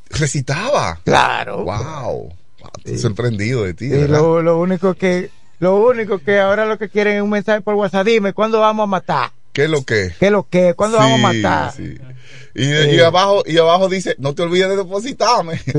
[0.10, 1.00] recitaba.
[1.04, 1.66] Claro.
[1.66, 2.34] ¡Wow!
[2.78, 6.88] Estoy sorprendido de ti, Y lo, lo único que lo único que ahora lo que
[6.88, 8.06] quieren es un mensaje por WhatsApp.
[8.08, 9.32] Dime, ¿cuándo vamos a matar?
[9.60, 10.16] ¿Qué es lo que?
[10.18, 10.74] ¿Qué es lo que?
[10.74, 11.74] ¿Cuándo Sí, vamos a matar?
[11.74, 11.98] sí.
[12.56, 15.60] Y, y abajo y abajo dice, no te olvides de depositarme.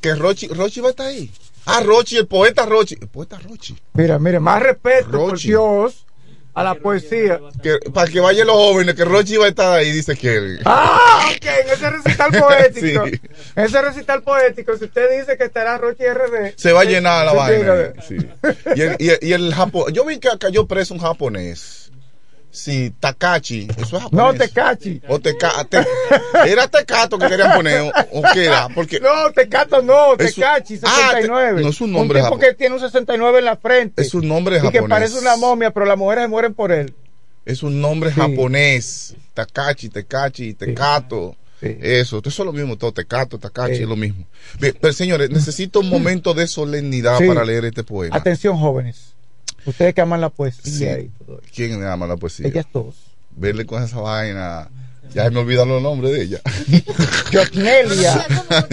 [0.00, 1.30] que Rochi, Rochi va a estar ahí.
[1.66, 2.96] Ah, Rochi, el poeta Rochi.
[3.00, 3.76] El poeta Rochi.
[3.92, 5.48] Mira, mira, más respeto por Rochi.
[5.48, 6.04] Dios
[6.54, 7.40] a la poesía.
[7.62, 11.30] Que, para que vayan los jóvenes, que Rochi va a estar ahí, dice que Ah,
[11.30, 13.06] ok, en ese recital poético.
[13.06, 13.20] Sí.
[13.56, 16.54] Ese recital poético, si usted dice que estará Rochi RD.
[16.56, 17.92] se va a llenar la vaina.
[18.06, 18.16] sí.
[18.76, 19.54] Y el, y el, y el
[19.92, 21.81] yo vi que cayó preso un japonés.
[22.54, 24.12] Sí, Takachi, eso es japonés.
[24.12, 25.00] No, te cachi.
[25.08, 25.86] O teca, te-
[26.46, 30.78] era Tecato que querían poner, o, o qué era, porque No, Tecato no, un- Tecachi,
[30.82, 31.62] Ah, te- 69.
[31.62, 34.02] no es un nombre tipo japo- que tiene un 69 en la frente.
[34.02, 34.88] es un nombre y que japonés.
[34.90, 36.92] parece una momia, pero las mujeres mueren por él.
[37.46, 38.20] Es un nombre Sí.
[38.20, 39.16] japonés.
[39.32, 41.34] Takachi, Tecachi, Tecato.
[41.62, 43.82] Eso, eso es lo mismo, todo Tecato, Takachi, Sí.
[43.84, 44.26] es lo mismo.
[44.60, 48.14] Bien, pero señores, necesito un momento de solemnidad para leer este poema.
[48.14, 49.11] Atención, jóvenes.
[49.66, 50.34] Ustedes que aman la Sí.
[50.36, 51.40] poesía y todo.
[51.54, 52.48] ¿Quién ama la poesía?
[52.48, 52.94] Ellas dos.
[53.36, 54.68] Verle con esa vaina.
[55.14, 56.40] Ya se me olvidaron los nombres de ella.
[57.32, 58.26] Jotnelia,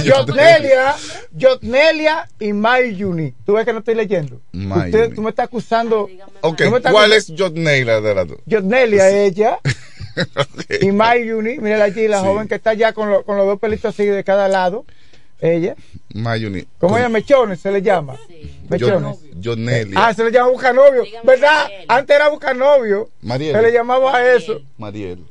[0.08, 0.96] Jotnelia,
[1.40, 3.34] Jotnelia y Mayuni.
[3.46, 4.42] Tú ves que no estoy leyendo.
[4.54, 6.10] Usted, tú me estás acusando.
[6.42, 8.38] Ok, estás ¿cuál acusando- es Jotney la de las dos?
[8.50, 9.60] Jotnelia, ella.
[10.82, 13.94] Y Mayuni, mírala allí, la joven que está ya con, lo- con los dos pelitos
[13.94, 14.86] así de cada lado.
[15.42, 15.76] Ella.
[16.14, 16.66] Mayuni.
[16.80, 17.10] ¿Cómo ella?
[17.10, 18.18] Mechones se le llama.
[18.70, 19.18] Mechones.
[19.42, 20.08] Jotnelia.
[20.08, 21.04] Ah, se le llama buscanovio.
[21.24, 21.68] ¿Verdad?
[21.88, 23.10] Antes era buscanovio.
[23.22, 23.56] Mariel.
[23.56, 24.62] Se le llamaba a eso.
[24.78, 25.24] Mariel.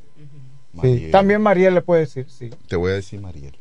[0.81, 2.51] Sí, también Mariel le puede decir, sí.
[2.69, 3.55] Te voy a decir Mariel.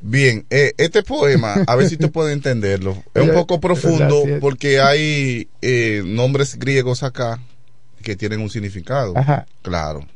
[0.00, 3.02] Bien, eh, este poema, a ver si te puedo entenderlo.
[3.14, 7.40] Es un poco profundo porque hay eh, nombres griegos acá
[8.02, 9.12] que tienen un significado.
[9.16, 9.46] Ajá.
[9.62, 10.06] Claro.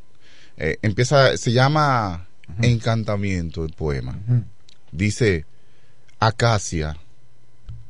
[0.56, 2.28] Eh, empieza, se llama
[2.60, 4.16] Encantamiento el poema.
[4.92, 5.46] Dice,
[6.20, 6.96] Acacia,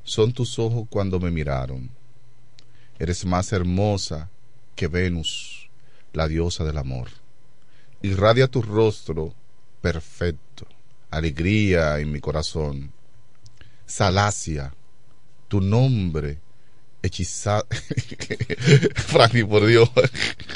[0.05, 1.91] son tus ojos cuando me miraron.
[2.99, 4.31] Eres más hermosa
[4.75, 5.69] que Venus,
[6.13, 7.09] la diosa del amor.
[8.01, 9.35] Irradia tu rostro
[9.81, 10.67] perfecto,
[11.11, 12.93] alegría en mi corazón.
[13.85, 14.73] Salacia,
[15.49, 16.39] tu nombre
[17.03, 17.67] hechiza...
[18.95, 19.91] Frankie, por Dios.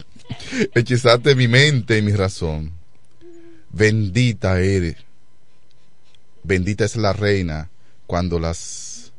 [0.74, 2.73] Hechizaste mi mente y mi razón.
[3.70, 5.05] Bendita eres.
[6.47, 7.70] Bendita es la reina
[8.06, 9.12] cuando las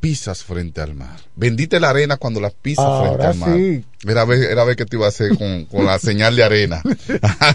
[0.00, 1.18] pisas frente al mar.
[1.34, 3.56] Bendita es la arena cuando las pisas frente al mar.
[3.56, 3.84] sí.
[4.06, 6.82] Era ver, era ver qué te iba a hacer con, con la señal de arena.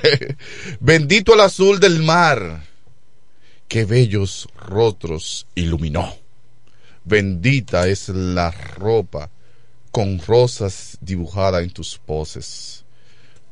[0.80, 2.64] Bendito el azul del mar.
[3.68, 6.16] Qué bellos rostros iluminó.
[7.06, 9.30] Bendita es la ropa
[9.92, 12.84] con rosas dibujadas en tus poses.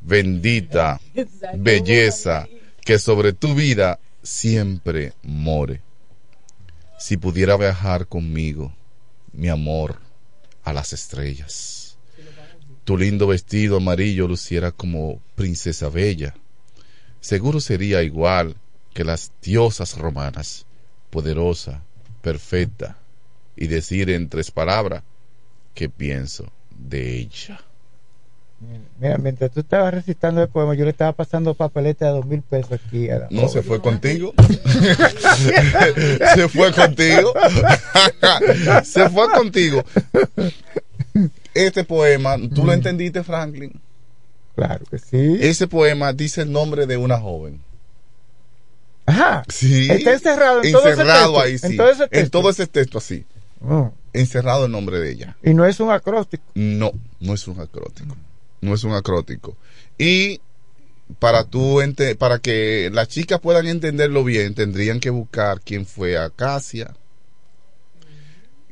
[0.02, 1.00] Bendita
[1.56, 2.48] belleza
[2.84, 5.82] que sobre tu vida siempre more.
[6.98, 8.74] Si pudiera viajar conmigo,
[9.32, 10.00] mi amor,
[10.64, 11.98] a las estrellas.
[12.84, 16.36] Tu lindo vestido amarillo luciera como princesa bella.
[17.22, 18.56] Seguro sería igual
[18.94, 20.66] que las diosas romanas,
[21.10, 21.84] poderosa,
[22.22, 22.98] perfecta
[23.56, 25.04] y decir en tres palabras
[25.74, 27.62] qué pienso de ella.
[29.00, 32.42] Mira, mientras tú estabas recitando el poema, yo le estaba pasando papelete a dos mil
[32.42, 33.10] pesos aquí.
[33.10, 34.34] A la No se fue contigo.
[36.36, 37.34] se fue contigo.
[38.84, 39.84] se fue contigo.
[41.54, 43.80] Este poema, ¿tú lo entendiste, Franklin?
[44.56, 45.38] Claro que sí.
[45.40, 47.62] Ese poema dice el nombre de una joven.
[49.06, 49.44] Ajá.
[49.48, 49.90] Sí.
[49.90, 51.68] Está encerrado en todo ese Encerrado texto, ahí, sí.
[51.68, 52.40] en todo ese En texto.
[52.40, 53.26] todo ese texto así.
[53.68, 53.92] Oh.
[54.14, 55.38] Encerrado el nombre de ella.
[55.44, 56.44] Y no es un acróstico.
[56.56, 58.16] No, no es un acrótico.
[58.62, 59.58] No es un acrótico.
[59.98, 60.42] Y
[61.20, 66.18] para tú ente- para que las chicas puedan entenderlo bien, tendrían que buscar quién fue
[66.18, 66.96] Acacia,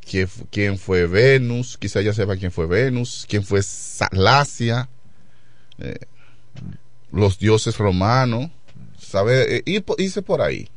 [0.10, 4.90] quién, fu- quién fue Venus, quizá ya sepan quién fue Venus, quién fue Salacia,
[5.80, 5.96] eh,
[7.12, 8.52] los dioses romanos,
[9.00, 10.70] sabe, eh, irse por ahí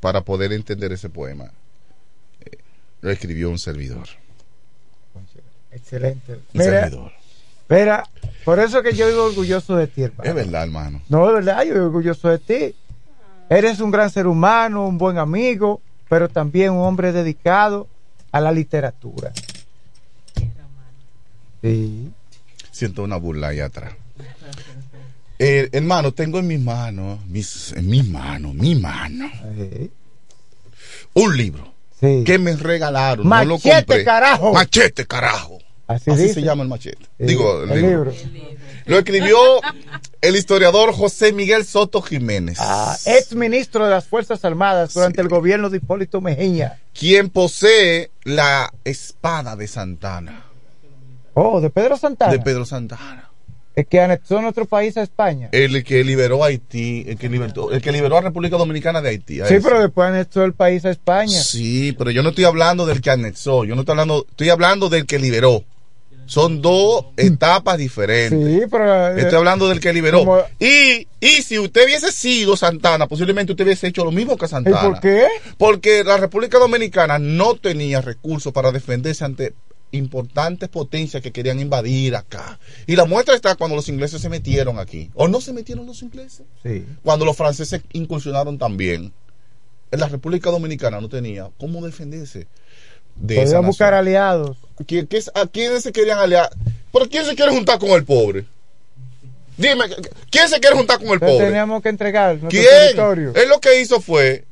[0.00, 1.52] para poder entender ese poema.
[2.40, 2.58] Eh,
[3.02, 4.08] lo escribió un servidor.
[5.72, 6.32] Excelente.
[6.34, 7.12] Un Mira, servidor.
[7.70, 8.04] Mira,
[8.44, 10.28] por eso que yo vivo orgulloso de ti, hermano.
[10.28, 11.00] Es verdad, hermano.
[11.08, 12.74] No, es verdad, yo vivo orgulloso de ti.
[13.48, 17.88] Eres un gran ser humano, un buen amigo, pero también un hombre dedicado
[18.32, 19.32] a la literatura.
[21.62, 22.10] Sí.
[22.70, 23.92] Siento una burla ahí atrás.
[25.38, 29.30] Eh, hermano, tengo en mis manos, mis, en mis manos, mi mano,
[31.14, 33.28] un libro que me regalaron.
[33.28, 34.04] no lo Machete, compré.
[34.04, 34.52] carajo.
[34.52, 35.58] Machete, carajo.
[35.94, 37.04] Así, se llama el machete.
[37.18, 38.12] Sí, Digo, el, el libro.
[38.12, 38.50] libro.
[38.86, 39.38] Lo escribió
[40.20, 45.28] el historiador José Miguel Soto Jiménez, Ah, ex ministro de las Fuerzas Armadas durante el
[45.28, 46.78] gobierno de Hipólito Mejía.
[46.98, 50.44] quien posee la espada de Santana,
[51.34, 52.32] Oh, de Pedro Santana.
[52.32, 53.26] de Pedro Santana.
[53.76, 55.48] El que anexó nuestro país a España.
[55.52, 59.10] El que liberó a Haití, el que liberó, el que liberó a República Dominicana de
[59.10, 59.36] Haití.
[59.36, 59.60] Sí, ese.
[59.60, 61.40] pero después anexó el país a España.
[61.40, 64.88] Sí, pero yo no estoy hablando del que anexó, yo no estoy hablando, estoy hablando
[64.88, 65.62] del que liberó.
[66.30, 68.38] Son dos etapas diferentes.
[68.62, 69.08] Sí, pero.
[69.08, 70.20] eh, Estoy hablando del que liberó.
[70.20, 74.46] Como- Y, y si usted hubiese sido Santana, posiblemente usted hubiese hecho lo mismo que
[74.46, 74.80] ¿Y Santana.
[74.80, 75.26] por qué?
[75.58, 79.54] Porque la República Dominicana no tenía recursos para defenderse ante
[79.90, 82.60] importantes potencias que querían invadir acá.
[82.86, 85.10] Y la muestra está cuando los ingleses se metieron aquí.
[85.14, 86.46] ¿O no se metieron los ingleses?
[86.62, 86.86] Sí.
[87.02, 89.12] Cuando los franceses incursionaron también.
[89.90, 92.46] La República Dominicana no tenía cómo defenderse
[93.20, 94.06] de esa buscar nación.
[94.08, 94.56] aliados.
[94.80, 96.50] ¿Qui- qué ¿A quiénes se querían aliar?
[96.92, 98.44] ¿Pero quién se quiere juntar con el pobre?
[99.56, 99.84] Dime,
[100.30, 101.46] ¿quién se quiere juntar con el Entonces pobre?
[101.48, 102.64] teníamos que entregar ¿Quién?
[102.64, 103.32] territorio.
[103.34, 104.44] Él lo que hizo fue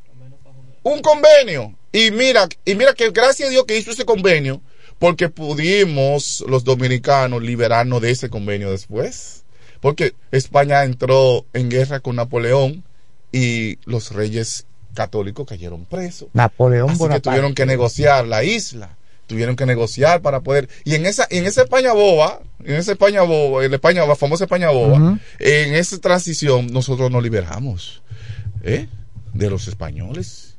[0.82, 1.74] un convenio.
[1.93, 4.61] Y mira, y mira que gracias a Dios que hizo ese convenio,
[4.99, 9.45] porque pudimos los dominicanos liberarnos de ese convenio después.
[9.81, 12.85] Porque España entró en guerra con Napoleón
[13.32, 14.66] y los reyes
[14.99, 16.29] católicos cayeron presos.
[16.33, 18.97] Napoleón Así que tuvieron que negociar la isla.
[19.29, 20.69] Tuvieron que negociar para poder.
[20.85, 24.16] Y en esa, en esa España boba, en esa España boba, en la España, la
[24.16, 28.03] famosa España boba, en esa transición nosotros nos liberamos
[28.65, 28.89] ¿eh?
[29.35, 30.57] de los españoles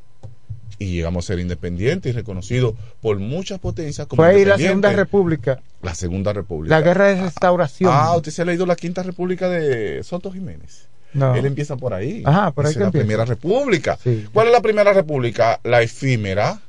[0.78, 4.58] y llegamos a ser independientes y reconocidos por muchas potencias como Fue ahí la.
[4.58, 5.62] Segunda República.
[5.82, 6.80] La Segunda República.
[6.80, 7.92] La guerra de restauración.
[7.94, 10.88] Ah, usted se ha leído la Quinta República de Soto Jiménez.
[11.14, 11.36] No.
[11.36, 12.22] Él empieza por ahí.
[12.26, 13.06] Ajá, por ahí que es la empieza.
[13.06, 13.98] primera república.
[14.04, 14.28] Sí.
[14.32, 15.60] ¿Cuál es la primera república?
[15.64, 16.60] La efímera.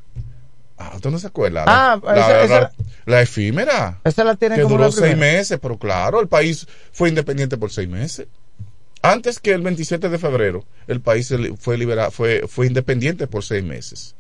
[0.79, 1.65] Ah, ¿usted no se acuerda?
[1.67, 2.73] Ah, la, esa- la- esa- la-
[3.05, 4.01] la efímera.
[4.03, 7.59] Esa la tienen Que como duró la seis meses, pero claro, el país fue independiente
[7.59, 8.29] por seis meses.
[9.03, 13.63] Antes que el 27 de febrero, el país fue liberado, fue, fue independiente por seis
[13.65, 14.15] meses.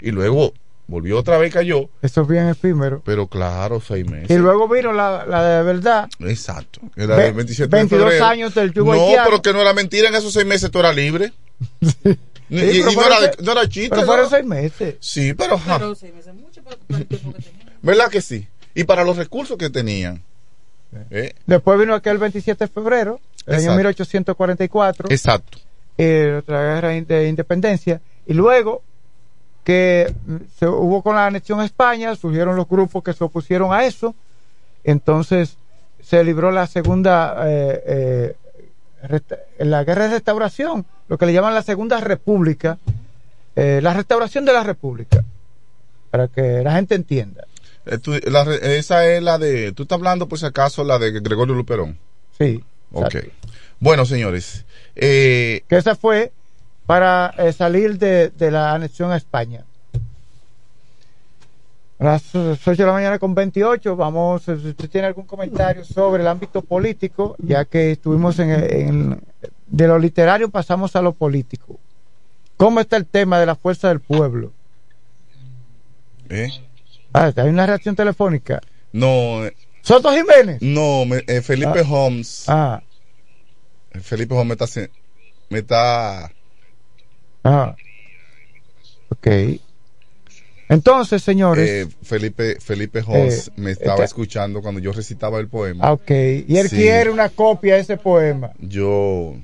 [0.00, 0.52] Y luego
[0.86, 3.02] volvió otra vez, cayó, Eso es bien efímero.
[3.04, 4.30] pero claro, seis meses.
[4.30, 6.08] Y luego vino la, la de verdad.
[6.20, 6.80] Exacto.
[6.96, 8.24] Era Ve- el 27 22 de febrero.
[8.26, 9.24] años del yugo No, haitiano.
[9.24, 10.08] pero que no era mentira.
[10.08, 11.32] En esos seis meses tú eras libre.
[12.50, 13.88] Y- Sí, y, pero y no, fueron era, seis- no era chiste.
[13.90, 14.94] Pero fueron seis meses.
[15.00, 15.54] Sí, pero...
[15.54, 15.80] ajá.
[17.82, 18.46] ¿Verdad que sí?
[18.74, 20.22] Y para los recursos que tenían.
[21.10, 21.34] ¿eh?
[21.46, 23.76] Después vino aquel 27 de febrero, el año Exacto.
[23.78, 25.08] 1844.
[25.10, 25.58] Exacto.
[25.98, 28.00] eh, otra guerra de independencia.
[28.26, 28.82] Y luego
[29.64, 30.14] que
[30.58, 34.14] se hubo con la anexión a España, surgieron los grupos que se opusieron a eso.
[34.84, 35.56] Entonces
[36.02, 38.36] se libró la segunda, eh,
[39.08, 39.20] eh,
[39.58, 42.78] la guerra de restauración, lo que le llaman la segunda república,
[43.56, 45.24] eh, la restauración de la república,
[46.10, 47.46] para que la gente entienda.
[47.86, 49.72] Eh, tú- la esa es la de...
[49.72, 51.98] Tú estás hablando, por si acaso, la de Gregorio Luperón.
[52.38, 52.62] Sí.
[52.92, 53.14] Ok.
[53.14, 53.30] exacto.
[53.80, 54.64] Bueno, señores.
[54.96, 56.32] Eh, Que esa fue
[56.86, 59.64] para eh, salir de, de la anexión a España.
[61.98, 65.84] A las 8 de la mañana con 28, vamos, eh, si usted tiene algún comentario
[65.84, 69.20] sobre el ámbito político, ya que estuvimos en, en-
[69.66, 71.78] de lo literario pasamos a lo político.
[72.56, 74.52] ¿Cómo está el tema de la fuerza del pueblo?
[76.28, 76.48] ¿eh?
[77.12, 78.60] Ah, hay una reacción telefónica.
[78.92, 79.44] No.
[79.46, 80.60] eh, ¿Soto Jiménez?
[80.62, 81.88] No, me- eh, Felipe Ah.
[81.88, 82.44] Holmes.
[82.48, 82.82] Ah,
[84.02, 84.90] Felipe Holmes me está.
[85.50, 86.32] Me está
[87.44, 87.76] ah.
[89.10, 89.28] Ok.
[90.68, 91.68] Entonces, señores.
[91.68, 95.84] eh, Felipe, Felipe Holmes Eh, me estaba está- escuchando cuando yo recitaba el poema.
[95.86, 96.10] ah, ok.
[96.48, 96.76] Y él Sí.
[96.76, 98.50] quiere una copia de ese poema.
[98.58, 99.34] Yo.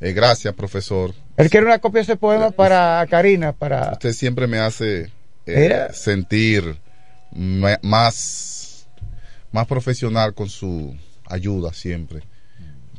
[0.00, 1.12] eh, gracias, profesor.
[1.36, 3.92] Él quiere una copia de ese poema para Karina, para...
[3.92, 5.10] Usted siempre me hace
[5.92, 6.76] sentir
[7.82, 8.86] más,
[9.52, 10.94] más profesional con su
[11.26, 12.22] ayuda siempre.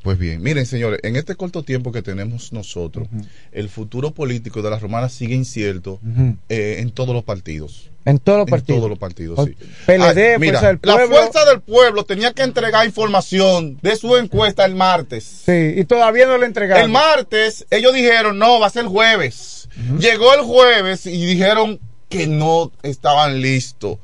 [0.07, 3.09] Pues bien, miren señores, en este corto tiempo que tenemos nosotros,
[3.51, 5.99] el futuro político de la romana sigue incierto
[6.47, 7.89] eh, en todos los partidos.
[8.05, 8.79] En todos los En partidos.
[8.79, 9.57] todos los partidos, sí.
[9.85, 14.15] PLD, Ay, mira, Fuerza del la fuerza del pueblo tenía que entregar información de su
[14.15, 15.25] encuesta el martes.
[15.45, 16.85] Sí, y todavía no le entregaron.
[16.85, 19.67] El martes ellos dijeron, no, va a ser jueves.
[19.99, 23.97] Llegó el jueves y dijeron que no estaban listos.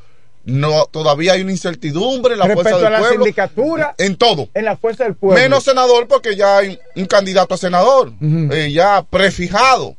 [0.46, 3.24] No, todavía hay una incertidumbre en la Respecto fuerza a del la pueblo.
[3.26, 3.96] sindicatura.
[3.98, 4.50] En todo.
[4.54, 5.42] En la fuerza del pueblo.
[5.42, 9.96] Menos senador porque ya hay un candidato a senador, eh, ya prefijado,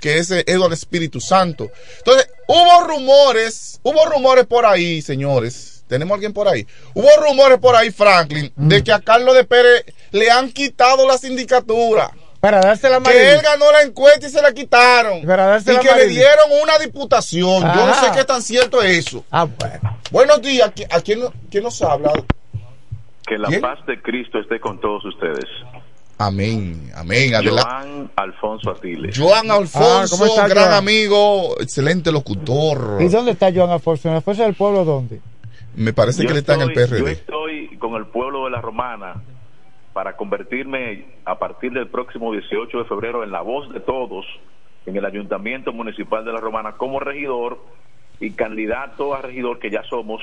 [0.00, 1.70] que es eh, Eduardo Espíritu Santo.
[1.98, 5.84] Entonces, hubo rumores, hubo rumores por ahí, señores.
[5.88, 6.66] ¿Tenemos alguien por ahí?
[6.94, 11.16] Hubo rumores por ahí, Franklin, de que a Carlos de Pérez le han quitado la
[11.16, 12.10] sindicatura.
[12.46, 15.22] Para darse la Que él ganó la encuesta y se la quitaron.
[15.26, 17.62] Para darse y la que le dieron una diputación.
[17.62, 19.24] Yo no sé qué tan cierto es eso.
[19.30, 19.98] Ah, bueno.
[20.12, 20.72] Buenos días.
[20.74, 21.20] ¿qui- ¿A quién,
[21.50, 22.12] quién nos habla?
[23.26, 25.44] Que la paz de Cristo esté con todos ustedes.
[26.18, 27.34] Amén, amén.
[27.34, 27.62] Adelante.
[27.68, 29.18] Joan Alfonso Atiles.
[29.18, 30.74] Joan Alfonso, Ah, ¿cómo está, gran Joan?
[30.78, 32.98] amigo, excelente locutor.
[33.00, 34.08] ¿Y dónde está Joan Alfonso?
[34.08, 35.20] ¿En la fuerza del pueblo dónde?
[35.74, 37.12] Me parece Yo que él está en el estoy- Yo PRD.
[37.12, 39.22] estoy con el pueblo de la Romana
[39.96, 44.26] para convertirme a partir del próximo 18 de febrero en la voz de todos
[44.84, 47.58] en el Ayuntamiento Municipal de la Romana como regidor
[48.20, 50.20] y candidato a regidor que ya somos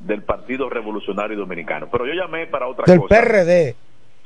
[0.00, 1.86] del Partido Revolucionario Dominicano.
[1.92, 3.20] Pero yo llamé para otra Del cosa.
[3.20, 3.76] PRD.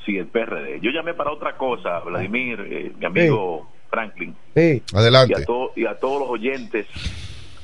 [0.06, 0.80] Sí, el PRD.
[0.80, 4.34] Yo llamé para otra cosa, Vladimir, eh, mi amigo Franklin.
[4.56, 4.82] Sí.
[4.94, 5.34] Adelante.
[5.36, 6.86] Y a, to- y a todos los oyentes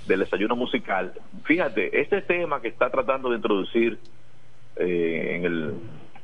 [0.06, 1.14] del desayuno musical.
[1.44, 3.98] Fíjate, este tema que está tratando de introducir
[4.76, 5.74] eh, en el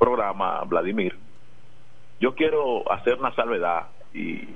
[0.00, 1.16] programa Vladimir,
[2.18, 4.48] yo quiero hacer una salvedad y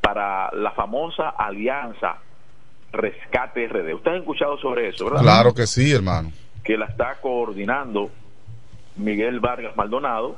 [0.00, 2.16] para la famosa alianza
[2.92, 3.94] Rescate RD.
[3.94, 5.22] Ustedes han escuchado sobre eso, ¿verdad?
[5.22, 6.30] Claro que sí, hermano.
[6.64, 8.10] que la está coordinando
[8.96, 10.36] Miguel Vargas Maldonado,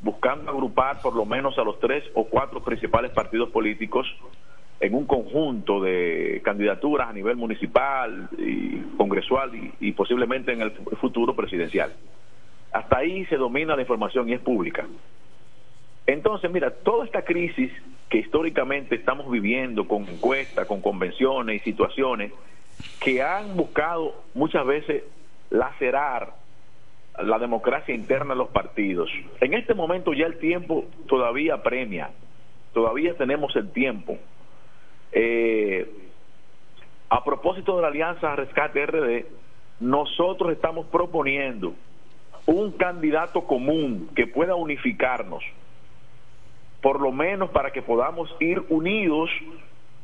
[0.00, 4.06] buscando agrupar por lo menos a los tres o cuatro principales partidos políticos
[4.78, 10.70] en un conjunto de candidaturas a nivel municipal y congresual y, y posiblemente en el
[11.00, 11.92] futuro presidencial.
[12.76, 14.86] Hasta ahí se domina la información y es pública.
[16.06, 17.72] Entonces, mira, toda esta crisis
[18.10, 22.32] que históricamente estamos viviendo con encuestas, con convenciones y situaciones
[23.00, 25.04] que han buscado muchas veces
[25.48, 26.34] lacerar
[27.18, 29.10] la democracia interna de los partidos.
[29.40, 32.10] En este momento ya el tiempo todavía premia,
[32.74, 34.18] todavía tenemos el tiempo.
[35.12, 35.90] Eh,
[37.08, 39.24] a propósito de la Alianza Rescate RD,
[39.80, 41.72] nosotros estamos proponiendo
[42.46, 45.42] un candidato común que pueda unificarnos,
[46.80, 49.30] por lo menos para que podamos ir unidos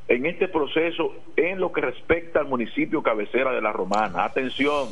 [0.09, 4.24] en este proceso en lo que respecta al municipio cabecera de la Romana.
[4.24, 4.89] Atención,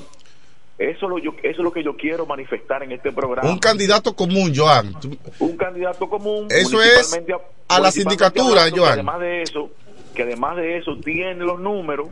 [0.78, 3.50] eso es lo, yo- eso es lo que yo quiero manifestar en este programa.
[3.50, 4.94] Un candidato común, Joan.
[5.40, 6.46] Un candidato común.
[6.50, 7.20] Eso es
[7.68, 8.92] a la sindicatura, hablando, Joan.
[8.92, 9.70] Además de eso,
[10.14, 12.08] que además de eso tiene los números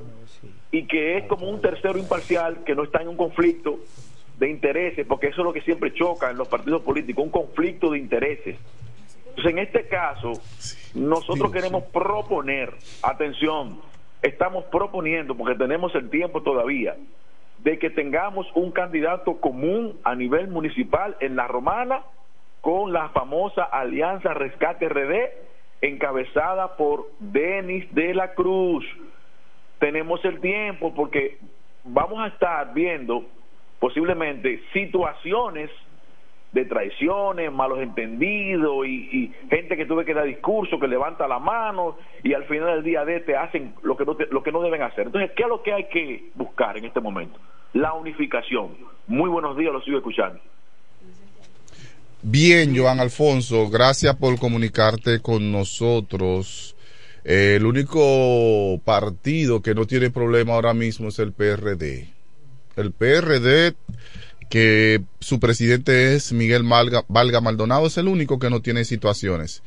[0.73, 3.79] y que es como un tercero imparcial que no está en un conflicto
[4.39, 7.91] de intereses, porque eso es lo que siempre choca en los partidos políticos, un conflicto
[7.91, 8.57] de intereses.
[9.31, 10.33] Entonces, en este caso,
[10.95, 13.81] nosotros queremos proponer, atención,
[14.23, 16.97] estamos proponiendo, porque tenemos el tiempo todavía,
[17.59, 22.03] de que tengamos un candidato común a nivel municipal en la Romana
[22.61, 25.31] con la famosa Alianza Rescate RD,
[25.81, 28.85] encabezada por Denis de la Cruz.
[29.81, 31.39] Tenemos el tiempo porque
[31.85, 33.25] vamos a estar viendo
[33.79, 35.71] posiblemente situaciones
[36.53, 41.99] de traiciones, malos entendidos y, gente que tuve que dar discurso, que levanta la mano
[42.25, 44.63] y al final del día de te hacen lo que no te- lo que no
[44.63, 45.07] deben hacer.
[45.07, 47.39] Entonces, ¿qué es lo que hay que buscar en este momento?
[47.75, 48.77] La unificación.
[49.07, 50.41] Muy buenos días, lo sigo escuchando.
[52.23, 56.75] Bien, Joan Alfonso, gracias por comunicarte con nosotros.
[57.25, 62.18] Eh, el único partido que no tiene problema ahora mismo es el PRD.
[62.79, 63.75] El PRD,
[64.49, 69.63] que su presidente es Miguel Malga- Valga Maldonado, es el único que no tiene situaciones.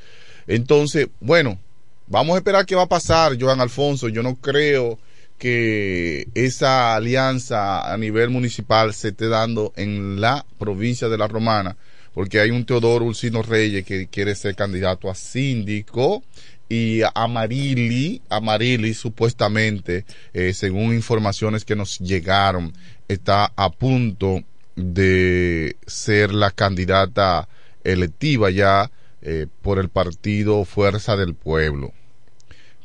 [0.47, 1.59] Entonces, bueno,
[2.07, 4.09] vamos a esperar qué va a pasar, Joan Alfonso.
[4.09, 4.97] Yo no creo
[5.37, 11.77] que esa alianza a nivel municipal se esté dando en la provincia de La Romana,
[12.13, 16.23] porque hay un Teodoro Ulcino Reyes que quiere ser candidato a síndico
[16.71, 22.71] y Amarili, Amarili supuestamente, eh, según informaciones que nos llegaron,
[23.09, 24.41] está a punto
[24.77, 27.49] de ser la candidata
[27.83, 28.89] electiva ya
[29.21, 31.91] eh, por el partido Fuerza del Pueblo.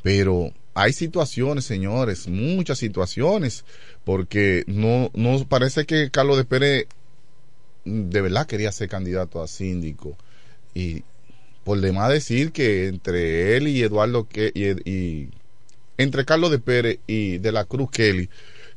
[0.03, 3.63] Pero hay situaciones, señores, muchas situaciones,
[4.03, 6.87] porque no, no parece que Carlos de Pérez
[7.85, 10.17] de verdad quería ser candidato a síndico.
[10.73, 11.05] Y
[11.67, 15.27] por demás decir que entre él y Eduardo que y,
[15.97, 18.29] entre Carlos de Pérez y de la Cruz Kelly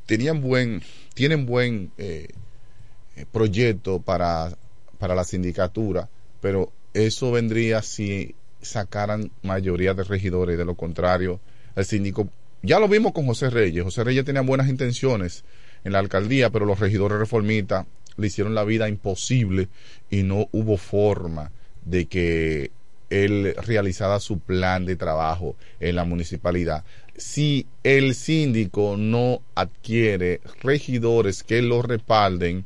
[0.06, 0.82] tenían buen,
[1.14, 2.26] tienen buen eh,
[3.30, 4.58] proyecto para,
[4.98, 6.08] para la sindicatura,
[6.40, 11.38] pero eso vendría si sacaran mayoría de regidores, de lo contrario,
[11.76, 12.28] el síndico,
[12.60, 15.44] ya lo vimos con José Reyes, José Reyes tenía buenas intenciones
[15.84, 17.86] en la alcaldía, pero los regidores reformistas
[18.16, 19.68] le hicieron la vida imposible
[20.10, 21.52] y no hubo forma
[21.84, 22.72] de que
[23.10, 26.84] él realizara su plan de trabajo en la municipalidad.
[27.16, 32.64] Si el síndico no adquiere regidores que lo respalden,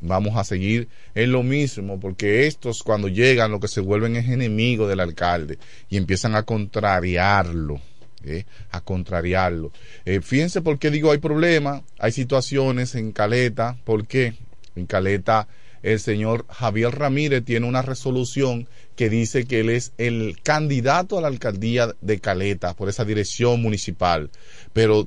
[0.00, 4.28] vamos a seguir en lo mismo, porque estos cuando llegan lo que se vuelven es
[4.28, 5.58] enemigos del alcalde
[5.88, 7.80] y empiezan a contrariarlo.
[8.24, 8.44] ¿eh?
[8.70, 9.72] a contrariarlo.
[10.04, 14.34] Eh, fíjense por qué digo hay problemas, hay situaciones en Caleta, ¿por qué?
[14.76, 15.48] En Caleta
[15.82, 21.22] el señor Javier Ramírez tiene una resolución que dice que él es el candidato a
[21.22, 24.30] la alcaldía de Caleta por esa dirección municipal.
[24.72, 25.06] Pero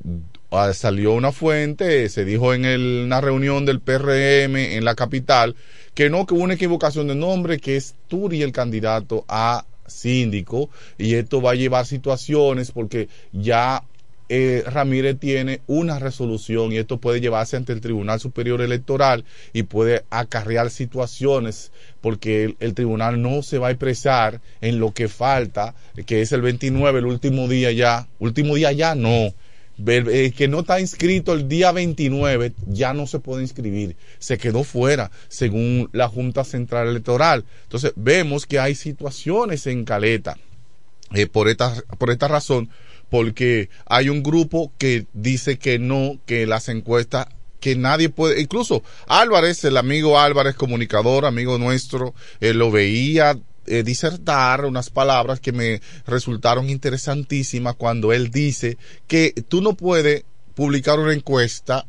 [0.51, 5.55] ah, salió una fuente, se dijo en una reunión del PRM en la capital,
[5.93, 10.69] que no, que hubo una equivocación de nombre, que es Turi el candidato a síndico,
[10.97, 13.83] y esto va a llevar situaciones porque ya
[14.29, 19.63] eh, Ramírez tiene una resolución y esto puede llevarse ante el Tribunal Superior Electoral y
[19.63, 21.71] puede acarrear situaciones
[22.01, 25.75] porque el, el tribunal no se va a expresar en lo que falta,
[26.05, 29.33] que es el 29, el último día ya, último día ya no.
[29.85, 34.63] Eh, que no está inscrito el día 29 ya no se puede inscribir, se quedó
[34.63, 37.43] fuera según la Junta Central Electoral.
[37.63, 40.37] Entonces vemos que hay situaciones en Caleta
[41.13, 42.69] eh, por, esta, por esta razón,
[43.13, 47.27] porque hay un grupo que dice que no, que las encuestas,
[47.59, 53.37] que nadie puede, incluso Álvarez, el amigo Álvarez, comunicador, amigo nuestro, eh, lo veía
[53.67, 60.23] eh, disertar unas palabras que me resultaron interesantísimas cuando él dice que tú no puedes
[60.55, 61.85] publicar una encuesta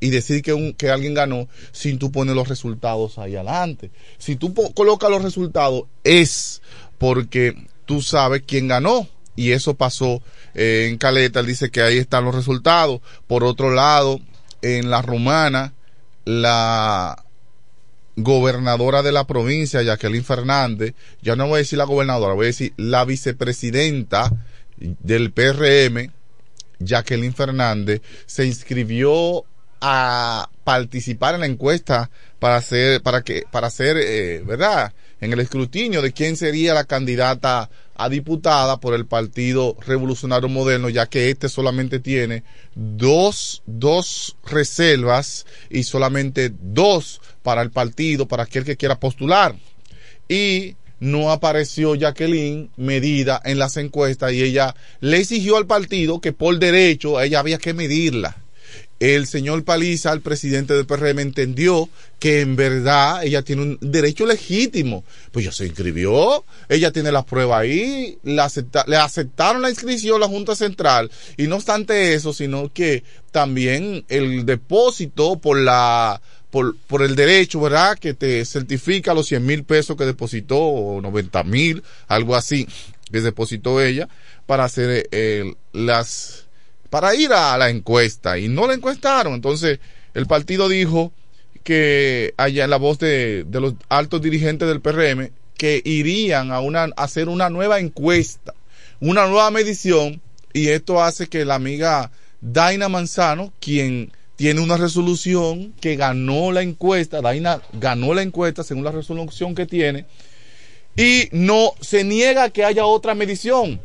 [0.00, 3.90] y decir que, un, que alguien ganó sin tú poner los resultados ahí adelante.
[4.16, 6.62] Si tú colocas los resultados es
[6.96, 9.06] porque tú sabes quién ganó.
[9.34, 10.22] Y eso pasó
[10.54, 13.00] eh, en Caleta, él dice que ahí están los resultados.
[13.26, 14.20] Por otro lado,
[14.62, 15.72] en la romana,
[16.24, 17.24] la
[18.16, 22.46] gobernadora de la provincia, Jacqueline Fernández, ya no voy a decir la gobernadora, voy a
[22.48, 24.30] decir la vicepresidenta
[24.76, 26.12] del PRM,
[26.78, 29.44] Jacqueline Fernández, se inscribió
[29.80, 34.92] a participar en la encuesta para hacer, para que, para hacer, eh, ¿verdad?
[35.20, 37.70] En el escrutinio de quién sería la candidata
[38.04, 45.46] a diputada por el Partido Revolucionario Moderno, ya que este solamente tiene dos, dos reservas
[45.70, 49.54] y solamente dos para el partido, para aquel que quiera postular.
[50.28, 56.32] Y no apareció Jacqueline medida en las encuestas y ella le exigió al partido que
[56.32, 58.36] por derecho ella había que medirla.
[59.02, 61.88] El señor Paliza, el presidente del PRM, entendió
[62.20, 65.02] que en verdad ella tiene un derecho legítimo.
[65.32, 70.54] Pues ya se inscribió, ella tiene las pruebas ahí, le aceptaron la inscripción la Junta
[70.54, 71.10] Central.
[71.36, 73.02] Y no obstante eso, sino que
[73.32, 77.98] también el depósito por la por, por el derecho, ¿verdad?
[77.98, 82.68] Que te certifica los 100 mil pesos que depositó, o 90 mil, algo así,
[83.10, 84.08] que depositó ella,
[84.46, 86.46] para hacer eh, las,
[86.92, 88.38] para ir a la encuesta.
[88.38, 89.32] Y no la encuestaron.
[89.32, 89.80] Entonces,
[90.12, 91.10] el partido dijo
[91.64, 96.82] que allá en la voz de, los altos dirigentes del PRM, que irían a, una,
[96.82, 98.52] a hacer una nueva encuesta,
[99.00, 100.20] una nueva medición,
[100.52, 102.10] y esto hace que la amiga
[102.42, 108.84] Daina Manzano, quien tiene una resolución que ganó la encuesta, Daina ganó la encuesta según
[108.84, 110.04] la resolución que tiene,
[110.94, 113.80] y no se niega que haya otra medición,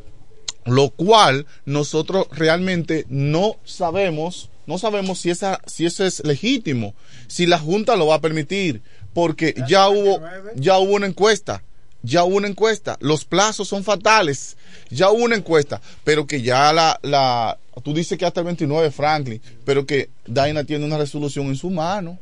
[0.67, 6.93] lo cual nosotros realmente no sabemos, no sabemos si esa, si eso es legítimo,
[7.27, 8.81] si la Junta lo va a permitir,
[9.13, 10.21] porque ya hubo,
[10.55, 11.63] ya hubo una encuesta,
[12.03, 14.57] ya hubo una encuesta, los plazos son fatales,
[14.89, 18.91] ya hubo una encuesta, pero que ya la, la, tú dices que hasta el 29
[18.91, 22.19] Franklin, pero que Daina tiene una resolución en su mano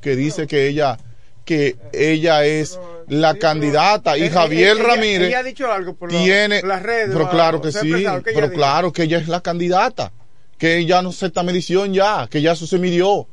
[0.00, 0.98] que dice que ella
[1.44, 6.18] que ella es la candidata y Javier ella- Ramírez ella ha dicho algo por lo-
[6.18, 8.58] tiene por las redes pero claro que se sí expresado, ¿qué ella pero dijo?
[8.60, 10.12] claro que ella es la candidata
[10.58, 13.26] que ella no acepta medición ya que ya eso se midió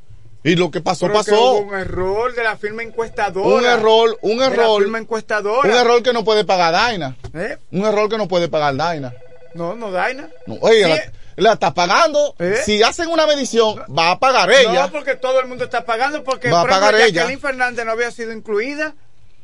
[0.43, 3.55] y lo que pasó Pero que pasó hubo un error de la firma encuestadora.
[3.55, 5.69] un error un De la error firma encuestadora.
[5.69, 7.57] un error que no puede pagar Daina ¿Eh?
[7.71, 9.13] un error que no puede pagar Daina
[9.53, 10.27] No, no, Daina.
[10.47, 11.01] no, Sí, la,
[11.37, 12.57] la está pagando ¿Eh?
[12.65, 16.23] si hacen una medición va a pagar ella No, porque todo el mundo está pagando,
[16.23, 17.21] porque Va a por ejemplo, pagar ella.
[17.21, 18.93] Jacqueline Fernández no había sido incluida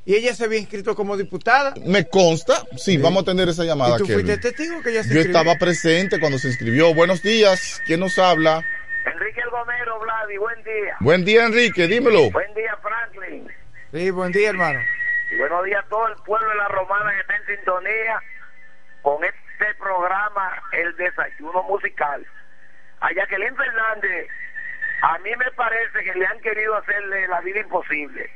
[0.06, 1.74] y ella se había inscrito como diputada.
[1.86, 5.10] me consta sí, vamos a tener esa llamada y tú fuiste testigo que ella se
[5.14, 5.40] Yo inscribió.
[5.40, 6.94] estaba presente cuando se inscribió.
[6.94, 7.82] Buenos días.
[7.86, 8.64] ¿Quién nos habla?
[9.06, 10.96] Enrique El Gomero, Vladi, buen día.
[11.00, 11.88] Buen día, Enrique.
[11.88, 12.32] Dímelo.
[12.32, 13.48] Buen día, Franklin.
[13.94, 14.80] Sí, buen día, hermano.
[15.32, 18.22] Y buenos días a todo el pueblo de la Romana que está en sintonía
[19.02, 19.38] con este
[19.76, 22.26] programa, El Desayuno Musical.
[23.02, 24.30] A Jacqueline Fernández,
[25.02, 28.30] a mí me parece que le han querido hacerle la vida imposible.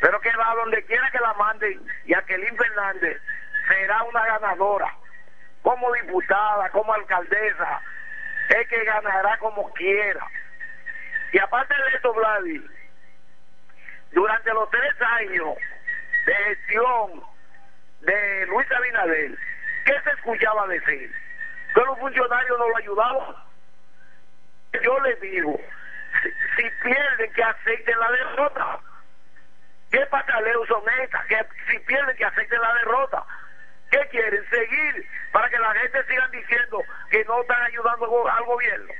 [0.00, 3.20] Pero que va donde quiera que la manden, Jacqueline Fernández
[3.68, 4.92] será una ganadora.
[5.62, 7.80] Como diputada, como alcaldesa,
[8.48, 10.26] es que ganará como quiera.
[11.32, 12.62] Y aparte de eso, Vladi,
[14.10, 15.56] durante los tres años
[16.26, 17.22] de gestión
[18.00, 19.38] de Luis Abinader,
[19.84, 21.14] ¿qué se escuchaba decir?
[21.74, 23.36] Que los funcionarios no lo ayudaban.
[24.82, 25.60] Yo les digo,
[26.56, 28.78] si, pierden, que acepten la derrota.
[29.90, 31.24] ¿Qué pataleos son estas?
[31.26, 31.38] Que
[31.70, 33.24] si pierden, que acepten la derrota.
[33.90, 34.42] ¿Qué quieren?
[34.48, 38.92] Seguir para que la gente siga diciendo que no están ayudando al go- al gobierno.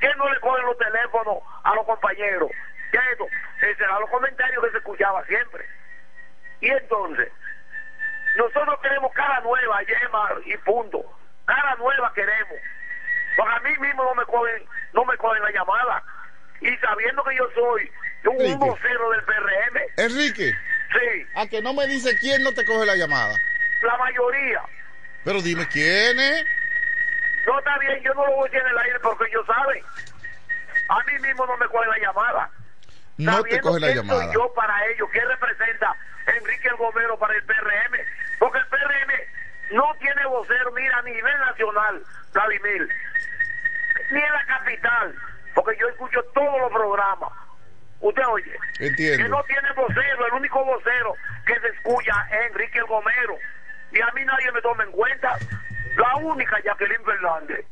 [0.00, 2.50] Que no le cogen los teléfonos a los compañeros.
[2.92, 3.26] ¿Qué es esto?
[3.62, 5.66] Esos eran los comentarios que se escuchaba siempre.
[6.60, 7.32] Y entonces,
[8.36, 11.04] nosotros queremos cara nueva, yema y punto.
[11.44, 12.58] Cara nueva queremos.
[13.36, 16.02] Porque a mí mismo no me cogen, no me cogen la llamada.
[16.60, 17.90] Y sabiendo que yo soy
[18.26, 18.56] un, Enrique.
[18.56, 20.52] vocero del PRM, Enrique.
[20.92, 21.26] Sí.
[21.34, 23.36] A que no me dice quién no te coge la llamada.
[23.82, 24.62] la mayoría.
[25.24, 26.44] Pero dime quién es.
[27.46, 29.82] No está bien, yo no lo voy a decir en el aire porque ellos saben.
[30.88, 32.50] A mí mismo no me cogen la llamada.
[33.18, 34.24] No te coge la quién llamada.
[34.24, 35.08] soy yo para ellos?
[35.12, 35.94] ¿Qué representa
[36.26, 37.94] Enrique el Gomero para el PRM?
[38.44, 42.02] Porque el PRM no tiene vocero, mira, a nivel nacional,
[42.34, 42.88] Vladimir,
[44.10, 45.14] ni en la capital,
[45.54, 47.30] porque yo escucho todos los programas.
[48.00, 49.16] Usted oye, Entiendo.
[49.24, 51.14] que no tiene vocero, el único vocero
[51.46, 53.38] que se escucha es Enrique el Gomero.
[53.92, 55.38] Y a mí nadie me toma en cuenta.
[55.96, 57.64] La única Jacqueline Fernández.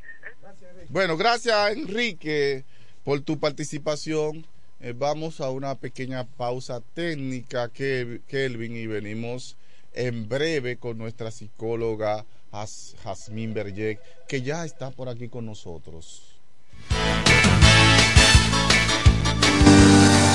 [0.89, 2.65] Bueno, gracias, Enrique,
[3.05, 4.47] por tu participación.
[4.81, 9.59] Eh, vamos a una pequeña pausa técnica, Ke- Kelvin, y venimos
[9.95, 16.23] en breve con nuestra psicóloga Jas- Jazmín Berjek, que ya está por aquí con nosotros.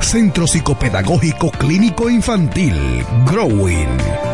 [0.00, 2.74] Centro Psicopedagógico Clínico Infantil,
[3.24, 4.33] Growing.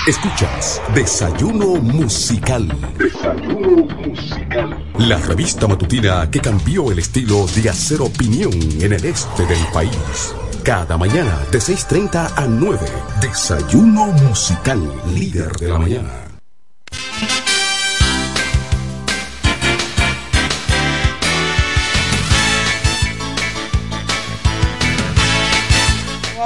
[0.06, 2.68] Escuchas Desayuno Musical.
[2.98, 4.84] Desayuno Musical.
[4.98, 10.34] La revista matutina que cambió el estilo de hacer opinión en el este del país.
[10.64, 12.78] Cada mañana de 6.30 a 9.
[13.20, 14.80] Desayuno Musical,
[15.14, 16.19] líder de la mañana.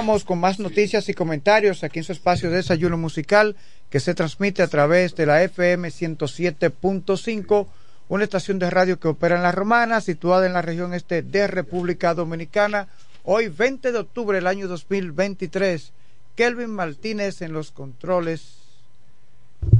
[0.06, 3.56] Vamos con más noticias y comentarios aquí en su espacio de desayuno musical
[3.88, 7.68] que se transmite a través de la FM 107.5,
[8.08, 11.46] una estación de radio que opera en La Romana, situada en la región este de
[11.46, 12.88] República Dominicana.
[13.22, 15.92] Hoy 20 de octubre del año 2023,
[16.34, 18.64] Kelvin Martínez en los controles,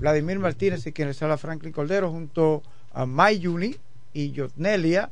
[0.01, 2.63] Vladimir Martínez y quien les habla Franklin Cordero junto
[2.93, 3.77] a Mayuni
[4.13, 5.11] y Yotnelia,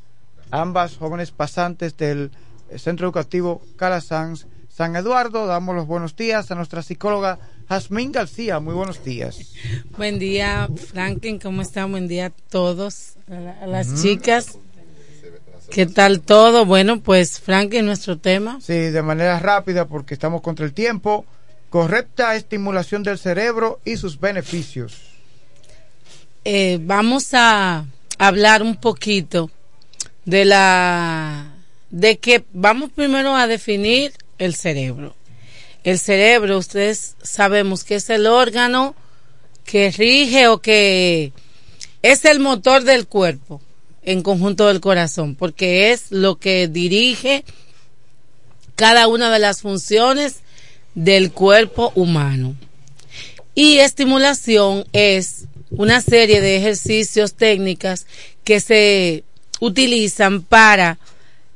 [0.51, 2.31] ambas jóvenes pasantes del
[2.77, 5.47] Centro Educativo Calasanz San Eduardo.
[5.47, 7.39] Damos los buenos días a nuestra psicóloga
[7.69, 8.61] Jazmín García.
[8.61, 9.53] Muy buenos días.
[9.97, 11.39] Buen día, Franklin.
[11.39, 11.91] ¿Cómo están?
[11.91, 14.59] Buen día a todos, a, la- a las chicas.
[15.71, 16.67] ¿Qué tal todo?
[16.67, 18.61] Bueno, pues Franklin, nuestro tema.
[18.61, 21.25] Sí, de manera rápida porque estamos contra el tiempo.
[21.73, 24.93] Correcta estimulación del cerebro y sus beneficios.
[26.45, 27.87] Eh, vamos a
[28.19, 29.51] hablar un poquito
[30.27, 31.51] de la
[31.89, 35.17] de que vamos primero a definir el cerebro.
[35.83, 38.95] El cerebro, ustedes sabemos que es el órgano
[39.65, 41.33] que rige o que
[42.03, 43.63] es el motor del cuerpo
[44.03, 47.47] en conjunto del corazón, porque es lo que dirige
[48.77, 50.42] cada una de las funciones
[50.95, 52.57] del cuerpo humano.
[53.55, 58.07] Y estimulación es una serie de ejercicios técnicas
[58.45, 59.25] que se
[59.61, 60.99] utilizan para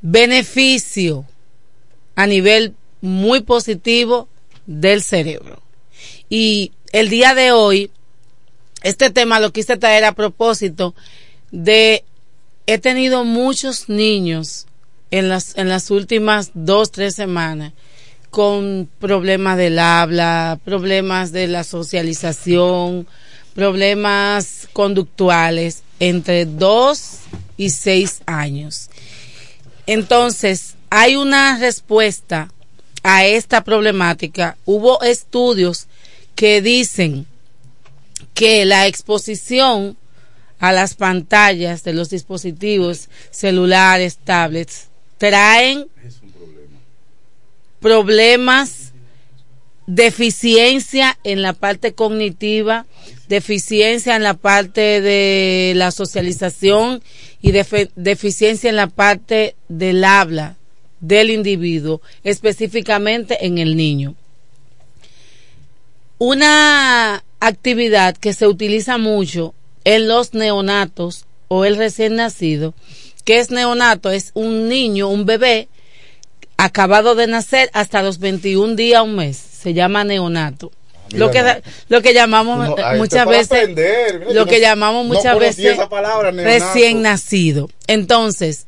[0.01, 1.25] beneficio
[2.15, 4.29] a nivel muy positivo
[4.67, 5.63] del cerebro.
[6.29, 7.91] Y el día de hoy,
[8.83, 10.95] este tema lo quise traer a propósito
[11.51, 12.05] de,
[12.67, 14.67] he tenido muchos niños
[15.11, 17.73] en las, en las últimas dos, tres semanas
[18.37, 23.07] con problemas del habla, problemas de la socialización,
[23.55, 27.21] problemas conductuales entre dos
[27.57, 28.91] y seis años.
[29.87, 32.53] Entonces, hay una respuesta
[33.03, 34.59] a esta problemática.
[34.67, 35.87] Hubo estudios
[36.35, 37.25] que dicen
[38.35, 39.97] que la exposición
[40.59, 45.87] a las pantallas de los dispositivos celulares, tablets, traen
[47.87, 48.93] problemas,
[49.87, 52.85] deficiencia en la parte cognitiva,
[53.29, 57.01] deficiencia en la parte de la socialización
[57.41, 60.57] y deficiencia en la parte del habla
[60.99, 64.17] del individuo, específicamente en el niño.
[66.19, 69.55] Una actividad que se utiliza mucho
[69.85, 72.75] en los neonatos o el recién nacido,
[73.25, 75.69] que es neonato, es un niño, un bebé
[76.57, 80.73] acabado de nacer hasta los 21 días, un mes, se llama neonato.
[81.11, 82.59] Lo que, lo que llamamos
[82.99, 83.69] muchas veces.
[84.21, 87.71] Mira, lo que no- llamamos muchas veces palabra, recién nacido.
[87.87, 88.67] Entonces,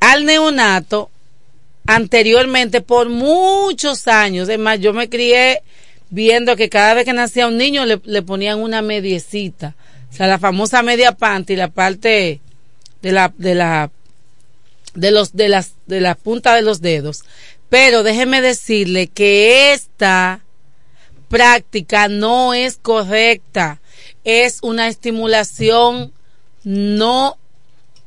[0.00, 1.10] al neonato,
[1.86, 5.62] anteriormente, por muchos años, es más, yo me crié
[6.10, 9.74] viendo que cada vez que nacía un niño le, le ponían una mediecita,
[10.10, 12.40] o sea, la famosa media panty, la parte
[13.02, 13.90] de la, de la,
[14.94, 17.24] de los, de las, de la punta de los dedos.
[17.68, 20.40] Pero déjeme decirle que esta
[21.28, 23.80] práctica no es correcta.
[24.24, 26.12] Es una estimulación
[26.64, 27.38] no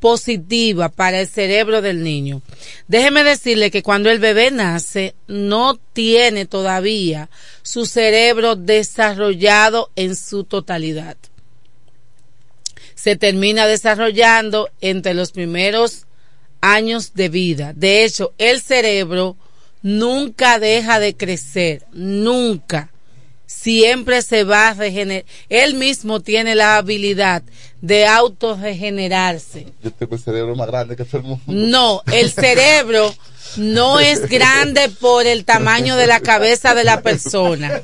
[0.01, 2.41] positiva para el cerebro del niño.
[2.87, 7.29] Déjeme decirle que cuando el bebé nace no tiene todavía
[7.61, 11.17] su cerebro desarrollado en su totalidad.
[12.95, 16.07] Se termina desarrollando entre los primeros
[16.61, 17.73] años de vida.
[17.75, 19.35] De hecho, el cerebro
[19.81, 22.89] nunca deja de crecer, nunca.
[23.45, 25.25] Siempre se va a regenerar.
[25.49, 27.43] Él mismo tiene la habilidad
[27.81, 29.67] de autorregenerarse.
[29.83, 31.43] Yo tengo el cerebro más grande que todo el mundo.
[31.47, 33.13] No, el cerebro
[33.57, 37.81] no es grande por el tamaño de la cabeza de la persona.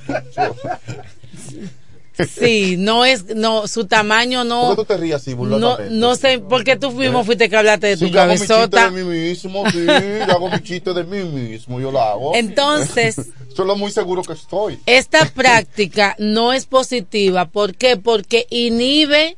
[2.26, 4.61] Sí, no es, no, su tamaño no.
[4.61, 7.88] ¿Por qué tú te rías así, No, no sé, porque tú mismo fuiste que hablaste
[7.88, 8.89] de Sí, tu yo hago mi chiste cabezota.
[8.89, 12.35] de mí mismo, sí, yo hago mi chiste de mí mismo, yo lo hago.
[12.35, 13.18] Entonces-
[13.57, 14.80] Eso es lo muy seguro que estoy.
[14.85, 17.45] Esta práctica no es positiva.
[17.45, 17.98] ¿Por qué?
[17.98, 19.35] Porque inhibe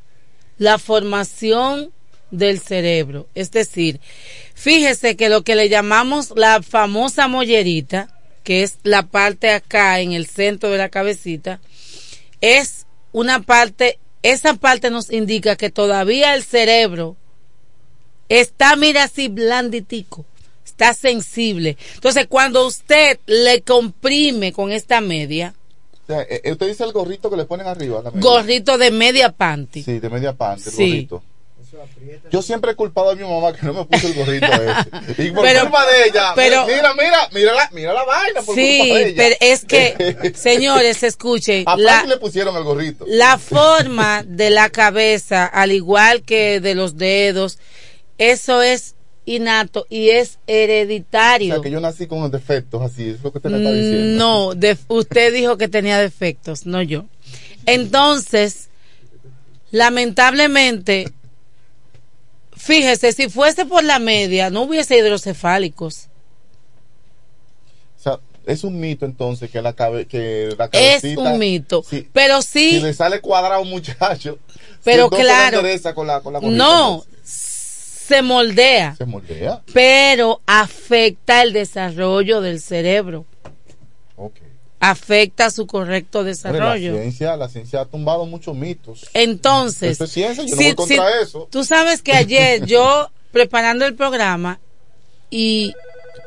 [0.57, 1.91] la formación
[2.31, 3.27] del cerebro.
[3.34, 3.99] Es decir,
[4.56, 8.10] fíjese que lo que le llamamos la famosa mollerita,
[8.43, 11.60] que es la parte acá en el centro de la cabecita,
[12.41, 17.16] es una parte, esa parte nos indica que todavía el cerebro
[18.28, 20.26] está, mira así, blanditico,
[20.66, 21.78] está sensible.
[21.95, 25.53] Entonces, cuando usted le comprime con esta media,
[26.03, 28.02] O sea, eh, usted dice el gorrito que le ponen arriba.
[28.16, 30.84] gorrito de media panty, Sí, de media pante, el Sí.
[30.90, 31.24] gorrito.
[32.32, 35.24] Yo siempre he culpado a mi mamá que no me puso el gorrito ese.
[35.28, 36.32] Y por Pero- culpa de ella.
[36.36, 38.41] pero- mira, mira, mira la, mira la vaina.
[38.41, 39.14] Por culpa de Sí, ella.
[39.18, 43.06] pero es que, señores, escuchen, A la, le pusieron el gorrito.
[43.08, 47.60] la forma de la cabeza, al igual que de los dedos,
[48.18, 51.54] eso es innato y es O hereditario.
[51.56, 54.18] sea, que yo nací con defectos así, es lo que usted me está diciendo.
[54.26, 57.06] No, de- usted dijo que tenía defectos, no yo.
[57.68, 58.70] Entonces,
[59.72, 61.12] lamentablemente,
[62.60, 66.07] fíjese, si fuese por la media, no hubiese hidrocefálicos.
[67.98, 71.22] O sea, es un mito entonces que la, cabe, que la Es cabecita...
[71.22, 71.84] un mito.
[71.90, 72.07] Sí.
[72.14, 74.38] Pero Si sí, le sale cuadrado un muchacho,
[74.84, 75.61] Pero si claro.
[75.95, 79.61] con la, con la no, se moldea, Se moldea.
[79.73, 83.26] pero afecta el desarrollo del cerebro.
[84.15, 84.36] Ok.
[84.81, 86.93] Afecta su correcto desarrollo.
[86.93, 89.10] La ciencia, la ciencia ha tumbado muchos mitos.
[89.14, 91.47] Entonces, Esto es ciencia, yo no si- voy contra si- eso.
[91.51, 94.60] Tú sabes que ayer yo preparando el programa
[95.30, 95.73] y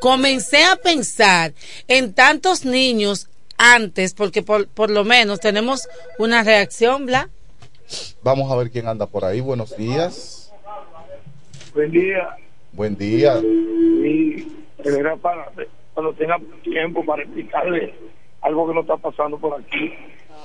[0.01, 1.55] comencé a pensar
[1.89, 5.89] en tantos niños antes, porque por, por lo menos tenemos
[6.19, 7.31] una reacción, Bla.
[8.23, 9.41] Vamos a ver quién anda por ahí.
[9.41, 10.51] Buenos días.
[11.75, 12.37] Buen día.
[12.73, 13.39] Buen día.
[13.41, 14.47] Y
[14.85, 15.51] era para
[15.95, 17.95] cuando tenga tiempo para explicarle
[18.43, 19.93] algo que nos está pasando por aquí,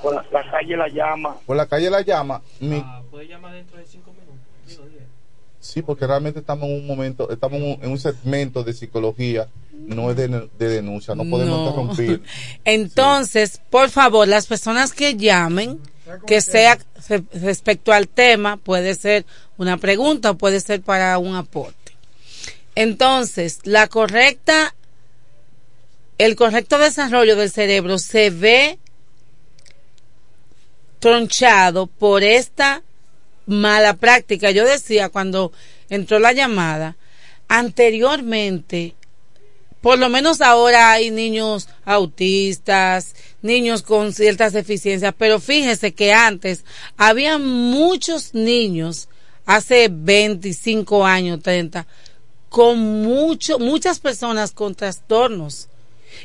[0.01, 1.35] por la, la calle La Llama.
[1.45, 2.41] Por la calle La Llama.
[2.59, 4.27] mi- Puede llamar dentro de cinco minutos.
[5.59, 9.47] Sí, porque realmente estamos en un momento, estamos en un, en un segmento de psicología,
[9.73, 11.65] no es de, de denuncia, no podemos No.
[11.65, 12.21] interrumpir.
[12.63, 15.79] Entonces, por favor, las personas que llamen,
[16.25, 16.77] que sea
[17.09, 19.25] re- respecto al tema, puede ser
[19.57, 21.73] una pregunta o puede ser para un aporte.
[22.75, 24.73] Entonces, la correcta,
[26.17, 28.79] el correcto desarrollo del cerebro se ve
[30.99, 32.83] tronchado por esta
[33.45, 34.51] mala práctica.
[34.51, 35.51] Yo decía cuando
[35.89, 36.97] entró la llamada,
[37.47, 38.95] anteriormente
[39.81, 46.65] por lo menos ahora hay niños autistas, niños con ciertas deficiencias, pero fíjese que antes
[46.97, 49.07] había muchos niños,
[49.45, 51.85] hace 25 años, 30,
[52.49, 55.69] con mucho, muchas personas con trastornos.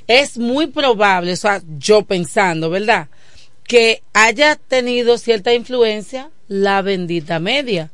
[0.06, 3.08] Es muy probable, o sea, yo pensando, ¿verdad?
[3.64, 7.90] Que haya tenido cierta influencia la bendita media.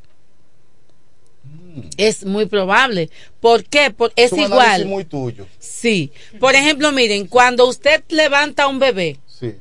[1.96, 3.08] Es muy probable.
[3.40, 3.90] ¿Por qué?
[3.90, 4.86] Por, es un análisis igual.
[4.86, 5.46] muy tuyo.
[5.58, 6.10] Sí.
[6.40, 9.54] Por ejemplo, miren, cuando usted levanta a un bebé Sí.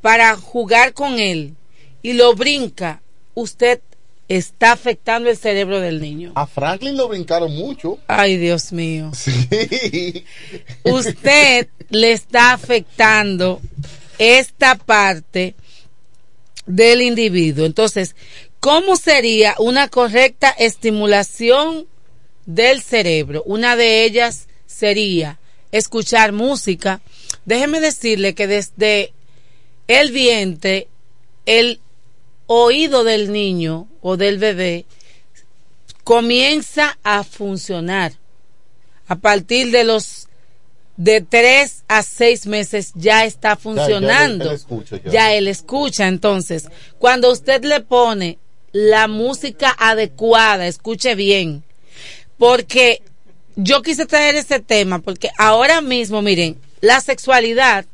[0.00, 1.54] para jugar con él
[2.02, 3.02] y lo brinca,
[3.34, 3.80] usted
[4.28, 6.32] está afectando el cerebro del niño.
[6.34, 7.98] A Franklin lo brincaron mucho.
[8.06, 9.10] Ay, Dios mío.
[9.14, 10.24] Sí.
[10.84, 13.60] Usted le está afectando
[14.18, 15.54] esta parte
[16.66, 17.66] del individuo.
[17.66, 18.16] Entonces,
[18.60, 21.86] ¿cómo sería una correcta estimulación
[22.46, 23.42] del cerebro?
[23.44, 25.38] Una de ellas sería
[25.72, 27.00] escuchar música.
[27.44, 29.12] Déjeme decirle que desde
[29.88, 30.88] el vientre,
[31.46, 31.80] el
[32.46, 34.86] oído del niño o del bebé
[36.04, 38.12] comienza a funcionar.
[39.06, 40.28] A partir de los
[40.96, 44.50] de tres a seis meses ya está funcionando.
[44.50, 45.10] él escucha ya.
[45.10, 46.06] ya él escucha.
[46.06, 46.68] Entonces,
[46.98, 48.38] cuando usted le pone
[48.72, 51.64] la música adecuada, escuche bien,
[52.38, 53.02] porque
[53.56, 57.86] yo quise traer ese tema, porque ahora mismo, miren, la sexualidad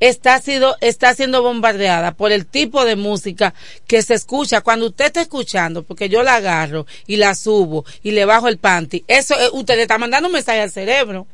[0.00, 0.40] está,
[0.80, 3.54] está siendo bombardeada por el tipo de música
[3.86, 4.60] que se escucha.
[4.60, 8.58] Cuando usted está escuchando, porque yo la agarro y la subo y le bajo el
[8.58, 11.26] panty, eso usted le está mandando un mensaje al cerebro.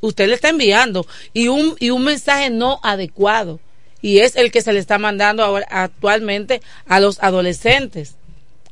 [0.00, 3.60] Usted le está enviando y un, y un mensaje no adecuado.
[4.00, 8.16] Y es el que se le está mandando ahora actualmente a los adolescentes.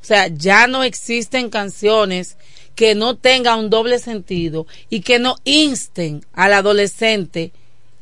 [0.02, 2.36] O sea, ya no existen canciones
[2.74, 7.52] que no tengan un doble sentido y que no insten al adolescente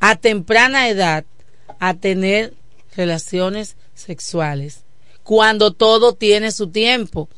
[0.01, 1.25] a temprana edad
[1.79, 2.55] a tener
[2.97, 4.85] relaciones sexuales.
[5.23, 7.29] Cuando todo tiene su tiempo.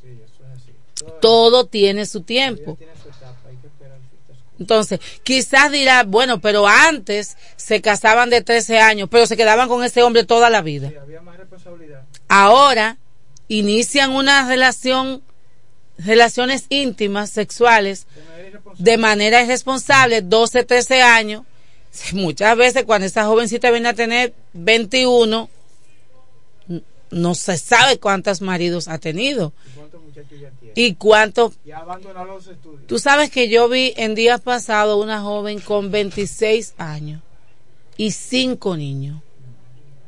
[1.21, 2.79] Todo tiene su tiempo.
[4.59, 9.83] Entonces, quizás dirá, bueno, pero antes se casaban de 13 años, pero se quedaban con
[9.83, 10.93] ese hombre toda la vida.
[12.29, 12.99] Ahora
[13.49, 15.23] inician una relación,
[15.97, 18.07] relaciones íntimas, sexuales,
[18.77, 21.43] de manera irresponsable, 12, 13 años.
[22.13, 25.49] Muchas veces cuando esa jovencita viene a tener 21,
[27.11, 29.53] no se sabe cuántos maridos ha tenido.
[30.75, 31.53] ¿Y cuánto?
[32.87, 37.23] Tú sabes que yo vi en días pasados una joven con 26 años
[37.97, 39.21] y cinco niños.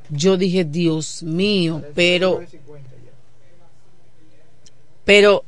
[0.09, 2.43] Yo dije, Dios mío, pero...
[5.05, 5.45] Pero,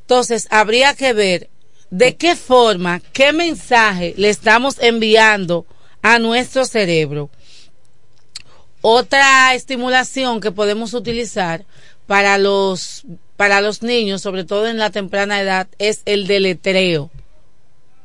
[0.00, 1.48] entonces, habría que ver
[1.94, 5.64] de qué forma, qué mensaje le estamos enviando
[6.02, 7.30] a nuestro cerebro.
[8.80, 11.64] Otra estimulación que podemos utilizar
[12.08, 13.04] para los
[13.36, 17.04] para los niños, sobre todo en la temprana edad, es el deletreo.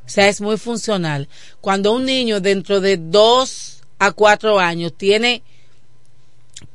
[0.05, 1.27] O sea, es muy funcional.
[1.59, 5.41] Cuando un niño dentro de dos a cuatro años tiene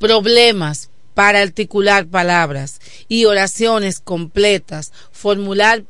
[0.01, 5.85] problemas para articular palabras y oraciones completas, formular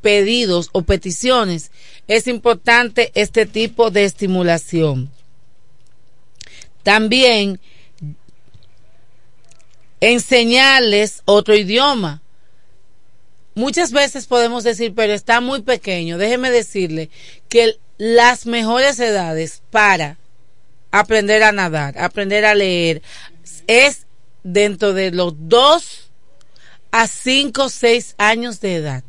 [0.00, 1.70] pedidos o peticiones,
[2.06, 5.10] es importante este tipo de estimulación.
[6.82, 7.60] También
[10.00, 12.22] enseñarles otro idioma.
[13.54, 16.16] Muchas veces podemos decir, pero está muy pequeño.
[16.16, 17.10] Déjeme decirle
[17.48, 20.18] que las mejores edades para
[20.92, 23.02] aprender a nadar, aprender a leer,
[23.66, 24.06] es
[24.44, 26.10] dentro de los dos
[26.90, 29.04] a cinco o seis años de edad.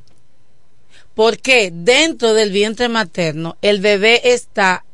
[1.15, 4.86] Porque dentro del vientre materno el bebé está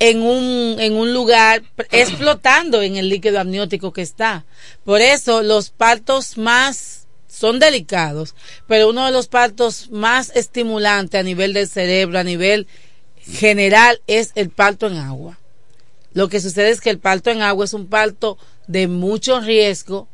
[0.00, 4.44] en un, en un lugar explotando en el líquido amniótico que está.
[4.84, 8.34] Por eso los partos más son delicados,
[8.66, 12.66] pero uno de los partos más estimulantes a nivel del cerebro, a nivel
[13.22, 15.38] general, es el parto en agua.
[16.12, 18.36] Lo que sucede es que el parto en agua es un parto
[18.66, 20.08] de mucho riesgo.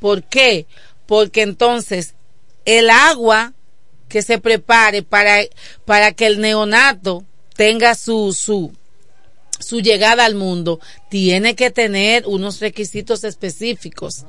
[0.00, 0.66] ¿Por qué?
[1.06, 2.14] Porque entonces
[2.64, 3.54] el agua
[4.08, 5.40] que se prepare para,
[5.84, 7.24] para que el neonato
[7.56, 8.72] tenga su, su,
[9.58, 10.80] su llegada al mundo
[11.10, 14.24] tiene que tener unos requisitos específicos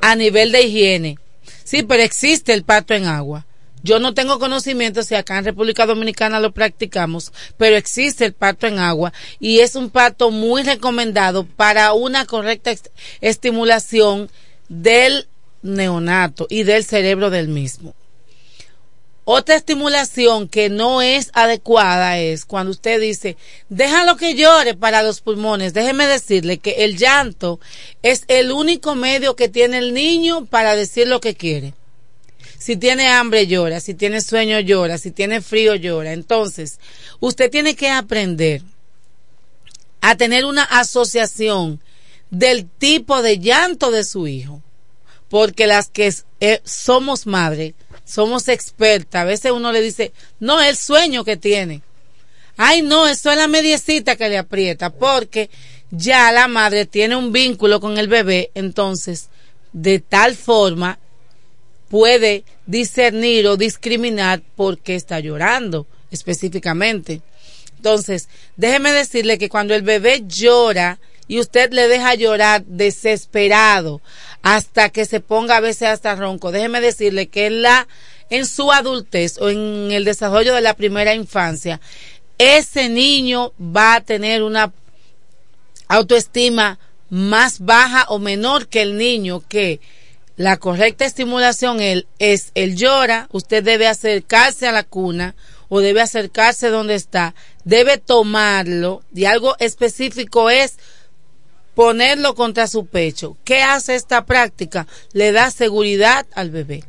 [0.00, 1.18] a nivel de higiene.
[1.64, 3.46] Sí, pero existe el parto en agua.
[3.82, 8.66] Yo no tengo conocimiento si acá en República Dominicana lo practicamos, pero existe el parto
[8.66, 12.72] en agua y es un parto muy recomendado para una correcta
[13.20, 14.30] estimulación
[14.68, 15.28] del
[15.62, 17.94] neonato y del cerebro del mismo.
[19.30, 23.36] Otra estimulación que no es adecuada es cuando usted dice,
[23.68, 25.74] déjalo que llore para los pulmones.
[25.74, 27.60] Déjeme decirle que el llanto
[28.00, 31.74] es el único medio que tiene el niño para decir lo que quiere.
[32.58, 36.14] Si tiene hambre llora, si tiene sueño llora, si tiene frío llora.
[36.14, 36.80] Entonces,
[37.20, 38.62] usted tiene que aprender
[40.00, 41.82] a tener una asociación
[42.30, 44.62] del tipo de llanto de su hijo.
[45.28, 47.74] Porque las que eh, somos madres,
[48.08, 49.22] somos expertas.
[49.22, 51.82] A veces uno le dice, no, es el sueño que tiene.
[52.56, 55.50] Ay, no, eso es la mediecita que le aprieta, porque
[55.90, 59.28] ya la madre tiene un vínculo con el bebé, entonces,
[59.72, 60.98] de tal forma
[61.88, 67.22] puede discernir o discriminar por qué está llorando específicamente.
[67.76, 70.98] Entonces, déjeme decirle que cuando el bebé llora
[71.28, 74.00] y usted le deja llorar desesperado,
[74.42, 76.52] hasta que se ponga a veces hasta ronco.
[76.52, 77.88] Déjeme decirle que en la
[78.30, 81.80] en su adultez o en el desarrollo de la primera infancia,
[82.36, 84.72] ese niño va a tener una
[85.88, 86.78] autoestima
[87.10, 89.80] más baja o menor que el niño que
[90.36, 95.34] la correcta estimulación él, es el llora, usted debe acercarse a la cuna
[95.68, 97.34] o debe acercarse donde está,
[97.64, 100.78] debe tomarlo y algo específico es
[101.78, 103.36] ponerlo contra su pecho.
[103.44, 104.88] ¿Qué hace esta práctica?
[105.12, 106.82] Le da seguridad al bebé.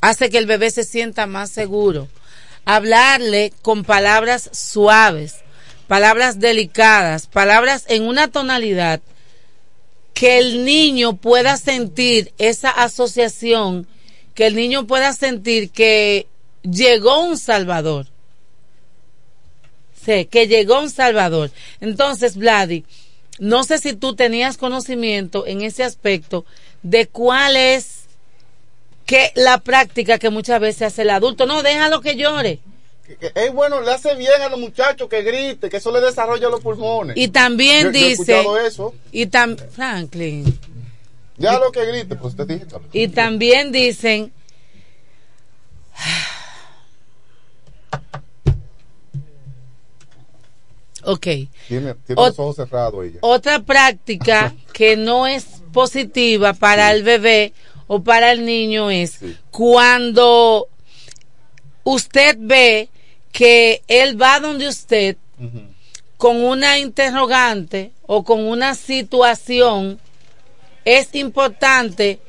[0.00, 2.06] Hace que el bebé se sienta más seguro.
[2.64, 5.38] Hablarle con palabras suaves,
[5.88, 9.00] palabras delicadas, palabras en una tonalidad
[10.14, 13.88] que el niño pueda sentir esa asociación,
[14.36, 16.28] que el niño pueda sentir que
[16.62, 18.06] llegó un Salvador.
[20.06, 21.50] Sí, que llegó un Salvador.
[21.80, 22.84] Entonces, Vladi,
[23.38, 26.44] no sé si tú tenías conocimiento en ese aspecto
[26.82, 28.00] de cuál es
[29.06, 31.46] que la práctica que muchas veces hace el adulto.
[31.46, 32.60] No, déjalo que llore.
[33.34, 36.60] es bueno, le hace bien a los muchachos que grite, que eso le desarrolla los
[36.60, 37.16] pulmones.
[37.16, 38.94] Y también Yo- yo he dice, eso.
[39.10, 40.58] y tam, Franklin,
[41.36, 42.66] Ya lo que grite, pues te dije.
[42.92, 44.32] Y también dicen,
[51.04, 53.18] ok, Tiene, tiene Ot- los ojos cerrados ella.
[53.22, 57.52] otra práctica que no es positiva para el bebé
[57.86, 59.18] o para el niño es
[59.50, 60.68] cuando
[61.84, 62.88] usted ve
[63.32, 65.16] que él va donde usted
[66.16, 69.98] con una interrogante o con una situación,
[70.84, 72.20] es importante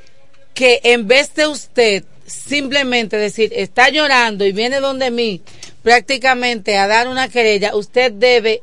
[0.55, 5.41] que en vez de usted simplemente decir, está llorando y viene donde mí
[5.83, 8.61] prácticamente a dar una querella, usted debe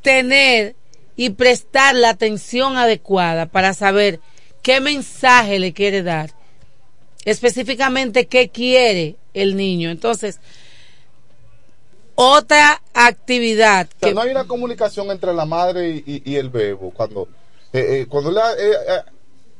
[0.00, 0.74] tener
[1.16, 4.20] y prestar la atención adecuada para saber
[4.62, 6.30] qué mensaje le quiere dar,
[7.24, 9.90] específicamente qué quiere el niño.
[9.90, 10.40] Entonces,
[12.14, 16.50] otra actividad O sea, no hay una comunicación entre la madre y, y- y el
[16.50, 16.90] bebo.
[16.90, 17.28] Cuando,
[17.72, 19.00] eh, eh, cuando eh, eh,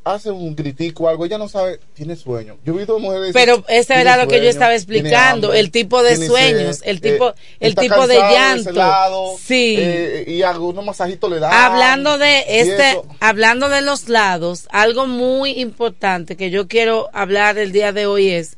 [0.04, 2.58] hace un gritico o algo, ella no sabe, tiene sueño.
[2.64, 3.30] Yo he visto mujeres.
[3.32, 6.88] Pero eso "Tiene era lo que yo estaba explicando, hambre, el tipo de sueños, sed,
[6.88, 9.36] el tipo, eh, el tipo de llanto.
[9.38, 9.76] sí.
[9.78, 11.52] eh, y algunos masajitos le dan.
[11.52, 17.70] hablando de este, hablando de los lados, algo muy importante que yo quiero hablar el
[17.70, 18.56] día de hoy es,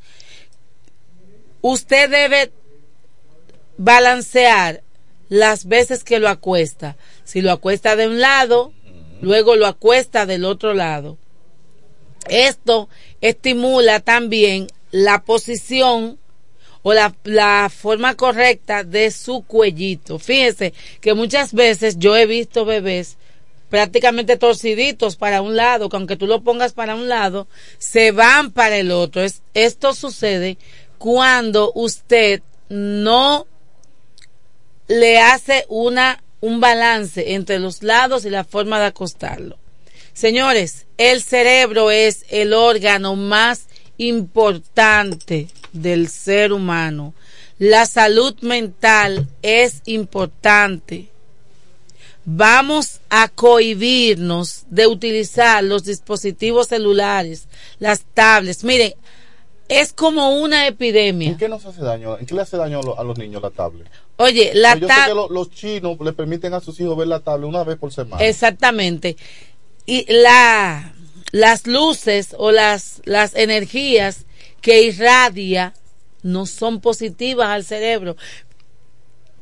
[1.60, 2.52] usted debe
[3.76, 4.82] balancear
[5.28, 6.96] las veces que lo acuesta.
[7.24, 8.72] Si lo acuesta de un lado,
[9.20, 11.18] luego lo acuesta del otro lado.
[12.28, 12.88] Esto
[13.20, 16.18] estimula también la posición
[16.82, 20.18] o la, la forma correcta de su cuellito.
[20.18, 23.16] Fíjese que muchas veces yo he visto bebés
[23.70, 27.48] prácticamente torciditos para un lado, que aunque tú lo pongas para un lado,
[27.78, 29.22] se van para el otro.
[29.22, 30.58] Es, esto sucede
[30.98, 33.46] cuando usted no
[34.86, 39.56] le hace una un balance entre los lados y la forma de acostarlo.
[40.14, 43.66] Señores, el cerebro es el órgano más
[43.98, 47.12] importante del ser humano.
[47.58, 51.08] La salud mental es importante.
[52.24, 58.64] Vamos a cohibirnos de utilizar los dispositivos celulares, las tablets.
[58.64, 58.94] Miren,
[59.68, 61.30] es como una epidemia.
[61.30, 62.18] ¿En qué nos hace daño?
[62.18, 63.86] ¿En qué le hace daño a, lo- a los niños la tablet?
[64.16, 67.08] Oye, la Yo sé tab- que lo- los chinos le permiten a sus hijos ver
[67.08, 68.24] la tablet una vez por semana.
[68.24, 69.16] Exactamente.
[69.86, 70.94] Y la,
[71.32, 74.24] las luces o las, las energías
[74.60, 75.74] que irradia
[76.22, 78.16] no son positivas al cerebro.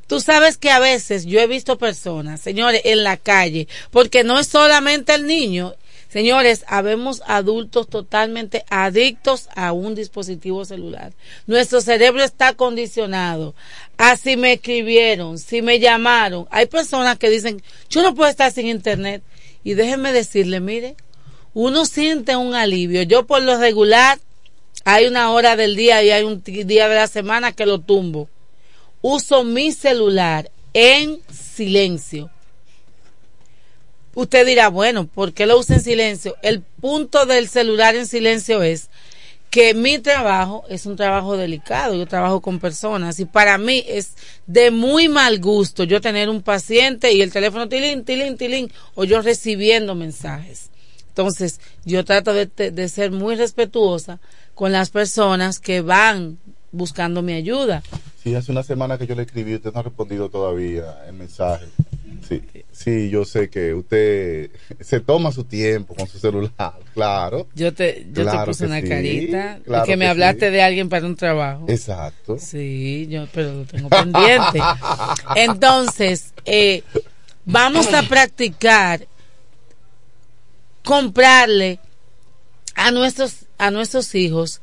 [0.06, 4.38] Tú sabes que a veces yo he visto personas, señores, en la calle, porque no
[4.38, 5.74] es solamente el niño,
[6.10, 11.14] señores, habemos adultos totalmente adictos a un dispositivo celular.
[11.46, 13.54] Nuestro cerebro está condicionado
[13.96, 16.46] a si me escribieron, si me llamaron.
[16.50, 19.22] Hay personas que dicen, yo no puedo estar sin internet.
[19.64, 20.96] Y déjenme decirle, mire,
[21.54, 23.02] uno siente un alivio.
[23.02, 24.18] Yo por lo regular,
[24.84, 28.28] hay una hora del día y hay un día de la semana que lo tumbo.
[29.00, 32.30] Uso mi celular en silencio.
[34.14, 36.36] Usted dirá, bueno, ¿por qué lo usa en silencio?
[36.42, 38.90] El punto del celular en silencio es
[39.52, 44.14] que mi trabajo es un trabajo delicado, yo trabajo con personas y para mí es
[44.46, 49.04] de muy mal gusto yo tener un paciente y el teléfono tilín, tilín, tilín o
[49.04, 50.70] yo recibiendo mensajes.
[51.06, 54.20] Entonces, yo trato de, de ser muy respetuosa
[54.54, 56.38] con las personas que van
[56.70, 57.82] buscando mi ayuda.
[58.22, 61.66] Sí, hace una semana que yo le escribí, usted no ha respondido todavía el mensaje.
[62.40, 64.50] Sí, sí, yo sé que usted
[64.80, 67.48] se toma su tiempo con su celular, claro.
[67.54, 70.52] Yo te, yo Claro te puse una sí, carita claro que me que hablaste sí.
[70.52, 71.64] de alguien para un trabajo.
[71.68, 72.38] Exacto.
[72.38, 74.60] Sí, yo, pero lo tengo pendiente.
[75.36, 76.82] Entonces, eh,
[77.44, 79.06] vamos a practicar
[80.84, 81.78] comprarle
[82.74, 84.60] a nuestros a nuestros hijos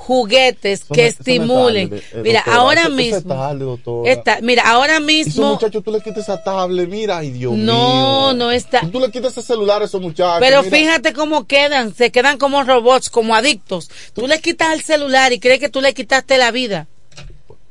[0.00, 1.90] juguetes que estimulen.
[1.90, 5.06] tarde, eh, mira, doctora, ahora eso- eso es mismo tarde, está, mira, ahora Y esos
[5.36, 8.32] mismo muchachos, tú le quitas esa tablet, mira, ay Dios no, mío.
[8.34, 8.80] no está.
[8.90, 10.40] Tú le quitas ese celular a esos muchachos.
[10.40, 10.76] Pero mira.
[10.76, 13.90] fíjate cómo quedan, se quedan como robots, como adictos.
[14.14, 16.88] Tú le quitas el celular y crees que tú le quitaste la vida.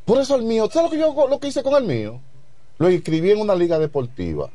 [0.06, 2.22] Por eso el mío, ¿sabes lo que yo lo que hice con el mío?
[2.78, 4.50] Lo inscribí en una liga deportiva.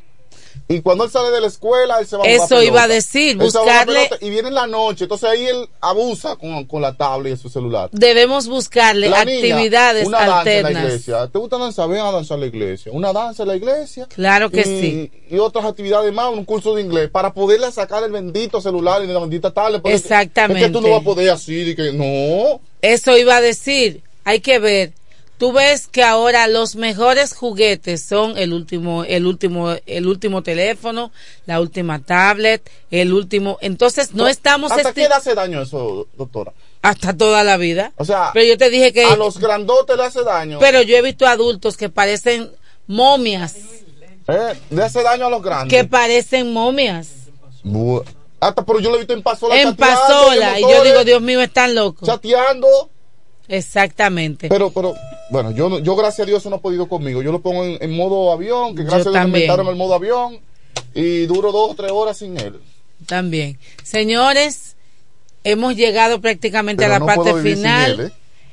[0.68, 3.36] Y cuando él sale de la escuela, él se va a Eso iba a decir,
[3.40, 7.34] a buscarle- Y viene en la noche, entonces ahí él abusa con, con la tablet
[7.34, 7.90] y su celular.
[7.92, 10.84] Debemos buscarle La niña, actividades una danza en la alternas.
[10.84, 11.28] iglesia.
[11.28, 11.88] ¿Te gusta danzar?
[11.88, 12.92] Ven a danzar en la iglesia.
[12.92, 14.06] Una danza en la iglesia.
[14.06, 15.10] Claro que y, sí.
[15.30, 19.06] Y otras actividades más, un curso de inglés, para poderle sacar el bendito celular y
[19.06, 19.82] la bendita tablet.
[19.86, 20.60] Exactamente.
[20.60, 22.60] Es que tú no vas a poder así, de que no.
[22.80, 24.92] Eso iba a decir, hay que ver.
[25.44, 31.12] Tú ves que ahora los mejores juguetes son el último, el último, el último teléfono,
[31.44, 33.58] la última tablet, el último.
[33.60, 34.72] Entonces no estamos.
[34.72, 36.54] ¿Hasta qué hace daño eso, doctora?
[36.80, 37.92] Hasta toda la vida.
[37.98, 39.04] O sea, pero yo te dije que.
[39.04, 40.58] a los grandotes le hace daño.
[40.60, 42.50] Pero yo he visto adultos que parecen
[42.86, 43.54] momias,
[44.26, 45.68] Eh, le hace daño a los grandes.
[45.78, 47.08] que parecen momias.
[47.62, 48.02] Bu-
[48.40, 49.60] Hasta, pero yo lo he visto en Pasola.
[49.60, 50.58] En pasola.
[50.58, 52.08] Y yo digo, Dios mío, están locos.
[52.08, 52.88] Chateando.
[53.48, 54.48] Exactamente.
[54.48, 54.94] Pero, pero,
[55.30, 57.22] bueno, yo, no- yo gracias a Dios eso no ha podido conmigo.
[57.22, 59.42] Yo lo pongo en, en modo avión, que Yo gracias a Dios me también.
[59.44, 60.38] inventaron el modo avión.
[60.94, 62.60] Y duro dos o tres horas sin él.
[63.06, 63.58] También.
[63.82, 64.76] Señores,
[65.44, 67.90] hemos llegado prácticamente Pero a la no parte final.
[67.92, 68.12] él, ¿eh?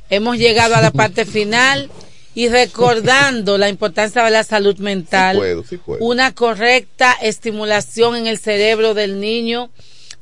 [0.09, 1.89] Hemos llegado a la parte final
[2.35, 6.03] y recordando la importancia de la salud mental, Sí puedo, sí puedo.
[6.05, 9.69] una correcta estimulación en el cerebro del niño.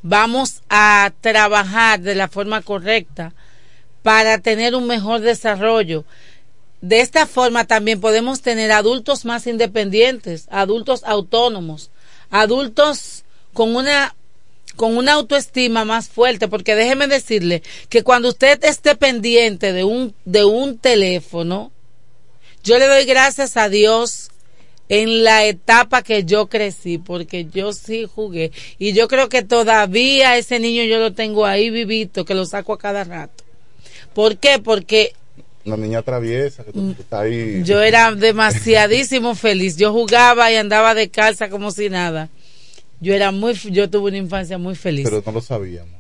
[0.02, 3.34] Vamos a trabajar de la forma correcta
[4.04, 6.06] para tener un mejor desarrollo.
[6.82, 11.92] De esta forma también podemos tener adultos más independientes, adultos autónomos,
[12.30, 13.24] adultos
[13.54, 14.16] con una
[14.76, 20.14] con una autoestima más fuerte, porque déjeme decirle que cuando usted esté pendiente de un
[20.24, 21.72] de un teléfono,
[22.64, 24.30] yo le doy gracias a Dios
[24.88, 30.38] en la etapa que yo crecí, porque yo sí jugué y yo creo que todavía
[30.38, 33.39] ese niño yo lo tengo ahí vivito, que lo saco a cada rato.
[34.14, 34.60] ¿Por qué?
[34.60, 35.14] Porque
[35.66, 37.60] Una niña traviesa que que está ahí.
[37.60, 37.64] Mm.
[37.64, 39.78] yo era demasiadísimo feliz.
[39.78, 42.30] Yo jugaba y andaba de calza como si nada.
[43.02, 45.06] Yo era muy, yo tuve una infancia muy feliz.
[45.06, 46.00] Pero no lo sabíamos.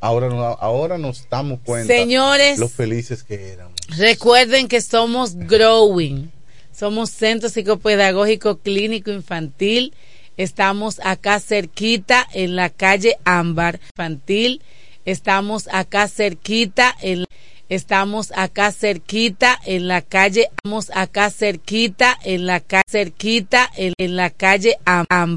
[0.00, 1.92] Ahora, no, ahora nos damos cuenta.
[1.92, 2.58] Señores.
[2.58, 3.74] Lo felices que éramos.
[3.96, 6.30] Recuerden que somos Growing.
[6.72, 9.92] Somos Centro Psicopedagógico Clínico Infantil.
[10.36, 14.62] Estamos acá cerquita en la calle Ámbar Infantil.
[15.08, 17.24] Estamos acá cerquita en
[17.70, 24.16] Estamos acá cerquita en la calle, estamos acá cerquita en la calle, cerquita en, en
[24.16, 25.36] la calle Am-.